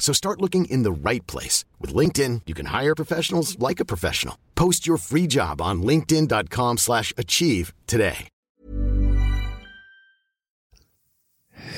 So 0.00 0.12
start 0.12 0.40
looking 0.40 0.64
in 0.64 0.82
the 0.82 1.10
right 1.10 1.26
place. 1.26 1.64
With 1.78 1.94
LinkedIn, 1.94 2.40
you 2.46 2.54
can 2.54 2.66
hire 2.66 2.94
professionals 2.96 3.56
like 3.68 3.82
a 3.82 3.84
professional. 3.84 4.34
Post 4.54 4.88
your 4.88 4.98
free 4.98 5.28
job 5.28 5.60
on 5.60 5.82
linkedin.com 5.82 6.78
slash 6.78 7.12
achieve 7.16 7.72
today. 7.86 8.28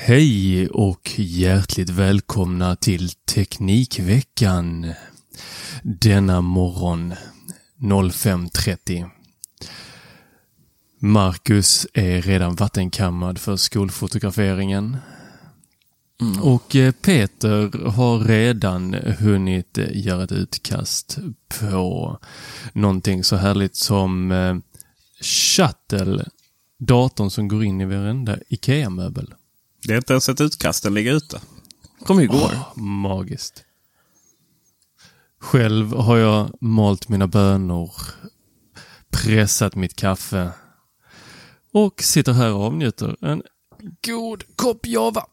Hej 0.05 0.67
och 0.67 1.11
hjärtligt 1.15 1.89
välkomna 1.89 2.75
till 2.75 3.09
Teknikveckan. 3.09 4.93
Denna 5.83 6.41
morgon 6.41 7.13
05.30. 7.79 9.09
Marcus 10.99 11.87
är 11.93 12.21
redan 12.21 12.55
vattenkammad 12.55 13.39
för 13.39 13.55
skolfotograferingen. 13.55 14.97
Och 16.41 16.75
eh, 16.75 16.91
Peter 16.91 17.87
har 17.89 18.19
redan 18.19 18.93
hunnit 18.93 19.77
göra 19.77 20.23
ett 20.23 20.31
utkast 20.31 21.17
på 21.59 22.19
någonting 22.73 23.23
så 23.23 23.35
härligt 23.35 23.75
som 23.75 24.31
eh, 24.31 24.55
Shuttle, 25.21 26.25
datorn 26.79 27.29
som 27.29 27.47
går 27.47 27.63
in 27.63 27.81
i 27.81 27.85
varenda 27.85 28.37
IKEA-möbel. 28.49 29.33
Det 29.83 29.93
är 29.93 29.97
inte 29.97 30.13
ens 30.13 30.29
ett 30.29 30.41
utkast, 30.41 30.83
den 30.83 30.93
ligger 30.93 31.13
ute. 31.13 31.39
Kom 32.05 32.19
igår. 32.19 32.51
Åh, 32.53 32.77
magiskt. 32.83 33.63
Själv 35.39 35.93
har 35.93 36.17
jag 36.17 36.57
malt 36.61 37.09
mina 37.09 37.27
bönor, 37.27 37.91
pressat 39.09 39.75
mitt 39.75 39.95
kaffe 39.95 40.51
och 41.71 42.03
sitter 42.03 42.33
här 42.33 42.53
och 42.53 42.63
avnjuter 42.63 43.17
en 43.21 43.43
god 44.05 44.43
kopp 44.55 44.85
java. 44.85 45.25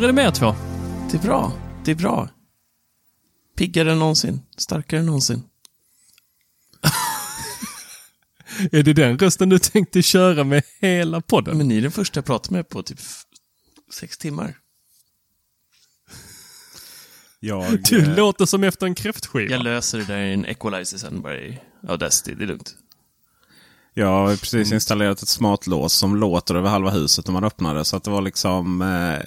Hur 0.00 0.04
är 0.04 0.08
det 0.08 0.14
med 0.14 0.26
er 0.26 0.30
två? 0.30 0.54
Det 1.10 1.16
är 1.16 1.22
bra. 1.22 1.52
Det 1.84 1.90
är 1.90 1.94
bra. 1.94 2.28
Piggare 3.56 3.92
än 3.92 3.98
någonsin. 3.98 4.40
Starkare 4.56 5.00
än 5.00 5.06
någonsin. 5.06 5.42
Är 8.72 8.82
det 8.82 8.92
den 8.92 9.18
rösten 9.18 9.48
du 9.48 9.58
tänkte 9.58 10.02
köra 10.02 10.44
med 10.44 10.62
hela 10.80 11.20
podden? 11.20 11.58
Men 11.58 11.68
ni 11.68 11.78
är 11.78 11.82
den 11.82 11.92
första 11.92 12.18
jag 12.18 12.24
pratar 12.24 12.52
med 12.52 12.68
på 12.68 12.82
typ 12.82 12.98
sex 13.92 14.18
timmar. 14.18 14.56
Jag, 17.40 17.82
Du 17.82 18.02
eh, 18.02 18.16
låter 18.16 18.46
som 18.46 18.64
efter 18.64 18.86
en 18.86 18.94
kräftskiva. 18.94 19.50
Jag 19.50 19.62
löser 19.62 19.98
det 19.98 20.04
där 20.04 20.18
i 20.18 20.32
en 20.32 20.44
equalizer 20.44 20.98
sen 20.98 21.20
bara 21.22 21.38
i 21.38 21.60
Audacity. 21.88 22.34
Det 22.34 22.44
är 22.44 22.48
lugnt. 22.48 22.76
Jag 23.94 24.06
har 24.06 24.28
precis 24.36 24.72
installerat 24.72 25.22
ett 25.22 25.28
smart 25.28 25.66
lås 25.66 25.92
som 25.94 26.16
låter 26.16 26.54
över 26.54 26.68
halva 26.70 26.90
huset 26.90 27.26
när 27.26 27.32
man 27.32 27.44
öppnar 27.44 27.74
det. 27.74 27.84
Så 27.84 27.96
att 27.96 28.04
det 28.04 28.10
var 28.10 28.22
liksom... 28.22 28.82
Eh, 28.82 29.18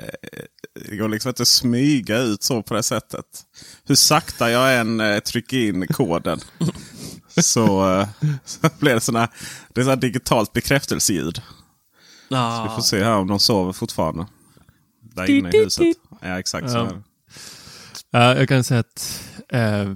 det 0.89 0.95
går 0.95 1.09
liksom 1.09 1.29
inte 1.29 1.41
att 1.41 1.47
smyga 1.47 2.17
ut 2.17 2.43
så 2.43 2.63
på 2.63 2.73
det 2.73 2.83
sättet. 2.83 3.25
Hur 3.85 3.95
sakta 3.95 4.51
jag 4.51 4.79
än 4.79 4.99
eh, 4.99 5.19
trycker 5.19 5.57
in 5.57 5.87
koden. 5.87 6.39
så, 7.41 7.91
eh, 7.99 8.07
så 8.45 8.69
blir 8.79 8.93
det 8.93 9.01
såna, 9.01 9.27
det 9.73 9.81
är 9.81 9.85
såna 9.85 9.95
digitalt 9.95 10.53
bekräftelseljud. 10.53 11.41
Ah, 12.29 12.63
Vi 12.63 12.69
får 12.75 12.81
se 12.81 13.03
här 13.03 13.15
om 13.15 13.27
de 13.27 13.39
sover 13.39 13.73
fortfarande. 13.73 14.25
Där 15.15 15.29
inne 15.29 15.49
i 15.51 15.63
huset. 15.63 15.87
Ja, 16.21 16.39
exakt 16.39 16.69
så 16.71 16.77
Ja. 16.77 16.81
är 16.85 16.93
det. 16.93 17.01
Ja, 18.11 18.35
jag 18.35 18.47
kan 18.49 18.63
säga 18.63 18.79
att 18.79 19.21
eh, 19.49 19.93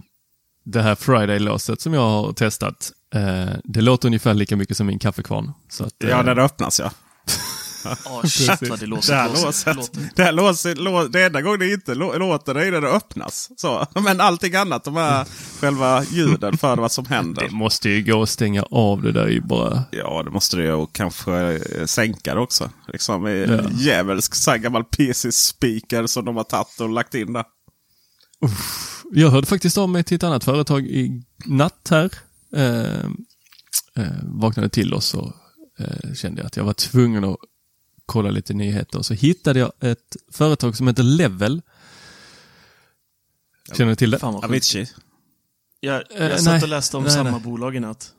det 0.64 0.82
här 0.82 0.96
Friday-låset 0.96 1.82
som 1.82 1.94
jag 1.94 2.02
har 2.10 2.34
testat, 2.34 2.92
eh, 3.16 3.54
det 3.64 3.82
låter 3.82 4.08
ungefär 4.08 4.34
lika 4.34 4.56
mycket 4.56 4.78
som 4.78 4.88
min 4.88 5.00
kaffekvarn. 5.00 5.52
Så 5.70 5.84
att, 5.84 6.04
eh, 6.04 6.10
Ja, 6.10 6.22
när 6.22 6.36
det 6.36 6.44
öppnas 6.44 6.80
ja. 6.80 6.92
ah, 8.06 8.24
shit 8.28 8.70
vad 8.70 8.80
det 8.80 8.86
låser. 8.86 9.14
Det 9.14 9.20
här 9.20 9.30
låser, 9.30 9.46
låset, 9.46 9.76
låter. 9.76 10.10
det 10.16 10.24
här 10.24 10.32
låset, 10.32 10.78
lå, 10.78 11.04
det 11.04 11.24
enda 11.26 11.42
gången 11.42 11.60
det 11.60 11.74
inte 11.74 11.96
lå, 11.96 12.18
låter 12.18 12.54
det 12.54 12.68
är 12.68 12.72
när 12.72 12.82
det 12.82 12.88
öppnas. 12.88 13.50
Så. 13.58 13.86
Men 14.04 14.22
allting 14.22 14.56
annat, 14.56 14.84
de 14.84 14.96
här 14.96 15.26
själva 15.60 16.04
ljuden 16.04 16.58
för 16.58 16.78
vad 16.78 16.92
som 16.92 17.06
händer. 17.06 17.42
det 17.42 17.52
måste 17.56 17.90
ju 17.90 18.04
gå 18.04 18.22
att 18.24 18.30
stänga 18.30 18.64
av 18.64 19.02
det 19.02 19.12
där 19.12 19.30
i 19.30 19.42
bara... 19.42 19.84
Ja, 19.92 20.24
det 20.24 20.30
måste 20.32 20.58
det 20.58 20.64
ju. 20.64 20.72
Och 20.72 20.94
kanske 20.94 21.34
eh, 21.54 21.86
sänka 21.86 22.36
det 22.36 22.42
också. 22.42 22.70
Liksom 22.88 23.26
Ja. 23.28 23.62
djävulsk 23.72 24.62
gammal 24.62 24.84
PC-speaker 24.84 26.08
som 26.08 26.26
de 26.26 26.36
har 26.36 26.44
tagit 26.44 26.82
och 26.82 26.90
lagt 26.90 27.14
in 27.16 27.34
där. 27.34 27.44
Jag 29.12 29.30
hörde 29.30 29.48
faktiskt 29.48 29.78
av 29.78 29.90
mig 29.90 30.04
till 30.04 30.16
ett 30.16 30.24
annat 30.24 30.44
företag 30.44 30.86
i 30.86 31.24
natt 31.46 31.88
här. 31.90 32.10
Eh, 32.54 33.06
eh, 33.96 34.12
vaknade 34.24 34.70
till 34.70 34.94
oss 34.94 35.14
och 35.14 35.34
eh, 35.80 36.14
kände 36.14 36.46
att 36.46 36.58
jag 36.58 36.64
var 36.64 36.74
tvungen 36.74 37.24
att 37.24 37.38
kolla 38.06 38.30
lite 38.30 38.54
nyheter. 38.54 39.02
Så 39.02 39.14
hittade 39.14 39.60
jag 39.60 39.72
ett 39.80 40.16
företag 40.32 40.78
som 40.78 40.88
heter 40.88 41.04
Level. 41.04 41.62
Känner 43.74 43.90
du 43.90 43.96
till 43.96 44.12
det? 44.12 44.24
Avicii. 44.24 44.88
Jag, 45.80 46.04
Eh, 46.16 46.28
jag 46.28 46.40
satt 46.40 46.54
nej. 46.54 46.64
och 46.64 46.70
läste 46.70 46.98
om 46.98 47.04
Nej, 47.04 47.12
samma 47.12 47.32
nej. 47.32 47.40
bolag 47.42 47.76
i 47.76 47.80
natt. 47.80 48.14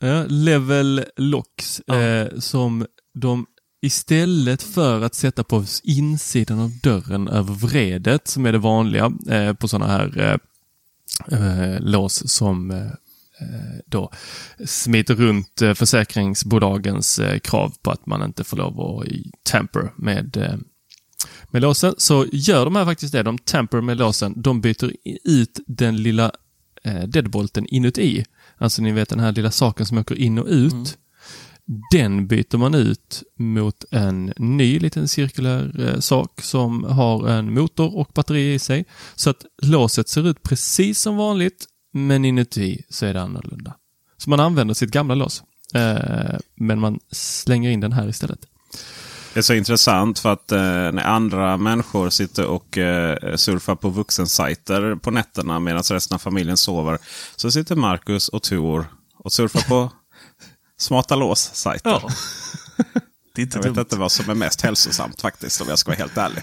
Ja, 0.00 0.24
Level 0.28 1.04
Locks. 1.16 1.80
Ja. 1.86 2.00
Eh, 2.00 2.38
som 2.38 2.86
de 3.14 3.46
istället 3.80 4.62
för 4.62 5.00
att 5.02 5.14
sätta 5.14 5.44
på 5.44 5.64
insidan 5.82 6.60
av 6.60 6.70
dörren 6.82 7.28
över 7.28 7.54
vredet, 7.54 8.28
som 8.28 8.46
är 8.46 8.52
det 8.52 8.58
vanliga 8.58 9.12
eh, 9.28 9.52
på 9.52 9.68
sådana 9.68 9.92
här 9.92 10.38
eh, 11.30 11.80
lås 11.80 12.32
som 12.32 12.70
då 13.86 14.10
smiter 14.66 15.14
runt 15.14 15.62
eh, 15.62 15.74
försäkringsbolagens 15.74 17.18
eh, 17.18 17.38
krav 17.38 17.74
på 17.82 17.90
att 17.90 18.06
man 18.06 18.22
inte 18.22 18.44
får 18.44 18.56
lov 18.56 18.80
att 18.80 19.06
i- 19.08 19.30
tamper 19.42 19.92
med, 19.96 20.36
eh, 20.36 20.54
med 21.50 21.62
låsen. 21.62 21.94
Så 21.98 22.26
gör 22.32 22.64
de 22.64 22.76
här 22.76 22.84
faktiskt 22.84 23.12
det. 23.12 23.22
De 23.22 23.38
tamper 23.38 23.80
med 23.80 23.96
låsen. 23.98 24.34
De 24.42 24.60
byter 24.60 24.92
ut 25.24 25.60
den 25.66 25.96
lilla 26.02 26.32
eh, 26.84 27.02
deadbolten 27.02 27.66
inuti. 27.66 28.24
Alltså 28.58 28.82
ni 28.82 28.92
vet 28.92 29.08
den 29.08 29.20
här 29.20 29.32
lilla 29.32 29.50
saken 29.50 29.86
som 29.86 29.98
åker 29.98 30.14
in 30.14 30.38
och 30.38 30.46
ut. 30.48 30.98
Den 31.92 32.26
byter 32.26 32.56
man 32.56 32.74
ut 32.74 33.22
mot 33.38 33.84
en 33.90 34.32
ny 34.36 34.78
liten 34.78 35.08
cirkulär 35.08 35.80
eh, 35.88 36.00
sak 36.00 36.40
som 36.42 36.84
har 36.84 37.28
en 37.28 37.54
motor 37.54 37.96
och 37.96 38.10
batteri 38.14 38.54
i 38.54 38.58
sig. 38.58 38.84
Så 39.14 39.30
att 39.30 39.44
låset 39.62 40.08
ser 40.08 40.28
ut 40.28 40.42
precis 40.42 41.00
som 41.00 41.16
vanligt, 41.16 41.66
men 41.92 42.24
inuti 42.24 42.84
så 42.88 43.06
är 43.06 43.14
det 43.14 43.22
annorlunda. 43.22 43.74
Så 44.16 44.30
man 44.30 44.40
använder 44.40 44.74
sitt 44.74 44.90
gamla 44.90 45.14
lås, 45.14 45.42
eh, 45.74 46.38
men 46.54 46.80
man 46.80 47.00
slänger 47.10 47.70
in 47.70 47.80
den 47.80 47.92
här 47.92 48.08
istället. 48.08 48.40
Det 49.34 49.40
är 49.40 49.42
så 49.42 49.54
intressant 49.54 50.18
för 50.18 50.32
att 50.32 50.52
eh, 50.52 50.58
när 50.60 51.04
andra 51.04 51.56
människor 51.56 52.10
sitter 52.10 52.46
och 52.46 52.78
eh, 52.78 53.36
surfar 53.36 53.76
på 53.76 53.88
vuxensajter 53.88 54.94
på 54.94 55.10
nätterna 55.10 55.60
medan 55.60 55.82
resten 55.82 56.14
av 56.14 56.18
familjen 56.18 56.56
sover. 56.56 56.98
Så 57.36 57.50
sitter 57.50 57.76
Marcus 57.76 58.28
och 58.28 58.42
Tor 58.42 58.86
och 59.18 59.32
surfar 59.32 59.60
på 59.60 59.92
smarta 60.78 61.16
lås-sajter. 61.16 61.90
Ja. 61.90 62.10
Jag 63.34 63.48
dumt. 63.48 63.62
vet 63.62 63.78
inte 63.78 63.96
vad 63.96 64.12
som 64.12 64.30
är 64.30 64.34
mest 64.34 64.60
hälsosamt 64.60 65.20
faktiskt 65.20 65.60
om 65.60 65.68
jag 65.68 65.78
ska 65.78 65.90
vara 65.90 65.98
helt 65.98 66.16
ärlig. 66.16 66.42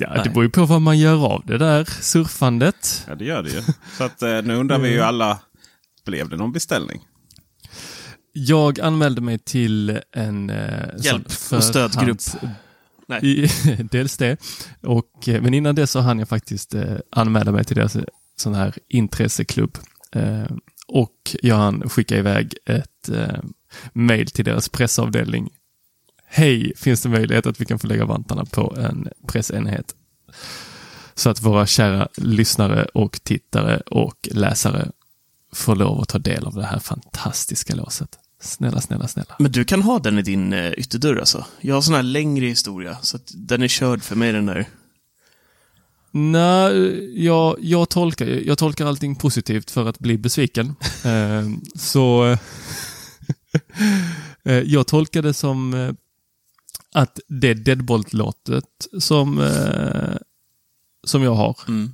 Ja, 0.00 0.10
Nej. 0.14 0.20
det 0.24 0.30
beror 0.30 0.44
ju 0.44 0.50
på 0.50 0.64
vad 0.64 0.82
man 0.82 0.98
gör 0.98 1.26
av 1.26 1.42
det 1.46 1.58
där 1.58 1.84
surfandet. 1.84 3.04
Ja, 3.08 3.14
det 3.14 3.24
gör 3.24 3.42
det 3.42 3.50
ju. 3.50 3.62
Så 3.98 4.04
att, 4.04 4.22
eh, 4.22 4.42
nu 4.42 4.54
undrar 4.54 4.78
vi 4.78 4.92
ju 4.92 5.00
alla, 5.00 5.40
blev 6.04 6.28
det 6.28 6.36
någon 6.36 6.52
beställning? 6.52 7.00
Jag 8.32 8.80
anmälde 8.80 9.20
mig 9.20 9.38
till 9.38 10.00
en 10.12 10.50
eh, 10.50 10.88
Hjälp 10.98 11.26
och 11.52 11.64
stödgrupp. 11.64 12.20
Nej. 13.08 13.20
I, 13.22 13.48
dels 13.90 14.16
det. 14.16 14.36
Och, 14.80 15.28
eh, 15.28 15.42
men 15.42 15.54
innan 15.54 15.74
det 15.74 15.86
så 15.86 16.00
hann 16.00 16.18
jag 16.18 16.28
faktiskt 16.28 16.74
eh, 16.74 16.96
anmäla 17.10 17.52
mig 17.52 17.64
till 17.64 17.76
deras 17.76 17.96
sån 18.36 18.54
här 18.54 18.74
intresseklubb. 18.88 19.78
Eh, 20.12 20.46
och 20.88 21.36
jag 21.42 21.56
hann 21.56 21.88
skicka 21.88 22.16
iväg 22.16 22.54
ett 22.66 23.08
eh, 23.08 23.42
mail 23.92 24.30
till 24.30 24.44
deras 24.44 24.68
pressavdelning. 24.68 25.50
Hej, 26.34 26.72
finns 26.76 27.02
det 27.02 27.08
möjlighet 27.08 27.46
att 27.46 27.60
vi 27.60 27.64
kan 27.64 27.78
få 27.78 27.86
lägga 27.86 28.04
vantarna 28.04 28.44
på 28.44 28.76
en 28.78 29.08
pressenhet? 29.26 29.94
Så 31.14 31.30
att 31.30 31.42
våra 31.42 31.66
kära 31.66 32.08
lyssnare 32.16 32.84
och 32.84 33.20
tittare 33.22 33.76
och 33.80 34.28
läsare 34.30 34.90
får 35.52 35.76
lov 35.76 36.00
att 36.00 36.08
ta 36.08 36.18
del 36.18 36.46
av 36.46 36.54
det 36.54 36.64
här 36.64 36.78
fantastiska 36.78 37.74
låset. 37.74 38.08
Snälla, 38.40 38.80
snälla, 38.80 39.08
snälla. 39.08 39.34
Men 39.38 39.52
du 39.52 39.64
kan 39.64 39.82
ha 39.82 39.98
den 39.98 40.18
i 40.18 40.22
din 40.22 40.52
eh, 40.52 40.72
ytterdörr 40.72 41.16
alltså? 41.16 41.46
Jag 41.60 41.74
har 41.74 41.82
sån 41.82 41.94
här 41.94 42.02
längre 42.02 42.46
historia, 42.46 42.96
så 43.02 43.16
att 43.16 43.32
den 43.34 43.62
är 43.62 43.68
körd 43.68 44.02
för 44.02 44.16
mig 44.16 44.32
den 44.32 44.46
där. 44.46 44.68
Nej, 46.10 47.24
jag, 47.24 47.56
jag, 47.60 47.88
tolkar, 47.88 48.26
jag 48.26 48.58
tolkar 48.58 48.86
allting 48.86 49.16
positivt 49.16 49.70
för 49.70 49.88
att 49.88 49.98
bli 49.98 50.18
besviken. 50.18 50.66
eh, 51.04 51.48
så 51.74 52.24
eh, 54.44 54.58
jag 54.58 54.86
tolkar 54.86 55.22
det 55.22 55.34
som 55.34 55.74
att 56.92 57.20
det 57.28 57.54
Deadbolt-låtet 57.54 58.64
som, 59.00 59.38
eh, 59.40 60.16
som 61.04 61.22
jag 61.22 61.34
har 61.34 61.56
Mm. 61.68 61.92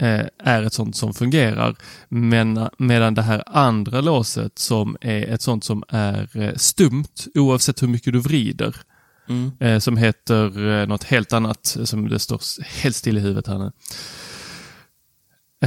eh, 0.00 0.26
är 0.38 0.62
ett 0.62 0.72
sånt 0.72 0.96
som 0.96 1.14
fungerar. 1.14 1.76
Men, 2.08 2.68
medan 2.78 3.14
det 3.14 3.22
här 3.22 3.42
andra 3.46 4.00
låset 4.00 4.58
som 4.58 4.96
är 5.00 5.26
ett 5.26 5.42
sånt 5.42 5.64
som 5.64 5.84
är 5.88 6.36
eh, 6.42 6.54
stumt 6.54 7.14
oavsett 7.34 7.82
hur 7.82 7.88
mycket 7.88 8.12
du 8.12 8.20
vrider. 8.20 8.76
Mm. 9.28 9.52
Eh, 9.60 9.78
som 9.78 9.96
heter 9.96 10.68
eh, 10.68 10.86
något 10.86 11.04
helt 11.04 11.32
annat, 11.32 11.76
som 11.84 12.08
det 12.08 12.18
står 12.18 12.40
helt 12.82 12.96
still 12.96 13.16
i 13.18 13.20
huvudet 13.20 13.46
här 13.46 13.58
nu. 13.58 13.72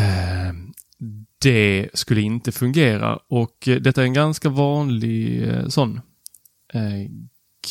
Eh, 0.02 0.54
det 1.42 1.90
skulle 1.94 2.22
inte 2.22 2.52
fungera 2.52 3.19
och 3.30 3.68
eh, 3.68 3.75
detta 3.81 4.02
är 4.02 4.06
en 4.06 4.13
ganska 4.13 4.50
vanlig 4.50 5.48
eh, 5.48 5.68
sån 5.68 6.02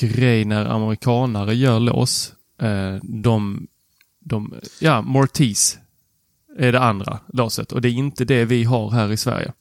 grej 0.07 0.45
när 0.45 0.67
amerikanare 0.67 1.55
gör 1.55 1.81
lås. 1.81 2.33
Eh, 2.61 2.97
de, 3.03 3.67
de, 4.21 4.55
ja, 4.81 5.03
Mortis 5.03 5.79
är 6.59 6.73
det 6.73 6.81
andra 6.81 7.21
låset 7.33 7.73
och 7.73 7.81
det 7.81 7.89
är 7.89 7.93
inte 7.93 8.25
det 8.25 8.45
vi 8.45 8.65
har 8.65 8.91
här 8.91 9.13
i 9.13 9.17
Sverige. 9.17 9.53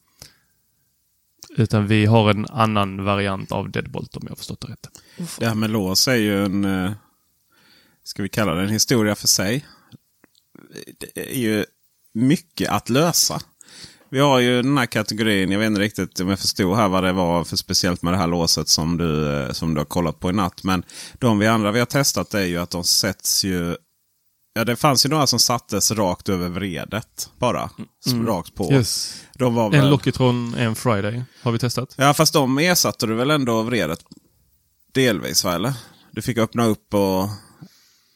Utan 1.57 1.87
vi 1.87 2.05
har 2.05 2.29
en 2.29 2.45
annan 2.45 3.03
variant 3.03 3.51
av 3.51 3.71
Deadbolt 3.71 4.15
om 4.17 4.21
jag 4.23 4.31
har 4.31 4.35
förstått 4.35 4.61
det 4.61 4.67
rätt. 4.67 4.87
Det 5.39 5.47
här 5.47 5.55
med 5.55 5.69
lås 5.69 6.07
är 6.07 6.15
ju 6.15 6.45
en, 6.45 6.65
eh, 6.65 6.91
ska 8.03 8.23
vi 8.23 8.29
kalla 8.29 8.53
det 8.53 8.63
en 8.63 8.69
historia 8.69 9.15
för 9.15 9.27
sig. 9.27 9.65
Det 10.99 11.31
är 11.31 11.37
ju 11.37 11.65
mycket 12.13 12.69
att 12.69 12.89
lösa. 12.89 13.41
Vi 14.09 14.19
har 14.19 14.39
ju 14.39 14.61
den 14.61 14.77
här 14.77 14.85
kategorin, 14.85 15.51
jag 15.51 15.59
vet 15.59 15.67
inte 15.67 15.81
riktigt 15.81 16.19
om 16.19 16.29
jag 16.29 16.39
förstod 16.39 16.75
här 16.77 16.87
vad 16.87 17.03
det 17.03 17.11
var 17.13 17.43
för 17.43 17.57
speciellt 17.57 18.01
med 18.01 18.13
det 18.13 18.17
här 18.17 18.27
låset 18.27 18.69
som 18.69 18.97
du, 18.97 19.33
eh, 19.43 19.51
som 19.51 19.73
du 19.73 19.79
har 19.79 19.85
kollat 19.85 20.19
på 20.19 20.29
i 20.29 20.33
natt. 20.33 20.63
Men 20.63 20.83
de 21.19 21.39
vi 21.39 21.47
andra 21.47 21.71
vi 21.71 21.79
har 21.79 21.85
testat 21.85 22.33
är 22.33 22.45
ju 22.45 22.57
att 22.57 22.69
de 22.69 22.83
sätts 22.83 23.43
ju 23.43 23.75
Ja, 24.53 24.63
det 24.65 24.75
fanns 24.75 25.05
ju 25.05 25.09
några 25.09 25.27
som 25.27 25.39
sattes 25.39 25.91
rakt 25.91 26.29
över 26.29 26.49
vredet 26.49 27.29
bara. 27.39 27.69
Mm. 28.07 28.27
Rakt 28.27 28.55
på. 28.55 28.71
Yes. 28.73 29.21
De 29.33 29.55
var 29.55 29.65
En 29.65 29.71
väl... 29.71 29.89
Lockitron, 29.89 30.53
en 30.55 30.75
Friday 30.75 31.23
har 31.41 31.51
vi 31.51 31.59
testat. 31.59 31.93
Ja, 31.97 32.13
fast 32.13 32.33
de 32.33 32.57
ersatte 32.57 33.07
du 33.07 33.13
väl 33.13 33.31
ändå 33.31 33.61
vredet 33.61 33.99
delvis, 34.93 35.43
va? 35.43 35.53
Eller? 35.55 35.73
Du 36.11 36.21
fick 36.21 36.37
öppna 36.37 36.65
upp 36.65 36.93
och 36.93 37.29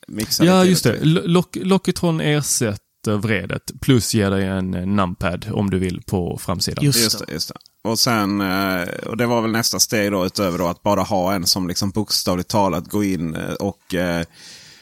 mixa 0.07 0.45
Ja, 0.45 0.65
just 0.65 0.83
det. 0.83 0.99
Lock- 1.03 1.57
Lockitron 1.65 2.21
ersätter 2.21 2.79
vredet 3.07 3.71
plus 3.81 4.13
ger 4.13 4.31
dig 4.31 4.47
en 4.47 4.73
eh, 4.73 4.85
numpad 4.85 5.51
om 5.53 5.69
du 5.69 5.79
vill 5.79 6.01
på 6.01 6.37
framsidan. 6.37 6.85
Just, 6.85 7.03
Just 7.03 7.27
det, 7.27 7.33
just 7.33 7.47
det. 7.49 7.55
Och 7.89 7.99
sen, 7.99 8.41
eh, 8.41 8.87
och 9.05 9.17
det 9.17 9.25
var 9.25 9.41
väl 9.41 9.51
nästa 9.51 9.79
steg 9.79 10.11
då 10.11 10.25
utöver 10.25 10.57
då 10.57 10.67
att 10.67 10.83
bara 10.83 11.01
ha 11.01 11.33
en 11.33 11.45
som 11.45 11.67
liksom 11.67 11.89
bokstavligt 11.89 12.49
talat 12.49 12.87
går 12.87 13.03
in 13.03 13.35
eh, 13.35 13.53
och 13.53 13.95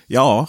ja, 0.08 0.48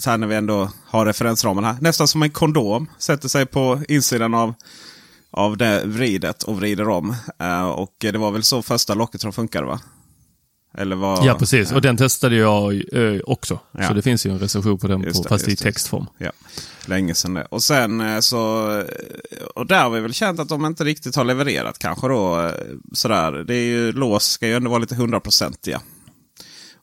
så 0.00 0.10
här 0.10 0.18
när 0.18 0.26
vi 0.26 0.34
ändå 0.34 0.70
har 0.86 1.06
referensramen 1.06 1.64
här. 1.64 1.76
Nästan 1.80 2.08
som 2.08 2.22
en 2.22 2.30
kondom. 2.30 2.90
Sätter 2.98 3.28
sig 3.28 3.46
på 3.46 3.80
insidan 3.88 4.34
av, 4.34 4.54
av 5.30 5.56
det 5.56 5.82
vridet 5.84 6.42
och 6.42 6.56
vrider 6.56 6.88
om. 6.88 7.16
Och 7.74 7.94
det 7.98 8.18
var 8.18 8.30
väl 8.30 8.42
så 8.42 8.62
första 8.62 8.94
locket 8.94 9.20
som 9.20 9.32
funkade 9.32 9.66
va? 9.66 9.80
Eller 10.78 10.96
vad? 10.96 11.24
Ja, 11.24 11.34
precis. 11.38 11.72
Och 11.72 11.80
den 11.80 11.96
testade 11.96 12.36
jag 12.36 12.74
eh, 12.74 13.20
också. 13.26 13.58
Ja. 13.72 13.88
Så 13.88 13.94
det 13.94 14.02
finns 14.02 14.26
ju 14.26 14.30
en 14.30 14.38
recension 14.38 14.78
på 14.78 14.86
den, 14.86 15.00
på, 15.02 15.08
det, 15.22 15.28
fast 15.28 15.48
i 15.48 15.56
textform. 15.56 16.06
Ja, 16.18 16.30
länge 16.86 17.14
sedan 17.14 17.34
det. 17.34 17.44
Och 17.44 17.62
sen 17.62 18.00
eh, 18.00 18.20
så... 18.20 18.70
eh, 18.78 18.84
Och 19.54 19.66
där 19.66 19.82
har 19.82 19.90
vi 19.90 20.00
väl 20.00 20.14
känt 20.14 20.40
att 20.40 20.48
de 20.48 20.66
inte 20.66 20.84
riktigt 20.84 21.16
har 21.16 21.24
levererat 21.24 21.78
kanske 21.78 22.08
då. 22.08 22.50
Sådär. 22.92 23.32
Det 23.32 23.54
är 23.54 23.64
ju, 23.66 23.92
lås 23.92 24.24
ska 24.24 24.46
ju 24.46 24.54
ändå 24.54 24.70
vara 24.70 24.78
lite 24.80 24.94
hundraprocentiga. 24.94 25.80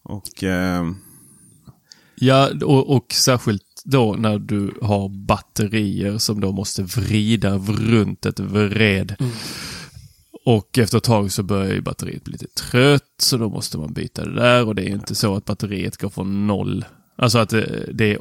Och... 0.04 0.44
Eh, 0.44 0.84
Ja, 2.16 2.50
och, 2.64 2.96
och 2.96 3.06
särskilt 3.14 3.64
då 3.86 4.16
när 4.20 4.40
du 4.40 4.74
har 4.82 5.10
batterier 5.26 6.18
som 6.18 6.40
då 6.42 6.52
måste 6.52 6.84
vrida 6.84 7.58
runt 7.58 8.26
ett 8.26 8.40
vred. 8.40 9.16
Och 10.46 10.78
efter 10.78 10.98
ett 10.98 11.04
tag 11.04 11.32
så 11.32 11.44
börjar 11.44 11.74
ju 11.74 11.82
batteriet 11.82 12.24
bli 12.24 12.32
lite 12.32 12.48
trött, 12.48 13.14
så 13.18 13.38
då 13.38 13.50
måste 13.50 13.78
man 13.78 13.94
byta 13.94 14.26
det 14.26 14.36
där. 14.36 14.68
Och 14.68 14.76
det 14.76 14.82
är 14.82 14.88
ju 14.88 14.94
inte 14.94 15.16
så 15.16 15.36
att 15.36 15.46
batteriet 15.46 15.98
går 15.98 16.10
från 16.10 16.48
noll. 16.48 16.86
Alltså 17.16 17.40
att 17.40 17.50
det, 17.50 17.90
det 17.94 18.14
är 18.14 18.20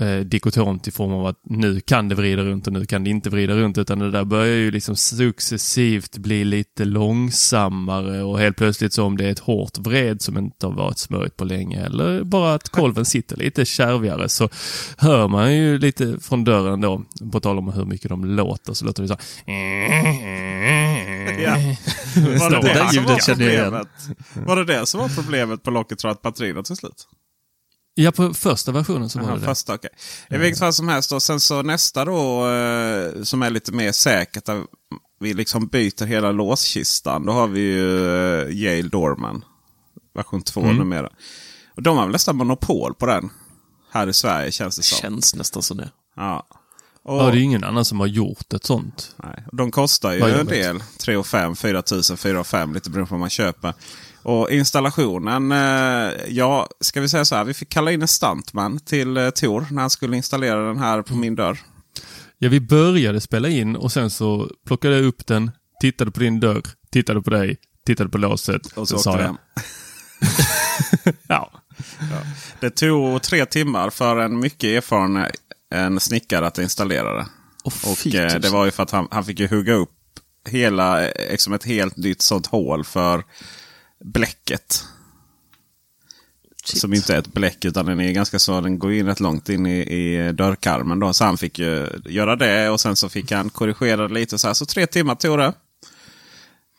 eh, 0.00 0.18
dikotomt 0.18 0.88
i 0.88 0.90
form 0.90 1.12
av 1.12 1.26
att 1.26 1.40
nu 1.44 1.80
kan 1.80 2.08
det 2.08 2.14
vrida 2.14 2.42
runt 2.42 2.66
och 2.66 2.72
nu 2.72 2.86
kan 2.86 3.04
det 3.04 3.10
inte 3.10 3.30
vrida 3.30 3.54
runt. 3.54 3.78
Utan 3.78 3.98
det 3.98 4.10
där 4.10 4.24
börjar 4.24 4.56
ju 4.56 4.70
liksom 4.70 4.96
successivt 4.96 6.16
bli 6.18 6.44
lite 6.44 6.84
långsammare 6.84 8.22
och 8.22 8.38
helt 8.38 8.56
plötsligt 8.56 8.92
så 8.92 9.04
om 9.04 9.16
det 9.16 9.26
är 9.26 9.30
ett 9.32 9.38
hårt 9.38 9.78
vred 9.78 10.22
som 10.22 10.38
inte 10.38 10.66
har 10.66 10.72
varit 10.74 10.98
smörjt 10.98 11.36
på 11.36 11.44
länge 11.44 11.84
eller 11.84 12.24
bara 12.24 12.54
att 12.54 12.68
kolven 12.68 13.04
sitter 13.04 13.36
lite 13.36 13.64
kärvigare 13.64 14.28
så 14.28 14.48
hör 14.96 15.28
man 15.28 15.56
ju 15.56 15.78
lite 15.78 16.18
från 16.20 16.44
dörren 16.44 16.80
då, 16.80 17.04
på 17.32 17.40
tal 17.40 17.58
om 17.58 17.72
hur 17.72 17.84
mycket 17.84 18.08
de 18.08 18.24
låter, 18.24 18.72
så 18.72 18.84
låter 18.84 19.02
det 19.02 19.08
så 19.08 19.16
ja. 21.42 21.56
Var 22.40 22.50
det 22.50 22.56
Det 22.60 22.66
där 22.66 22.74
det, 22.74 22.88
som 22.88 22.94
ljudet 22.94 23.10
var 23.10 23.18
känner 23.18 23.44
jag 23.44 23.52
igen. 23.54 23.64
problemet? 23.64 23.88
Var 24.48 24.56
det 24.56 24.64
det 24.64 24.86
som 24.86 25.00
var 25.00 25.08
problemet 25.08 25.62
på 25.62 25.70
locket 25.70 25.98
tror 25.98 26.10
att 26.10 26.22
batterierna 26.22 26.62
tog 26.62 26.76
slut? 26.76 27.06
Ja, 27.94 28.12
på 28.12 28.34
första 28.34 28.72
versionen 28.72 29.08
så 29.10 29.18
var 29.18 29.26
Aha, 29.26 29.34
det 29.34 29.40
det. 29.40 29.46
första, 29.46 29.74
okej. 29.74 29.90
I 30.30 30.36
vilket 30.36 30.58
fall 30.58 30.72
som 30.72 30.88
helst. 30.88 31.12
Och 31.12 31.22
sen 31.22 31.40
så 31.40 31.62
nästa 31.62 32.04
då 32.04 32.48
eh, 32.48 33.22
som 33.22 33.42
är 33.42 33.50
lite 33.50 33.72
mer 33.72 33.92
säkert. 33.92 34.44
Där 34.44 34.62
vi 35.20 35.34
liksom 35.34 35.66
byter 35.66 36.04
hela 36.06 36.32
låskistan. 36.32 37.26
Då 37.26 37.32
har 37.32 37.46
vi 37.48 37.60
ju 37.60 38.06
eh, 38.42 38.50
Yale 38.56 38.88
Dorman. 38.88 39.44
Version 40.14 40.42
2 40.42 40.60
Mm. 40.60 40.76
numera. 40.76 41.08
Och 41.76 41.82
de 41.82 41.96
har 41.96 42.04
väl 42.04 42.12
nästan 42.12 42.36
monopol 42.36 42.94
på 42.94 43.06
den. 43.06 43.30
Här 43.92 44.06
i 44.06 44.12
Sverige 44.12 44.52
känns 44.52 44.76
det 44.76 44.82
som. 44.82 44.98
Känns 44.98 45.34
nästan 45.34 45.62
som 45.62 45.76
det. 45.76 45.90
Ja. 46.16 46.46
Och, 47.02 47.16
Ja, 47.16 47.30
det 47.30 47.38
är 47.38 47.42
ingen 47.42 47.64
annan 47.64 47.84
som 47.84 48.00
har 48.00 48.06
gjort 48.06 48.52
ett 48.52 48.64
sånt. 48.64 49.14
nej. 49.24 49.44
Och 49.50 49.56
de 49.56 49.70
kostar 49.70 50.12
ju 50.12 50.20
en 50.22 50.46
del. 50.46 50.82
3 50.98 51.16
och 51.16 51.26
5, 51.26 51.56
4 51.56 51.82
000, 52.10 52.16
4 52.16 52.40
och 52.40 52.46
5. 52.46 52.74
Lite 52.74 52.90
beroende 52.90 53.08
på 53.08 53.14
vad 53.14 53.20
man 53.20 53.30
köper. 53.30 53.74
Och 54.22 54.50
installationen, 54.50 55.52
eh, 55.52 56.12
ja, 56.28 56.68
ska 56.80 57.00
vi 57.00 57.08
säga 57.08 57.24
så 57.24 57.34
här. 57.34 57.44
Vi 57.44 57.54
fick 57.54 57.68
kalla 57.68 57.92
in 57.92 58.02
en 58.02 58.08
stuntman 58.08 58.78
till 58.78 59.16
eh, 59.16 59.30
Tor 59.30 59.66
när 59.70 59.80
han 59.80 59.90
skulle 59.90 60.16
installera 60.16 60.66
den 60.66 60.78
här 60.78 61.02
på 61.02 61.14
min 61.14 61.34
dörr. 61.34 61.58
Ja, 62.38 62.48
vi 62.48 62.60
började 62.60 63.20
spela 63.20 63.48
in 63.48 63.76
och 63.76 63.92
sen 63.92 64.10
så 64.10 64.50
plockade 64.66 64.96
jag 64.96 65.04
upp 65.04 65.26
den, 65.26 65.50
tittade 65.80 66.10
på 66.10 66.20
din 66.20 66.40
dörr, 66.40 66.62
tittade 66.92 67.22
på 67.22 67.30
dig, 67.30 67.56
tittade 67.86 68.10
på 68.10 68.18
låset. 68.18 68.66
Och 68.66 68.88
så 68.88 68.98
sa 68.98 69.10
åkte 69.10 69.22
jag, 69.22 69.26
hem. 69.26 69.36
ja, 71.28 71.52
Det 72.60 72.70
tog 72.70 73.22
tre 73.22 73.46
timmar 73.46 73.90
för 73.90 74.16
en 74.16 74.40
mycket 74.40 74.64
erfaren 74.64 75.26
en 75.74 76.00
snickare 76.00 76.46
att 76.46 76.58
installera 76.58 77.14
det. 77.14 77.26
Och, 77.64 77.72
Och 77.84 78.14
eh, 78.14 78.38
det 78.38 78.48
var 78.48 78.64
ju 78.64 78.70
för 78.70 78.82
att 78.82 78.90
han, 78.90 79.08
han 79.10 79.24
fick 79.24 79.40
ju 79.40 79.48
hugga 79.48 79.74
upp 79.74 79.90
hela, 80.48 81.08
eh, 81.08 81.30
liksom 81.30 81.52
ett 81.52 81.64
helt 81.64 81.96
nytt 81.96 82.22
sånt 82.22 82.46
hål 82.46 82.84
för 82.84 83.24
bläcket. 84.04 84.84
Shit. 86.64 86.80
Som 86.80 86.94
inte 86.94 87.14
är 87.14 87.18
ett 87.18 87.32
bläck 87.32 87.64
utan 87.64 87.86
den 87.86 88.00
är 88.00 88.12
ganska 88.12 88.38
så, 88.38 88.60
den 88.60 88.78
går 88.78 88.92
in 88.92 89.06
rätt 89.06 89.20
långt 89.20 89.48
in 89.48 89.66
i, 89.66 89.80
i 89.80 90.32
dörrkarmen. 90.32 90.98
Då. 91.00 91.12
Så 91.12 91.24
han 91.24 91.38
fick 91.38 91.58
ju 91.58 91.88
göra 92.04 92.36
det 92.36 92.70
och 92.70 92.80
sen 92.80 92.96
så 92.96 93.08
fick 93.08 93.32
han 93.32 93.50
korrigera 93.50 94.08
det 94.08 94.14
lite. 94.14 94.38
Så, 94.38 94.46
här. 94.46 94.54
så 94.54 94.66
tre 94.66 94.86
timmar 94.86 95.14
tog 95.14 95.38
det. 95.38 95.52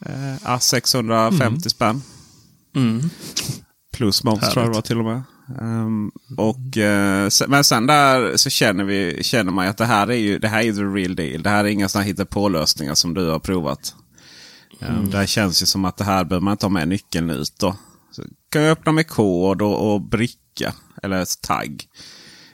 Eh, 0.06 0.36
ah, 0.44 0.60
650 0.60 1.70
spänn. 1.70 2.02
Mm. 2.76 3.10
Plus 3.94 4.24
moms 4.24 4.50
tror 4.50 4.64
jag 4.64 4.72
det 4.72 4.76
var 4.76 4.82
till 4.82 4.98
och 4.98 5.06
med. 5.06 5.24
Um, 5.60 6.12
och, 6.38 6.78
uh, 6.78 7.48
men 7.48 7.64
sen 7.64 7.88
där 7.88 8.38
så 8.38 8.50
känner, 8.50 8.84
vi, 8.84 9.24
känner 9.24 9.52
man 9.52 9.68
att 9.68 9.78
det 9.78 9.86
här 9.86 10.08
är 10.08 10.16
ju 10.16 10.40
det 10.40 10.48
här 10.48 10.64
är 10.64 10.74
the 10.74 10.82
real 10.82 11.16
deal. 11.16 11.44
Det 11.44 11.50
här 11.50 11.64
är 11.64 11.68
inga 11.68 11.90
sådana 11.90 12.06
hittepå-lösningar 12.06 12.96
som 12.96 13.14
du 13.14 13.30
har 13.30 13.40
provat. 13.40 13.96
Mm. 14.82 15.10
Det 15.10 15.28
känns 15.28 15.62
ju 15.62 15.66
som 15.66 15.86
att 15.86 15.98
det 15.98 16.04
här 16.04 16.24
behöver 16.24 16.44
man 16.44 16.52
inte 16.52 16.66
ha 16.66 16.72
med 16.72 16.88
nyckeln 16.88 17.30
ut. 17.30 17.60
Då. 17.60 17.76
Så 18.12 18.24
kan 18.50 18.62
jag 18.62 18.72
öppna 18.72 18.92
med 18.92 19.08
kod 19.08 19.62
och, 19.62 19.94
och 19.94 20.02
bricka 20.02 20.74
eller 21.04 21.42
tagg. 21.42 21.88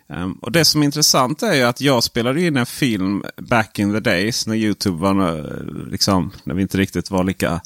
Um, 0.09 0.33
och 0.33 0.51
Det 0.51 0.65
som 0.65 0.81
är 0.81 0.85
intressant 0.85 1.43
är 1.43 1.53
ju 1.53 1.63
att 1.63 1.81
jag 1.81 2.03
spelade 2.03 2.41
in 2.41 2.57
en 2.57 2.65
film 2.65 3.23
back 3.37 3.79
in 3.79 3.93
the 3.93 3.99
days 3.99 4.47
när 4.47 4.55
Youtube 4.55 4.97
var 4.97 5.37
eh, 5.37 5.87
liksom, 5.91 6.31
när 6.43 6.55
vi 6.55 6.61
inte 6.61 6.77
riktigt 6.77 7.11
var 7.11 7.23
lika 7.23 7.61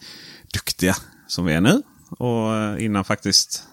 duktiga 0.54 0.96
som 1.28 1.46
vi 1.46 1.54
är 1.54 1.62
nu. 1.62 1.82
Och 2.10 2.56
eh, 2.56 2.86
innan 2.86 3.04
faktiskt 3.04 3.64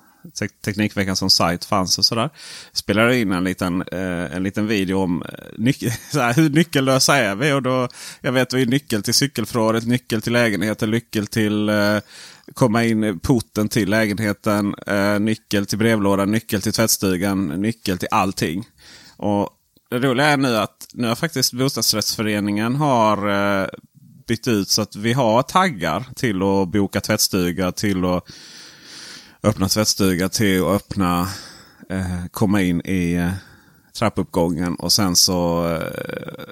Teknikveckan 0.64 1.16
som 1.16 1.30
sajt 1.30 1.64
fanns 1.64 1.98
och 1.98 2.04
sådär. 2.04 2.30
Spelade 2.72 3.18
in 3.18 3.32
en 3.32 3.44
liten, 3.44 3.82
eh, 3.82 4.36
en 4.36 4.42
liten 4.42 4.66
video 4.66 4.98
om 4.98 5.22
eh, 5.22 5.28
nyc 5.58 5.78
såhär, 6.12 6.34
hur 6.34 6.50
nyckellösa 6.50 7.16
är 7.16 7.34
vi. 7.34 7.52
Och 7.52 7.62
då, 7.62 7.88
jag 8.20 8.32
vet 8.32 8.54
vi 8.54 8.62
är 8.62 8.66
nyckel 8.66 9.02
till 9.02 9.14
cykelförrådet, 9.14 9.86
nyckel 9.86 10.22
till 10.22 10.32
lägenheten, 10.32 10.90
nyckel 10.90 11.26
till 11.26 11.68
eh, 11.68 11.98
komma 12.54 12.84
in 12.84 13.20
porten 13.20 13.68
till 13.68 13.90
lägenheten, 13.90 14.74
eh, 14.86 15.20
nyckel 15.20 15.66
till 15.66 15.78
brevlådan, 15.78 16.30
nyckel 16.30 16.62
till 16.62 16.72
tvättstugan, 16.72 17.46
nyckel 17.48 17.98
till 17.98 18.08
allting. 18.10 18.64
Och 19.16 19.48
Det 19.90 19.98
roliga 19.98 20.26
är 20.26 20.36
nu 20.36 20.56
att 20.56 20.88
nu 20.94 21.08
har 21.08 21.14
faktiskt 21.14 21.52
bostadsrättsföreningen 21.52 22.76
har 22.76 23.28
eh, 23.28 23.68
bytt 24.26 24.48
ut 24.48 24.68
så 24.68 24.82
att 24.82 24.96
vi 24.96 25.12
har 25.12 25.42
taggar 25.42 26.04
till 26.16 26.42
att 26.42 26.68
boka 26.68 27.00
tvättstuga, 27.00 27.72
till 27.72 28.04
att 28.04 28.30
öppna 29.42 29.68
tvättstuga, 29.68 30.28
till 30.28 30.62
att 30.62 30.68
öppna, 30.68 31.28
eh, 31.90 32.26
komma 32.30 32.62
in 32.62 32.80
i 32.84 33.14
eh, 33.14 33.32
trappuppgången 33.98 34.74
och 34.74 34.92
sen 34.92 35.16
så 35.16 35.66
eh, 35.74 36.44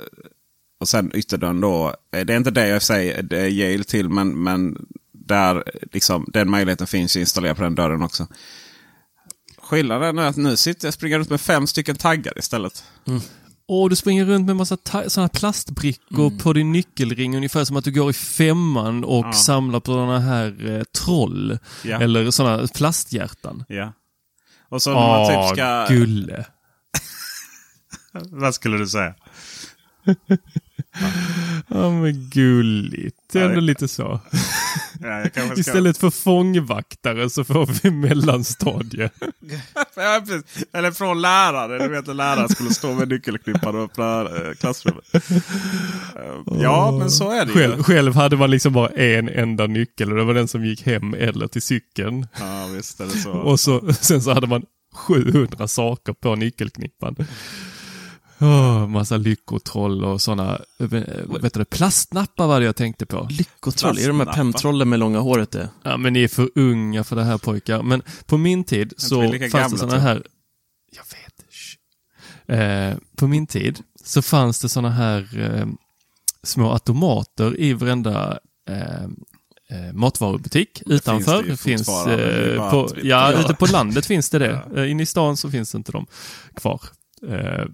och 0.80 0.88
sen 0.88 1.10
ytterdörren 1.14 1.60
då. 1.60 1.94
Eh, 2.12 2.24
det 2.24 2.32
är 2.32 2.36
inte 2.36 2.50
det 2.50 2.68
jag 2.68 2.82
säger 2.82 3.22
det 3.22 3.40
är 3.40 3.48
Yale 3.48 3.84
till 3.84 4.08
men, 4.08 4.42
men 4.42 4.86
där 5.12 5.64
liksom, 5.92 6.26
den 6.32 6.50
möjligheten 6.50 6.86
finns 6.86 7.16
installerad 7.16 7.56
på 7.56 7.62
den 7.62 7.74
dörren 7.74 8.02
också. 8.02 8.26
Skillnaden 9.58 10.18
är 10.18 10.28
att 10.28 10.36
nu 10.36 10.56
sitter 10.56 10.86
jag 10.86 10.94
springer 10.94 11.18
runt 11.18 11.30
med 11.30 11.40
fem 11.40 11.66
stycken 11.66 11.96
taggar 11.96 12.38
istället. 12.38 12.84
Mm. 13.06 13.20
Och 13.68 13.90
du 13.90 13.96
springer 13.96 14.25
runt 14.25 14.46
med 14.46 14.56
massa 14.56 14.76
sådana 15.06 15.28
plastbrickor 15.28 16.26
mm. 16.26 16.38
på 16.38 16.52
din 16.52 16.73
nyckelring. 16.73 17.37
Ungefär 17.37 17.64
som 17.64 17.76
att 17.76 17.85
du 17.85 17.90
går 17.92 18.11
i 18.11 18.12
femman 18.12 19.04
och 19.04 19.26
ja. 19.26 19.32
samlar 19.32 19.80
på 19.80 19.92
sådana 19.92 20.18
här 20.18 20.70
eh, 20.70 20.82
troll. 20.82 21.58
Ja. 21.85 22.00
Eller 22.00 22.30
sådana 22.30 22.66
plasthjärtan. 22.66 23.64
Ja. 23.68 23.92
Och 24.68 24.82
så 24.82 24.90
när 24.90 25.00
man 25.00 25.28
typ 25.28 25.56
ska... 25.56 25.87
gulle. 25.88 26.44
Vad 28.30 28.54
skulle 28.54 28.78
du 28.78 28.87
säga? 28.87 29.14
Ja 31.68 31.90
men 31.90 32.30
gulligt. 32.30 33.16
Det 33.32 33.40
är 33.40 33.49
ändå 33.49 33.61
lite 33.61 33.88
så. 33.88 34.20
Ja, 35.00 35.24
ska... 35.30 35.54
Istället 35.54 35.98
för 35.98 36.10
fångvaktare 36.10 37.30
så 37.30 37.44
får 37.44 37.82
vi 37.82 37.90
mellanstadie. 37.90 39.10
ja, 39.96 40.22
Eller 40.72 40.90
från 40.90 41.20
lärare. 41.20 41.78
Du 41.78 41.88
vet 41.88 42.08
att 42.08 42.16
lärare 42.16 42.48
skulle 42.48 42.70
stå 42.70 42.94
med 42.94 43.08
nyckelknippan 43.08 43.76
och 43.76 43.84
öppna 43.84 44.20
äh, 44.20 44.52
klassrummet. 44.60 45.04
Uh, 45.14 46.62
ja, 46.62 46.96
men 46.98 47.10
så 47.10 47.30
är 47.30 47.46
det 47.46 47.52
själv, 47.52 47.76
ju. 47.76 47.82
Själv 47.82 48.14
hade 48.14 48.36
man 48.36 48.50
liksom 48.50 48.72
bara 48.72 48.88
en 48.88 49.28
enda 49.28 49.66
nyckel 49.66 50.10
och 50.12 50.18
det 50.18 50.24
var 50.24 50.34
den 50.34 50.48
som 50.48 50.64
gick 50.64 50.86
hem 50.86 51.14
eller 51.14 51.46
till 51.46 51.62
cykeln. 51.62 52.26
Ja, 52.38 52.66
visst 52.76 53.00
är 53.00 53.04
det 53.04 53.10
så. 53.10 53.32
och 53.32 53.60
så, 53.60 53.92
sen 53.92 54.22
så 54.22 54.32
hade 54.32 54.46
man 54.46 54.62
700 54.94 55.68
saker 55.68 56.12
på 56.12 56.36
nyckelknippan. 56.36 57.16
Oh, 58.38 58.86
massa 58.86 59.16
lyckotroll 59.16 60.04
och 60.04 60.20
sådana, 60.20 60.60
vet 61.40 61.54
du, 61.54 61.64
plastnappar 61.64 62.46
var 62.46 62.60
det 62.60 62.66
jag 62.66 62.76
tänkte 62.76 63.06
på. 63.06 63.28
Lyckotroll? 63.30 63.98
Är 63.98 64.00
det 64.00 64.06
de 64.06 64.20
här 64.20 64.32
pemtrollen 64.32 64.88
med 64.88 64.98
långa 64.98 65.18
håret 65.18 65.50
det? 65.50 65.68
Ja, 65.82 65.96
men 65.96 66.12
ni 66.12 66.22
är 66.22 66.28
för 66.28 66.50
unga 66.54 67.04
för 67.04 67.16
det 67.16 67.24
här 67.24 67.38
pojkar. 67.38 67.82
Men 67.82 68.02
på 68.26 68.38
min 68.38 68.64
tid 68.64 68.92
så 68.96 69.32
fanns 69.52 69.72
det 69.72 69.78
sådana 69.78 69.98
här... 69.98 70.22
Jag 70.92 71.02
vet. 71.02 71.36
Eh, 72.48 72.98
på 73.16 73.26
min 73.26 73.46
tid 73.46 73.82
så 74.04 74.22
fanns 74.22 74.60
det 74.60 74.68
sådana 74.68 74.90
här 74.90 75.38
eh, 75.38 75.66
små 76.42 76.72
automater 76.72 77.60
i 77.60 77.72
varenda 77.72 78.38
eh, 78.68 79.02
eh 79.70 79.92
matvarubutik 79.92 80.82
det 80.86 80.94
utanför. 80.94 81.42
Finns, 81.42 81.60
det 81.60 81.62
finns 81.62 81.88
eh, 82.06 82.70
på, 82.70 82.88
ja, 83.02 83.32
ute 83.32 83.54
på 83.54 83.66
landet 83.66 84.06
finns 84.06 84.30
det 84.30 84.38
det. 84.38 84.62
Ja. 84.74 84.82
Eh, 84.82 84.90
inne 84.90 85.02
i 85.02 85.06
stan 85.06 85.36
så 85.36 85.50
finns 85.50 85.74
inte 85.74 85.92
de 85.92 86.06
kvar. 86.54 86.80
Eh, 87.28 87.64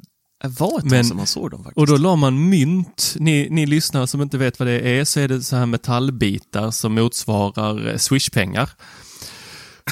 var 0.49 0.79
ett 0.79 0.91
tag 0.91 1.07
som 1.07 1.17
man 1.17 1.27
såg 1.27 1.51
dem 1.51 1.65
faktiskt. 1.65 1.79
Och 1.79 1.87
då 1.87 1.97
la 1.97 2.17
man 2.17 2.49
mynt. 2.49 3.15
Ni, 3.19 3.49
ni 3.51 3.67
lyssnare 3.67 4.07
som 4.07 4.23
inte 4.23 4.39
vet 4.39 4.59
vad 4.59 4.69
det 4.69 4.81
är, 4.81 5.05
så 5.05 5.21
är 5.21 5.29
det 5.29 5.43
så 5.43 5.57
här 5.57 5.67
metallbitar 5.67 6.71
som 6.71 6.95
motsvarar 6.95 7.89
eh, 7.89 7.97
swishpengar. 7.97 8.71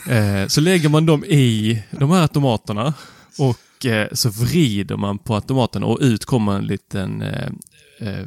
eh, 0.08 0.46
så 0.48 0.60
lägger 0.60 0.88
man 0.88 1.06
dem 1.06 1.24
i 1.24 1.82
de 1.90 2.10
här 2.10 2.22
automaterna 2.22 2.94
och 3.38 3.86
eh, 3.86 4.08
så 4.12 4.30
vrider 4.30 4.96
man 4.96 5.18
på 5.18 5.34
automaten 5.34 5.84
och 5.84 5.98
ut 6.00 6.24
kommer 6.24 6.52
en 6.52 6.66
liten 6.66 7.22
eh, 7.22 7.50
eh 8.00 8.24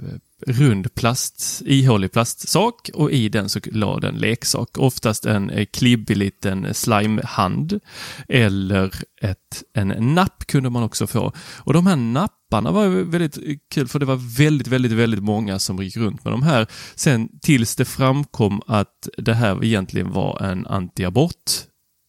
rund 0.47 0.95
plast, 0.95 1.61
ihålig 1.65 2.11
plastsak 2.11 2.89
och 2.93 3.11
i 3.11 3.29
den 3.29 3.49
så 3.49 3.59
la 3.65 3.99
den 3.99 4.15
leksak. 4.15 4.77
Oftast 4.77 5.25
en 5.25 5.49
eh, 5.49 5.65
klibbig 5.65 6.17
liten 6.17 6.73
slimehand 6.73 7.79
eller 8.27 8.95
ett, 9.21 9.63
en 9.73 10.15
napp 10.15 10.47
kunde 10.47 10.69
man 10.69 10.83
också 10.83 11.07
få. 11.07 11.33
Och 11.57 11.73
de 11.73 11.87
här 11.87 11.95
napparna 11.95 12.71
var 12.71 12.87
väldigt 12.87 13.37
kul 13.69 13.87
för 13.87 13.99
det 13.99 14.05
var 14.05 14.37
väldigt, 14.37 14.67
väldigt, 14.67 14.91
väldigt 14.91 15.23
många 15.23 15.59
som 15.59 15.83
gick 15.83 15.97
runt 15.97 16.23
med 16.23 16.33
de 16.33 16.43
här. 16.43 16.67
Sen 16.95 17.29
tills 17.41 17.75
det 17.75 17.85
framkom 17.85 18.61
att 18.67 19.07
det 19.17 19.33
här 19.33 19.63
egentligen 19.63 20.11
var 20.11 20.41
en 20.41 20.67
antiabort 20.67 21.51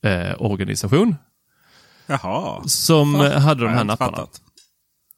eh, 0.05 0.43
organisation. 0.43 1.17
Jaha. 2.07 2.63
Som 2.67 3.15
Fan, 3.15 3.43
hade 3.43 3.65
de 3.65 3.73
här 3.73 3.85
napparna. 3.85 4.17
Fattat. 4.17 4.44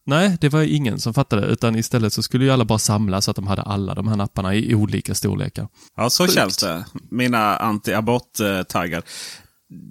Nej, 0.09 0.37
det 0.41 0.49
var 0.49 0.63
ingen 0.63 1.01
som 1.01 1.15
fattade, 1.15 1.47
utan 1.47 1.77
istället 1.77 2.13
så 2.13 2.23
skulle 2.23 2.45
ju 2.45 2.51
alla 2.51 2.65
bara 2.65 2.79
samla 2.79 3.21
så 3.21 3.31
att 3.31 3.37
de 3.37 3.47
hade 3.47 3.63
alla 3.63 3.95
de 3.95 4.09
här 4.09 4.17
napparna 4.17 4.55
i 4.55 4.75
olika 4.75 5.15
storlekar. 5.15 5.69
Ja, 5.97 6.11
så 6.11 6.25
Sjukt. 6.25 6.35
känns 6.35 6.57
det. 6.57 6.85
Mina 7.11 7.57
anti-abort-taggar. 7.57 9.03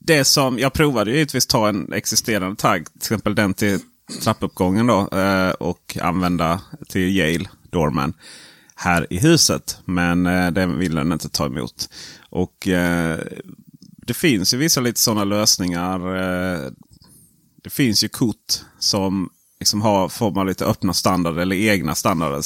Det 0.06 0.24
som, 0.24 0.60
jag 0.60 0.74
provade 0.74 1.12
ju 1.12 1.18
givetvis 1.18 1.46
ta 1.48 1.70
en 1.70 1.94
existerande 1.94 2.56
tagg, 2.56 2.86
till 2.86 2.98
exempel 2.98 3.36
den 3.36 3.54
till 3.54 3.80
trappuppgången 4.24 4.88
då, 4.88 5.10
eh, 5.18 5.50
och 5.50 5.98
använda 6.02 6.62
till 6.90 7.18
Yale 7.18 7.50
Doorman 7.72 8.14
här 8.76 9.08
i 9.10 9.20
huset. 9.20 9.78
Men 9.86 10.26
eh, 10.26 10.52
den 10.52 10.80
ville 10.80 11.02
den 11.02 11.12
inte 11.12 11.30
ta 11.30 11.46
emot. 11.46 11.90
Och 12.30 12.68
eh, 12.68 13.20
det 14.08 14.14
finns 14.14 14.54
ju 14.54 14.58
vissa 14.58 14.82
lite 14.82 15.00
sådana 15.00 15.24
lösningar. 15.24 16.00
Det 17.64 17.70
finns 17.70 18.04
ju 18.04 18.08
kort 18.08 18.62
som 18.80 19.30
liksom 19.60 19.82
ha, 19.82 20.10
får 20.10 20.32
man 20.32 20.48
lite 20.48 20.66
öppna 20.66 20.94
standarder 20.94 21.42
eller 21.42 21.56
egna 21.56 21.96
standarder. 21.96 22.44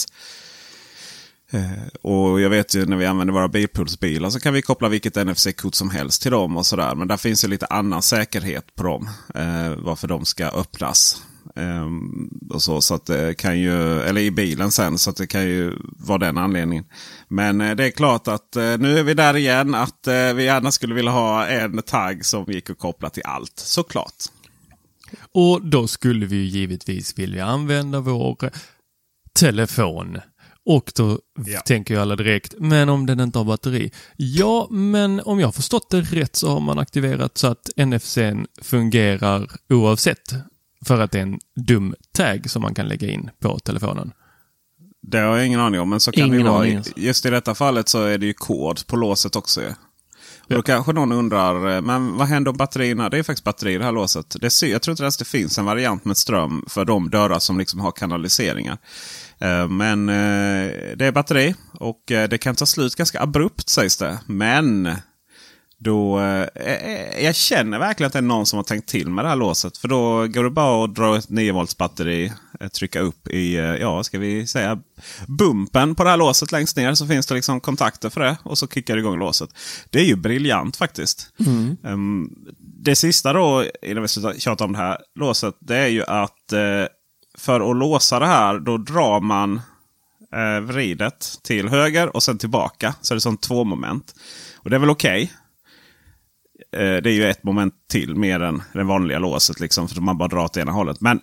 Eh, 1.51 1.87
och 2.01 2.41
jag 2.41 2.49
vet 2.49 2.75
ju 2.75 2.85
när 2.85 2.97
vi 2.97 3.05
använder 3.05 3.33
våra 3.33 3.47
bilpulsbilar 3.47 4.29
så 4.29 4.39
kan 4.39 4.53
vi 4.53 4.61
koppla 4.61 4.89
vilket 4.89 5.15
NFC-kort 5.15 5.75
som 5.75 5.89
helst 5.89 6.21
till 6.21 6.31
dem 6.31 6.57
och 6.57 6.65
sådär. 6.65 6.95
Men 6.95 7.07
där 7.07 7.17
finns 7.17 7.43
ju 7.43 7.47
lite 7.47 7.65
annan 7.65 8.01
säkerhet 8.01 8.75
på 8.75 8.83
dem. 8.83 9.09
Eh, 9.35 9.75
varför 9.77 10.07
de 10.07 10.25
ska 10.25 10.45
öppnas. 10.45 11.23
Eh, 11.55 11.87
och 12.49 12.61
så, 12.61 12.81
så 12.81 12.95
att 12.95 13.05
det 13.05 13.37
kan 13.37 13.59
ju, 13.59 14.01
eller 14.01 14.21
i 14.21 14.31
bilen 14.31 14.71
sen, 14.71 14.97
så 14.97 15.09
att 15.09 15.15
det 15.15 15.27
kan 15.27 15.43
ju 15.43 15.73
vara 15.97 16.17
den 16.17 16.37
anledningen. 16.37 16.85
Men 17.27 17.61
eh, 17.61 17.75
det 17.75 17.85
är 17.85 17.91
klart 17.91 18.27
att 18.27 18.55
eh, 18.55 18.77
nu 18.77 18.99
är 18.99 19.03
vi 19.03 19.13
där 19.13 19.37
igen. 19.37 19.75
Att 19.75 20.07
eh, 20.07 20.33
vi 20.33 20.43
gärna 20.43 20.71
skulle 20.71 20.95
vilja 20.95 21.11
ha 21.11 21.47
en 21.47 21.81
tagg 21.81 22.25
som 22.25 22.45
gick 22.47 22.69
att 22.69 22.79
koppla 22.79 23.09
till 23.09 23.23
allt. 23.25 23.53
Såklart. 23.55 24.15
Och 25.33 25.65
då 25.65 25.87
skulle 25.87 26.25
vi 26.25 26.45
givetvis 26.45 27.19
vilja 27.19 27.45
använda 27.45 27.99
vår 27.99 28.51
telefon. 29.33 30.17
Och 30.65 30.91
då 30.95 31.19
ja. 31.45 31.59
tänker 31.59 31.93
ju 31.93 31.99
alla 31.99 32.15
direkt, 32.15 32.53
men 32.57 32.89
om 32.89 33.05
den 33.05 33.19
inte 33.19 33.37
har 33.37 33.45
batteri? 33.45 33.91
Ja, 34.17 34.67
men 34.69 35.19
om 35.19 35.39
jag 35.39 35.47
har 35.47 35.51
förstått 35.51 35.89
det 35.89 36.01
rätt 36.01 36.35
så 36.35 36.49
har 36.49 36.59
man 36.59 36.79
aktiverat 36.79 37.37
så 37.37 37.47
att 37.47 37.69
NFC 37.77 38.17
fungerar 38.61 39.47
oavsett. 39.69 40.33
För 40.85 40.99
att 40.99 41.11
det 41.11 41.17
är 41.17 41.23
en 41.23 41.39
dum 41.55 41.95
tag 42.11 42.49
som 42.49 42.61
man 42.61 42.73
kan 42.73 42.87
lägga 42.87 43.09
in 43.09 43.29
på 43.39 43.59
telefonen. 43.59 44.11
Det 45.01 45.17
har 45.17 45.37
jag 45.37 45.47
ingen 45.47 45.59
aning 45.59 45.79
om, 45.79 45.89
men 45.89 45.99
så 45.99 46.11
kan 46.11 46.27
ingen 46.27 46.43
det 46.43 46.51
vara. 46.51 46.83
Just 46.95 47.25
i 47.25 47.29
detta 47.29 47.55
fallet 47.55 47.89
så 47.89 48.03
är 48.03 48.17
det 48.17 48.25
ju 48.25 48.33
kod 48.33 48.87
på 48.87 48.95
låset 48.95 49.35
också. 49.35 49.61
Ja. 50.49 50.55
Då 50.55 50.61
kanske 50.61 50.93
någon 50.93 51.11
undrar, 51.11 51.75
eh, 51.75 51.81
men 51.81 52.17
vad 52.17 52.27
händer 52.27 52.51
om 52.51 52.57
batterierna? 52.57 53.09
Det 53.09 53.17
är 53.17 53.23
faktiskt 53.23 53.43
batterier 53.43 53.75
i 53.75 53.77
det 53.77 53.85
här 53.85 53.91
låset. 53.91 54.35
Det 54.39 54.47
är, 54.47 54.65
jag 54.65 54.81
tror 54.81 54.91
inte 54.91 55.03
ens 55.03 55.17
det 55.17 55.25
finns 55.25 55.57
en 55.57 55.65
variant 55.65 56.05
med 56.05 56.17
ström 56.17 56.65
för 56.67 56.85
de 56.85 57.09
dörrar 57.09 57.39
som 57.39 57.59
liksom 57.59 57.79
har 57.79 57.91
kanaliseringar. 57.91 58.77
Eh, 59.39 59.67
men 59.67 60.09
eh, 60.09 60.71
det 60.95 61.05
är 61.05 61.11
batteri 61.11 61.55
och 61.73 62.01
det 62.05 62.41
kan 62.41 62.55
ta 62.55 62.65
slut 62.65 62.95
ganska 62.95 63.21
abrupt 63.21 63.69
sägs 63.69 63.97
det. 63.97 64.19
Men 64.25 64.95
då, 65.81 66.19
eh, 66.19 66.47
eh, 66.55 67.25
jag 67.25 67.35
känner 67.35 67.79
verkligen 67.79 68.07
att 68.07 68.13
det 68.13 68.19
är 68.19 68.23
någon 68.23 68.45
som 68.45 68.57
har 68.57 68.63
tänkt 68.63 68.89
till 68.89 69.09
med 69.09 69.25
det 69.25 69.29
här 69.29 69.35
låset. 69.35 69.77
För 69.77 69.87
då 69.87 70.27
går 70.27 70.43
det 70.43 70.49
bara 70.49 70.83
att 70.83 70.95
dra 70.95 71.17
ett 71.17 71.29
9 71.29 71.51
volts 71.51 71.77
batteri, 71.77 72.33
eh, 72.59 72.67
trycka 72.67 72.99
upp 72.99 73.27
i, 73.27 73.55
eh, 73.55 73.63
ja 73.63 74.03
ska 74.03 74.19
vi 74.19 74.47
säga, 74.47 74.79
bumpen 75.27 75.95
på 75.95 76.03
det 76.03 76.09
här 76.09 76.17
låset 76.17 76.51
längst 76.51 76.77
ner. 76.77 76.93
Så 76.93 77.07
finns 77.07 77.25
det 77.25 77.35
liksom 77.35 77.59
kontakter 77.59 78.09
för 78.09 78.21
det 78.21 78.37
och 78.43 78.57
så 78.57 78.67
kickar 78.67 78.95
det 78.95 78.99
igång 78.99 79.19
låset. 79.19 79.49
Det 79.89 79.99
är 79.99 80.05
ju 80.05 80.15
briljant 80.15 80.75
faktiskt. 80.75 81.27
Ehm, 81.83 82.29
det 82.57 82.95
sista 82.95 83.33
då, 83.33 83.65
innan 83.81 84.01
vi 84.01 84.07
slutar 84.07 84.33
tjata 84.33 84.63
om 84.63 84.71
det 84.71 84.77
här 84.77 84.97
låset, 85.15 85.55
det 85.59 85.77
är 85.77 85.87
ju 85.87 86.03
att 86.03 86.53
eh, 86.53 86.85
för 87.37 87.71
att 87.71 87.77
låsa 87.77 88.19
det 88.19 88.27
här 88.27 88.59
då 88.59 88.77
drar 88.77 89.19
man 89.19 89.61
eh, 90.35 90.59
vridet 90.61 91.39
till 91.43 91.69
höger 91.69 92.15
och 92.15 92.23
sen 92.23 92.37
tillbaka. 92.37 92.95
Så 93.01 93.13
det 93.13 93.17
är 93.17 93.19
som 93.19 93.37
två 93.37 93.63
moment. 93.63 94.15
Och 94.55 94.69
det 94.69 94.75
är 94.75 94.79
väl 94.79 94.89
okej. 94.89 95.23
Eh, 95.23 95.38
det 96.71 97.09
är 97.09 97.13
ju 97.13 97.25
ett 97.29 97.43
moment 97.43 97.73
till 97.91 98.15
mer 98.15 98.39
än 98.39 98.61
det 98.73 98.83
vanliga 98.83 99.19
låset. 99.19 99.59
Liksom, 99.59 99.87
för 99.87 100.01
man 100.01 100.17
bara 100.17 100.27
drar 100.27 100.43
åt 100.43 100.57
ena 100.57 100.71
hållet. 100.71 101.01
Men 101.01 101.19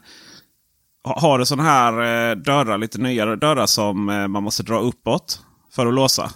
ha- 1.04 1.20
har 1.20 1.38
du 1.38 1.46
sådana 1.46 1.68
här 1.68 1.92
eh, 2.30 2.36
dörrar, 2.36 2.78
lite 2.78 2.98
nyare 3.00 3.36
dörrar 3.36 3.66
som 3.66 4.08
eh, 4.08 4.28
man 4.28 4.42
måste 4.42 4.62
dra 4.62 4.78
uppåt 4.78 5.40
för 5.72 5.86
att 5.86 5.94
låsa? 5.94 6.30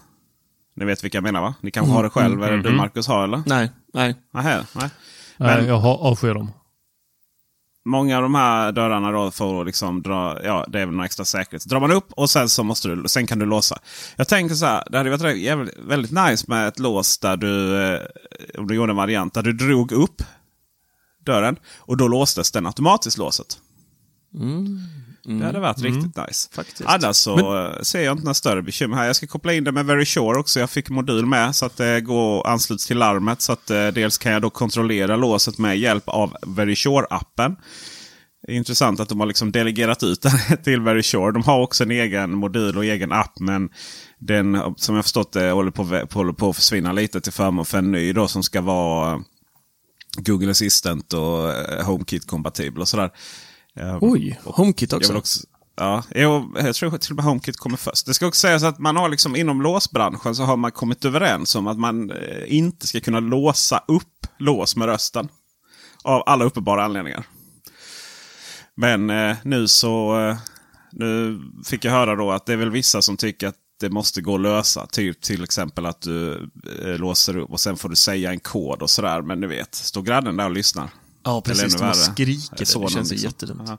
Ni 0.77 0.85
vet 0.85 1.05
vilka 1.05 1.17
jag 1.17 1.23
menar 1.23 1.41
va? 1.41 1.55
Ni 1.61 1.71
kanske 1.71 1.93
har 1.93 2.03
det 2.03 2.11
själv, 2.11 2.45
eller 2.45 2.57
du 2.59 2.71
Marcus 2.73 3.09
har 3.09 3.25
eller? 3.25 3.43
Nej, 3.47 3.71
nej. 3.95 4.15
Nähä, 4.35 4.65
nej. 4.75 4.91
Nej, 5.37 5.57
Men- 5.57 5.67
jag 5.67 5.77
har 5.77 5.97
avskyr 5.99 6.35
dem. 6.35 6.51
Många 7.85 8.17
av 8.17 8.23
de 8.23 8.35
här 8.35 8.73
dörrarna 8.73 9.13
då 9.13 9.31
får 9.31 9.65
liksom 9.65 10.03
dra, 10.03 10.45
ja 10.45 10.67
det 10.69 10.81
är 10.81 10.87
väl 10.87 10.95
någon 10.95 11.05
extra 11.05 11.25
säkerhet. 11.25 11.65
Drar 11.67 11.81
man 11.81 11.91
upp 11.91 12.13
och 12.13 12.31
sen 12.31 12.49
så 12.49 12.65
måste 12.65 12.89
du, 12.89 13.09
sen 13.09 13.27
kan 13.27 13.39
du 13.39 13.47
låsa. 13.47 13.79
Jag 14.17 14.29
tänker 14.29 14.55
så 14.55 14.67
här, 14.67 14.85
det 14.91 14.99
hade 14.99 15.11
varit 15.17 15.39
jävligt, 15.39 15.79
väldigt 15.79 16.11
nice 16.11 16.45
med 16.49 16.69
ett 16.69 16.79
lås 16.79 17.19
där 17.19 17.37
du, 17.37 17.83
eh, 17.83 18.01
om 18.59 18.67
du 18.67 18.75
gjorde 18.75 18.93
en 18.93 18.97
variant, 18.97 19.35
där 19.35 19.43
du 19.43 19.53
drog 19.53 19.93
upp 19.93 20.23
dörren 21.25 21.57
och 21.79 21.97
då 21.97 22.09
låstes 22.09 22.53
den 22.53 22.67
automatiskt 22.67 23.19
låset. 23.19 23.59
Mm. 24.35 24.79
Det 25.23 25.45
hade 25.45 25.61
varit 25.61 25.83
riktigt 25.83 26.17
nice. 26.17 26.49
Faktiskt. 26.53 26.83
Annars 26.85 27.17
så 27.17 27.65
eh, 27.67 27.83
ser 27.83 28.03
jag 28.03 28.13
inte 28.13 28.25
några 28.25 28.35
större 28.35 28.63
bekymmer 28.63 28.97
här. 28.97 29.07
Jag 29.07 29.17
ska 29.17 29.27
koppla 29.27 29.53
in 29.53 29.65
det 29.65 29.73
med 29.73 29.87
Very 29.87 30.07
Sure 30.07 30.39
också. 30.39 30.61
Jag 30.61 30.71
fick 30.71 30.91
modul 30.91 31.27
med 31.27 31.57
så 31.57 31.67
att 31.67 31.77
det 31.77 32.01
går 32.01 32.47
ansluts 32.47 32.87
till 32.87 32.99
larmet. 32.99 33.43
Så 33.43 33.53
att 33.53 33.71
eh, 33.71 33.87
dels 33.89 34.19
kan 34.19 34.33
jag 34.33 34.43
då 34.43 34.51
kontrollera 34.51 35.17
låset 35.17 35.59
med 35.59 35.79
hjälp 35.79 36.09
av 36.09 36.37
Very 36.47 36.75
Sure-appen. 36.75 37.57
Intressant 38.49 39.01
att 39.01 39.09
de 39.09 39.21
har 39.21 39.27
liksom 39.27 39.53
delegerat 39.53 40.03
ut 40.03 40.23
det 40.49 40.57
till 40.65 40.81
Very 40.81 41.03
Sure. 41.03 41.33
De 41.33 41.43
har 41.43 41.61
också 41.61 41.85
en 41.85 41.91
egen 41.91 42.31
modul 42.31 42.77
och 42.77 42.85
egen 42.85 43.13
app. 43.13 43.41
Men 43.41 43.69
den, 44.19 44.75
som 44.77 44.95
jag 44.95 45.05
förstått 45.05 45.33
det, 45.33 45.51
håller 45.51 45.71
på, 45.71 46.07
håller 46.13 46.33
på 46.33 46.51
att 46.51 46.57
försvinna 46.57 46.93
lite 46.93 47.21
till 47.21 47.33
förmån 47.33 47.65
för 47.65 47.79
en 47.79 47.93
ny 47.93 48.13
då 48.13 48.29
som 48.29 48.43
ska 48.43 48.61
vara 48.61 49.21
Google 50.17 50.51
Assistant 50.51 51.13
och 51.13 51.51
eh, 51.51 51.87
HomeKit-kompatibel 51.87 52.81
och 52.81 52.89
sådär. 52.89 53.11
Eh, 53.81 53.99
Oj, 54.01 54.41
HomeKit 54.45 54.93
jag 54.93 54.99
också. 54.99 55.17
också 55.17 55.41
ja, 55.81 56.03
jag, 56.11 56.53
jag 56.55 56.75
tror 56.75 56.99
till 56.99 57.13
och 57.13 57.17
med 57.17 57.25
HomeKit 57.25 57.57
kommer 57.57 57.77
först. 57.77 58.07
Det 58.07 58.15
ska 58.15 58.27
också 58.27 58.41
sägas 58.41 58.63
att 58.63 58.79
man 58.79 58.97
har 58.97 59.09
liksom 59.09 59.37
inom 59.37 59.63
låsbranschen 59.63 60.35
så 60.35 60.43
har 60.43 60.57
man 60.57 60.73
kommit 60.73 61.05
överens 61.05 61.55
om 61.55 61.67
att 61.67 61.79
man 61.79 62.11
eh, 62.11 62.55
inte 62.55 62.87
ska 62.87 63.01
kunna 63.01 63.21
låsa 63.21 63.85
upp 63.89 64.27
lås 64.39 64.77
med 64.77 64.87
rösten. 64.87 65.29
Av 66.05 66.23
alla 66.27 66.45
uppenbara 66.45 66.85
anledningar. 66.85 67.25
Men 68.77 69.11
eh, 69.11 69.37
nu 69.45 69.69
så 69.69 70.21
eh, 70.21 70.37
nu 70.93 71.41
fick 71.67 71.85
jag 71.85 71.93
höra 71.93 72.17
då 72.17 72.31
att 72.31 72.47
det 72.47 72.53
är 72.53 72.57
väl 72.57 72.71
vissa 72.71 73.03
som 73.03 73.17
tycker 73.17 73.49
att 73.49 73.57
det 73.81 73.91
måste 73.91 74.21
gå 74.21 74.35
att 74.35 74.41
lösa. 74.41 74.87
Typ 74.87 75.21
till 75.21 75.45
exempel 75.45 75.87
att 75.87 76.01
du 76.01 76.51
eh, 76.85 76.99
låser 76.99 77.37
upp 77.37 77.51
och 77.51 77.61
sen 77.61 77.77
får 77.77 77.89
du 77.89 77.97
säga 77.97 78.31
en 78.31 78.41
kod 78.41 78.83
och 78.83 78.91
sådär. 78.91 79.23
Men 79.23 79.41
du 79.41 79.47
vet, 79.47 79.75
står 79.75 80.03
grannen 80.03 80.37
där 80.37 80.45
och 80.45 80.51
lyssnar. 80.51 80.91
Ja, 81.25 81.41
precis. 81.41 81.77
De 81.77 81.95
skriker. 81.95 82.57
Det, 82.57 82.67
Sonen, 82.67 82.87
det 82.87 82.93
känns 82.93 83.11
liksom. 83.11 83.29
jättedumt. 83.29 83.63
Ja. 83.67 83.79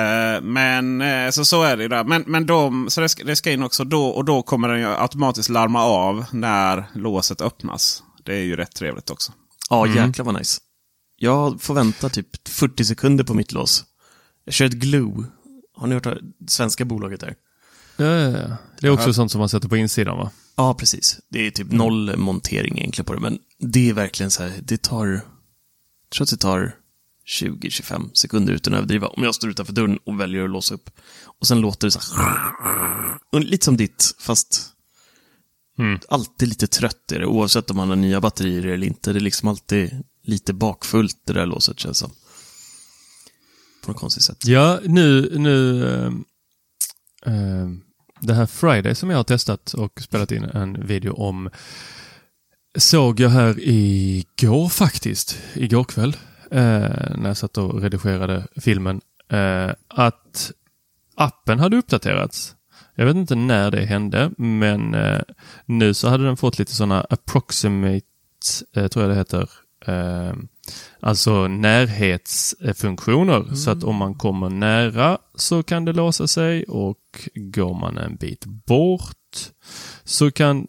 Eh, 0.00 0.40
men 0.40 1.00
eh, 1.00 1.30
så, 1.30 1.44
så 1.44 1.62
är 1.62 1.76
det 1.76 1.82
ju 1.82 1.88
där. 1.88 2.04
Men, 2.04 2.24
men 2.26 2.46
de, 2.46 2.90
så 2.90 3.00
det 3.00 3.08
ska, 3.08 3.24
det 3.24 3.36
ska 3.36 3.52
in 3.52 3.62
också 3.62 3.84
då 3.84 4.06
och 4.06 4.24
då 4.24 4.42
kommer 4.42 4.68
den 4.68 4.80
ju 4.80 4.86
automatiskt 4.86 5.48
larma 5.48 5.82
av 5.82 6.24
när 6.30 6.84
låset 6.94 7.40
öppnas. 7.40 8.02
Det 8.24 8.34
är 8.34 8.42
ju 8.42 8.56
rätt 8.56 8.74
trevligt 8.74 9.10
också. 9.10 9.32
Ja, 9.70 9.86
jäklar 9.86 10.24
vad 10.24 10.34
nice. 10.34 10.60
Jag 11.16 11.62
får 11.62 11.74
vänta 11.74 12.08
typ 12.08 12.48
40 12.48 12.84
sekunder 12.84 13.24
på 13.24 13.34
mitt 13.34 13.52
lås. 13.52 13.84
Jag 14.44 14.54
kör 14.54 14.66
ett 14.66 14.72
Glue. 14.72 15.24
Har 15.76 15.86
ni 15.86 15.94
hört 15.94 16.04
det 16.04 16.18
svenska 16.48 16.84
bolaget 16.84 17.20
där? 17.20 17.34
Ja, 17.96 18.04
ja, 18.04 18.38
ja. 18.38 18.56
Det 18.80 18.86
är 18.86 18.90
också 18.90 19.12
sånt 19.12 19.30
som 19.30 19.38
man 19.38 19.48
sätter 19.48 19.68
på 19.68 19.76
insidan 19.76 20.16
va? 20.16 20.30
Ja, 20.56 20.74
precis. 20.74 21.20
Det 21.30 21.46
är 21.46 21.50
typ 21.50 21.72
noll 21.72 22.16
montering 22.16 22.78
egentligen 22.78 23.04
på 23.04 23.14
det, 23.14 23.20
men 23.20 23.38
det 23.58 23.90
är 23.90 23.92
verkligen 23.92 24.30
så 24.30 24.42
här, 24.42 24.52
det 24.62 24.82
tar, 24.82 25.20
tror 26.12 26.24
att 26.24 26.30
det 26.30 26.36
tar 26.36 26.76
20-25 27.40 28.10
sekunder 28.14 28.52
utan 28.52 28.74
att 28.74 28.78
överdriva. 28.78 29.06
Om 29.06 29.22
jag 29.22 29.34
står 29.34 29.50
utanför 29.50 29.72
dörren 29.72 29.98
och 30.04 30.20
väljer 30.20 30.44
att 30.44 30.50
låsa 30.50 30.74
upp. 30.74 30.90
Och 31.24 31.46
sen 31.46 31.60
låter 31.60 31.86
det 31.86 31.90
så 31.90 32.00
här, 32.00 33.40
lite 33.40 33.64
som 33.64 33.76
ditt, 33.76 34.14
fast 34.18 34.72
alltid 36.08 36.48
lite 36.48 36.66
trött 36.66 37.12
är 37.12 37.18
det, 37.18 37.26
oavsett 37.26 37.70
om 37.70 37.76
man 37.76 37.88
har 37.88 37.96
nya 37.96 38.20
batterier 38.20 38.66
eller 38.66 38.86
inte. 38.86 39.12
Det 39.12 39.18
är 39.18 39.20
liksom 39.20 39.48
alltid 39.48 40.04
lite 40.22 40.52
bakfullt 40.52 41.16
det 41.24 41.32
där 41.32 41.46
låset 41.46 41.78
känns 41.80 41.98
som. 41.98 42.10
På 43.84 43.90
något 43.90 44.00
konstigt 44.00 44.22
sätt. 44.22 44.46
Ja, 44.46 44.80
nu, 44.84 45.38
nu 45.38 45.86
ehm, 45.86 46.24
ehm, 47.26 47.80
det 48.20 48.34
här 48.34 48.46
Friday 48.46 48.94
som 48.94 49.10
jag 49.10 49.16
har 49.16 49.24
testat 49.24 49.74
och 49.74 50.00
spelat 50.02 50.32
in 50.32 50.44
en 50.44 50.86
video 50.86 51.12
om 51.12 51.50
såg 52.78 53.20
jag 53.20 53.30
här 53.30 53.54
igår 53.58 54.68
faktiskt, 54.68 55.38
igår 55.54 55.84
kväll, 55.84 56.16
eh, 56.50 57.16
när 57.16 57.26
jag 57.26 57.36
satt 57.36 57.58
och 57.58 57.82
redigerade 57.82 58.46
filmen, 58.56 59.00
eh, 59.28 59.70
att 59.88 60.52
appen 61.14 61.58
hade 61.58 61.76
uppdaterats. 61.76 62.56
Jag 62.94 63.06
vet 63.06 63.16
inte 63.16 63.34
när 63.34 63.70
det 63.70 63.84
hände, 63.84 64.30
men 64.38 64.94
eh, 64.94 65.20
nu 65.66 65.94
så 65.94 66.08
hade 66.08 66.24
den 66.24 66.36
fått 66.36 66.58
lite 66.58 66.74
sådana 66.74 67.06
approximate, 67.10 68.06
eh, 68.76 68.88
tror 68.88 69.04
jag 69.04 69.10
det 69.10 69.18
heter, 69.18 69.50
eh, 69.86 70.32
alltså 71.00 71.48
närhetsfunktioner. 71.48 73.54
Så 73.54 73.70
att 73.70 73.84
om 73.84 73.96
man 73.96 74.14
kommer 74.14 74.50
nära 74.50 75.18
så 75.34 75.62
kan 75.62 75.84
det 75.84 75.92
låsa 75.92 76.26
sig 76.26 76.64
och 76.64 76.98
går 77.34 77.74
man 77.74 77.98
en 77.98 78.16
bit 78.16 78.46
bort 78.46 79.16
så 80.04 80.30
kan, 80.30 80.66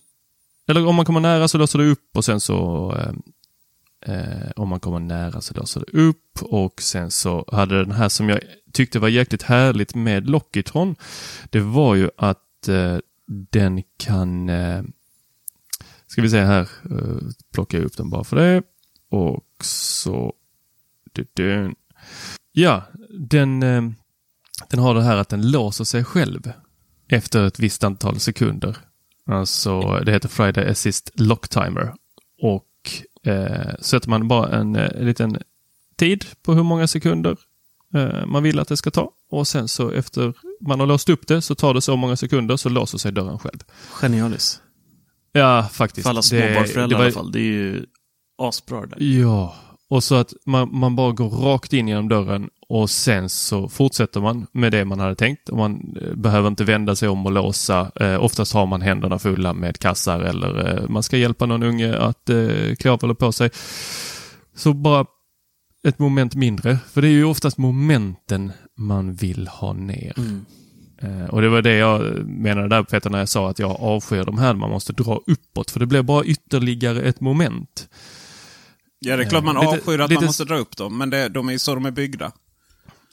eller 0.68 0.88
om 0.88 0.96
man 0.96 1.06
kommer 1.06 1.20
nära 1.20 1.48
så 1.48 1.58
låser 1.58 1.80
det 1.80 1.86
upp 1.86 2.18
och 2.18 2.26
sen 2.26 2.40
så 2.40 2.92
eh, 2.98 3.14
eh 4.16 4.52
om 4.56 4.70
man 4.70 4.80
kommer 4.80 5.00
nära 5.00 5.42
så 5.42 5.54
låser 5.54 5.80
det 5.80 5.98
upp 5.98 6.42
och 6.42 6.82
sen 6.82 7.12
så 7.12 7.46
hade 7.52 7.80
den 7.80 7.92
här 7.92 8.10
som 8.10 8.30
jag 8.30 8.40
tyckte 8.74 9.00
var 9.00 9.10
jäkligt 9.10 9.44
härligt 9.44 9.96
med 9.96 10.30
Lockitron. 10.30 10.96
Det 11.50 11.60
var 11.60 11.96
ju 11.96 12.10
att 12.18 12.68
eh, 12.68 12.98
den 13.52 13.84
kan, 13.98 14.50
eh, 14.50 14.84
ska 16.08 16.22
vi 16.22 16.30
se 16.30 16.42
här, 16.42 16.70
eh, 16.92 17.18
plockar 17.54 17.78
jag 17.78 17.86
upp 17.86 17.98
den 17.98 18.10
bara 18.10 18.24
för 18.24 18.36
det. 18.36 18.64
Och 19.10 19.66
så, 19.66 20.34
ja, 22.52 22.84
den, 23.10 23.64
eh, 23.64 23.82
den 24.70 24.80
har 24.80 24.96
det 24.96 25.04
här 25.04 25.18
att 25.18 25.30
den 25.30 25.52
låser 25.52 25.84
sig 25.84 26.04
själv 26.04 26.52
efter 27.08 27.48
ett 27.48 27.60
visst 27.60 27.84
antal 27.84 28.20
sekunder. 28.20 28.78
Alltså, 29.32 29.82
det 30.06 30.12
heter 30.12 30.30
Friday 30.30 30.68
Assist 30.70 31.12
Lock 31.14 31.48
Timer. 31.50 31.94
Och 32.42 32.68
eh, 33.32 33.76
sätter 33.80 34.10
man 34.10 34.28
bara 34.28 34.50
en, 34.60 34.76
eh, 34.76 34.90
en 35.00 35.06
liten 35.06 35.38
tid 35.98 36.26
på 36.44 36.54
hur 36.54 36.64
många 36.64 36.88
sekunder 36.88 37.38
eh, 37.96 38.26
man 38.26 38.44
vill 38.44 38.60
att 38.60 38.68
det 38.68 38.78
ska 38.78 38.92
ta. 38.92 39.12
Och 39.30 39.48
sen 39.48 39.68
så 39.68 39.90
efter 39.92 40.34
man 40.68 40.80
har 40.80 40.88
låst 40.88 41.10
upp 41.10 41.28
det 41.28 41.42
så 41.42 41.56
tar 41.56 41.74
det 41.74 41.82
så 41.82 41.96
många 41.96 42.16
sekunder 42.16 42.58
så 42.58 42.70
låser 42.70 42.98
sig 42.98 43.12
dörren 43.12 43.40
själv. 43.40 43.60
Genialiskt. 44.02 44.62
Ja, 45.32 45.70
faktiskt. 45.72 46.04
För 46.06 46.10
alla 46.10 46.22
småbarnsföräldrar 46.22 46.88
det 46.88 46.96
var- 46.96 47.02
i 47.04 47.06
alla 47.06 47.14
fall. 47.14 47.32
Det 47.32 47.40
är 47.40 47.44
ju 47.44 47.86
asbra 48.38 48.82
det 48.82 48.88
där. 48.88 49.04
Ja, 49.06 49.56
och 49.90 50.04
så 50.04 50.16
att 50.16 50.34
man, 50.46 50.78
man 50.78 50.96
bara 50.96 51.12
går 51.12 51.30
rakt 51.30 51.74
in 51.74 51.88
genom 51.88 52.10
dörren 52.10 52.50
och 52.74 52.90
sen 52.90 53.30
så 53.30 53.70
fortsätter 53.70 54.22
man 54.22 54.48
med 54.52 54.72
det 54.72 54.86
man 54.86 55.00
hade 55.00 55.16
tänkt. 55.16 55.50
Och 55.50 55.58
man 55.58 55.98
eh, 56.02 56.16
behöver 56.16 56.48
inte 56.48 56.64
vända 56.64 56.96
sig 56.96 57.10
om 57.10 57.26
och 57.26 57.32
låsa. 57.32 57.92
Eh, 57.96 58.24
oftast 58.24 58.54
har 58.54 58.66
man 58.66 58.82
händerna 58.82 59.20
fulla 59.20 59.54
med 59.54 59.80
kassar 59.80 60.20
eller 60.20 60.78
eh, 60.84 60.90
man 60.90 61.04
ska 61.04 61.18
hjälpa 61.18 61.46
någon 61.46 61.64
unge 61.64 61.98
att 61.98 62.30
eh, 62.30 62.76
klä 62.80 62.92
av 62.92 63.00
eller 63.04 63.14
på 63.14 63.32
sig. 63.32 63.50
Så 64.56 64.74
bara 64.74 65.06
ett 65.88 66.00
moment 66.00 66.36
mindre. 66.36 66.78
För 66.92 67.02
det 67.02 67.08
är 67.08 67.12
ju 67.12 67.26
oftast 67.26 67.58
momenten 67.58 68.52
man 68.78 69.14
vill 69.14 69.48
ha 69.48 69.74
ner. 69.74 70.14
Eh, 71.02 71.30
Och 71.30 71.42
det 71.42 71.50
var 71.50 71.62
det 71.62 71.76
jag 71.76 72.26
menade 72.26 72.68
där 72.70 72.84
Peter 72.84 73.10
när 73.10 73.20
jag 73.20 73.30
sa 73.30 73.50
att 73.50 73.60
jag 73.60 73.72
avskyr 73.80 74.24
de 74.24 74.38
här 74.38 74.54
man 74.54 74.70
måste 74.70 74.94
dra 74.94 75.20
uppåt. 75.28 75.72
För 75.72 75.80
det 75.80 75.86
blir 75.86 76.02
bara 76.02 76.24
ytterligare 76.26 77.02
ett 77.02 77.22
moment. 77.22 77.90
Ja, 79.00 79.18
det 79.18 79.24
är 79.24 79.30
klart 79.30 79.44
man 79.44 79.56
Lite- 79.56 79.68
avskyr 79.68 80.00
att 80.00 80.10
lite- 80.10 80.22
man 80.22 80.26
måste 80.28 80.46
dra 80.46 80.58
upp 80.58 80.78
dem. 80.78 80.98
Men 80.98 81.10
det, 81.10 81.30
de 81.30 81.48
är 81.48 81.52
ju 81.54 81.60
så 81.60 81.76
de 81.76 81.86
är 81.86 81.92
byggda. 81.92 82.32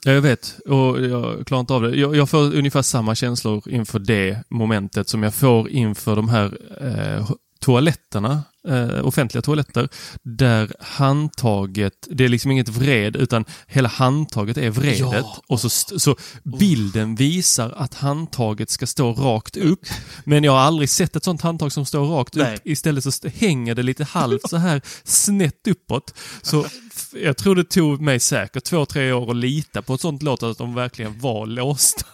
Ja, 0.05 0.11
jag 0.11 0.21
vet. 0.21 0.59
Och 0.65 1.01
jag 1.01 1.47
klarar 1.47 1.59
inte 1.59 1.73
av 1.73 1.81
det. 1.81 1.95
Jag, 1.95 2.15
jag 2.15 2.29
får 2.29 2.55
ungefär 2.55 2.81
samma 2.81 3.15
känslor 3.15 3.69
inför 3.69 3.99
det 3.99 4.43
momentet 4.49 5.09
som 5.09 5.23
jag 5.23 5.33
får 5.33 5.69
inför 5.69 6.15
de 6.15 6.29
här 6.29 6.57
eh, 6.81 7.31
toaletterna 7.59 8.43
eh, 8.67 9.07
offentliga 9.07 9.41
toaletter 9.41 9.89
där 10.23 10.71
handtaget, 10.79 11.93
det 12.09 12.25
är 12.25 12.29
liksom 12.29 12.51
inget 12.51 12.69
vred 12.69 13.15
utan 13.15 13.45
hela 13.67 13.89
handtaget 13.89 14.57
är 14.57 14.69
vredet 14.69 14.99
Ja. 15.01 15.41
och 15.47 15.59
så, 15.59 15.69
så 15.99 16.15
bilden 16.59 17.15
visar 17.15 17.69
att 17.77 17.93
handtaget 17.93 18.69
ska 18.69 18.87
stå 18.87 19.13
rakt 19.13 19.57
upp. 19.57 19.79
Men 20.23 20.43
jag 20.43 20.51
har 20.51 20.59
aldrig 20.59 20.89
sett 20.89 21.15
ett 21.15 21.23
sånt 21.23 21.41
handtag 21.41 21.71
som 21.71 21.85
står 21.85 22.05
rakt 22.05 22.35
Nej. 22.35 22.55
upp. 22.55 22.61
Istället 22.65 23.13
så 23.13 23.27
hänger 23.35 23.75
det 23.75 23.83
lite 23.83 24.03
halvt 24.03 24.49
så 24.49 24.57
här 24.57 24.81
snett 25.03 25.67
uppåt. 25.67 26.13
Så 26.41 26.65
jag 27.13 27.37
tror 27.37 27.55
det 27.55 27.63
tog 27.63 28.01
mig 28.01 28.19
säkert 28.19 28.63
två, 28.63 28.85
tre 28.85 29.11
år 29.13 29.29
att 29.31 29.35
lita 29.35 29.81
på 29.81 29.93
ett 29.93 30.01
sånt 30.01 30.23
låt 30.23 30.43
att 30.43 30.57
de 30.57 30.73
verkligen 30.75 31.19
var 31.19 31.45
låsta. 31.45 32.05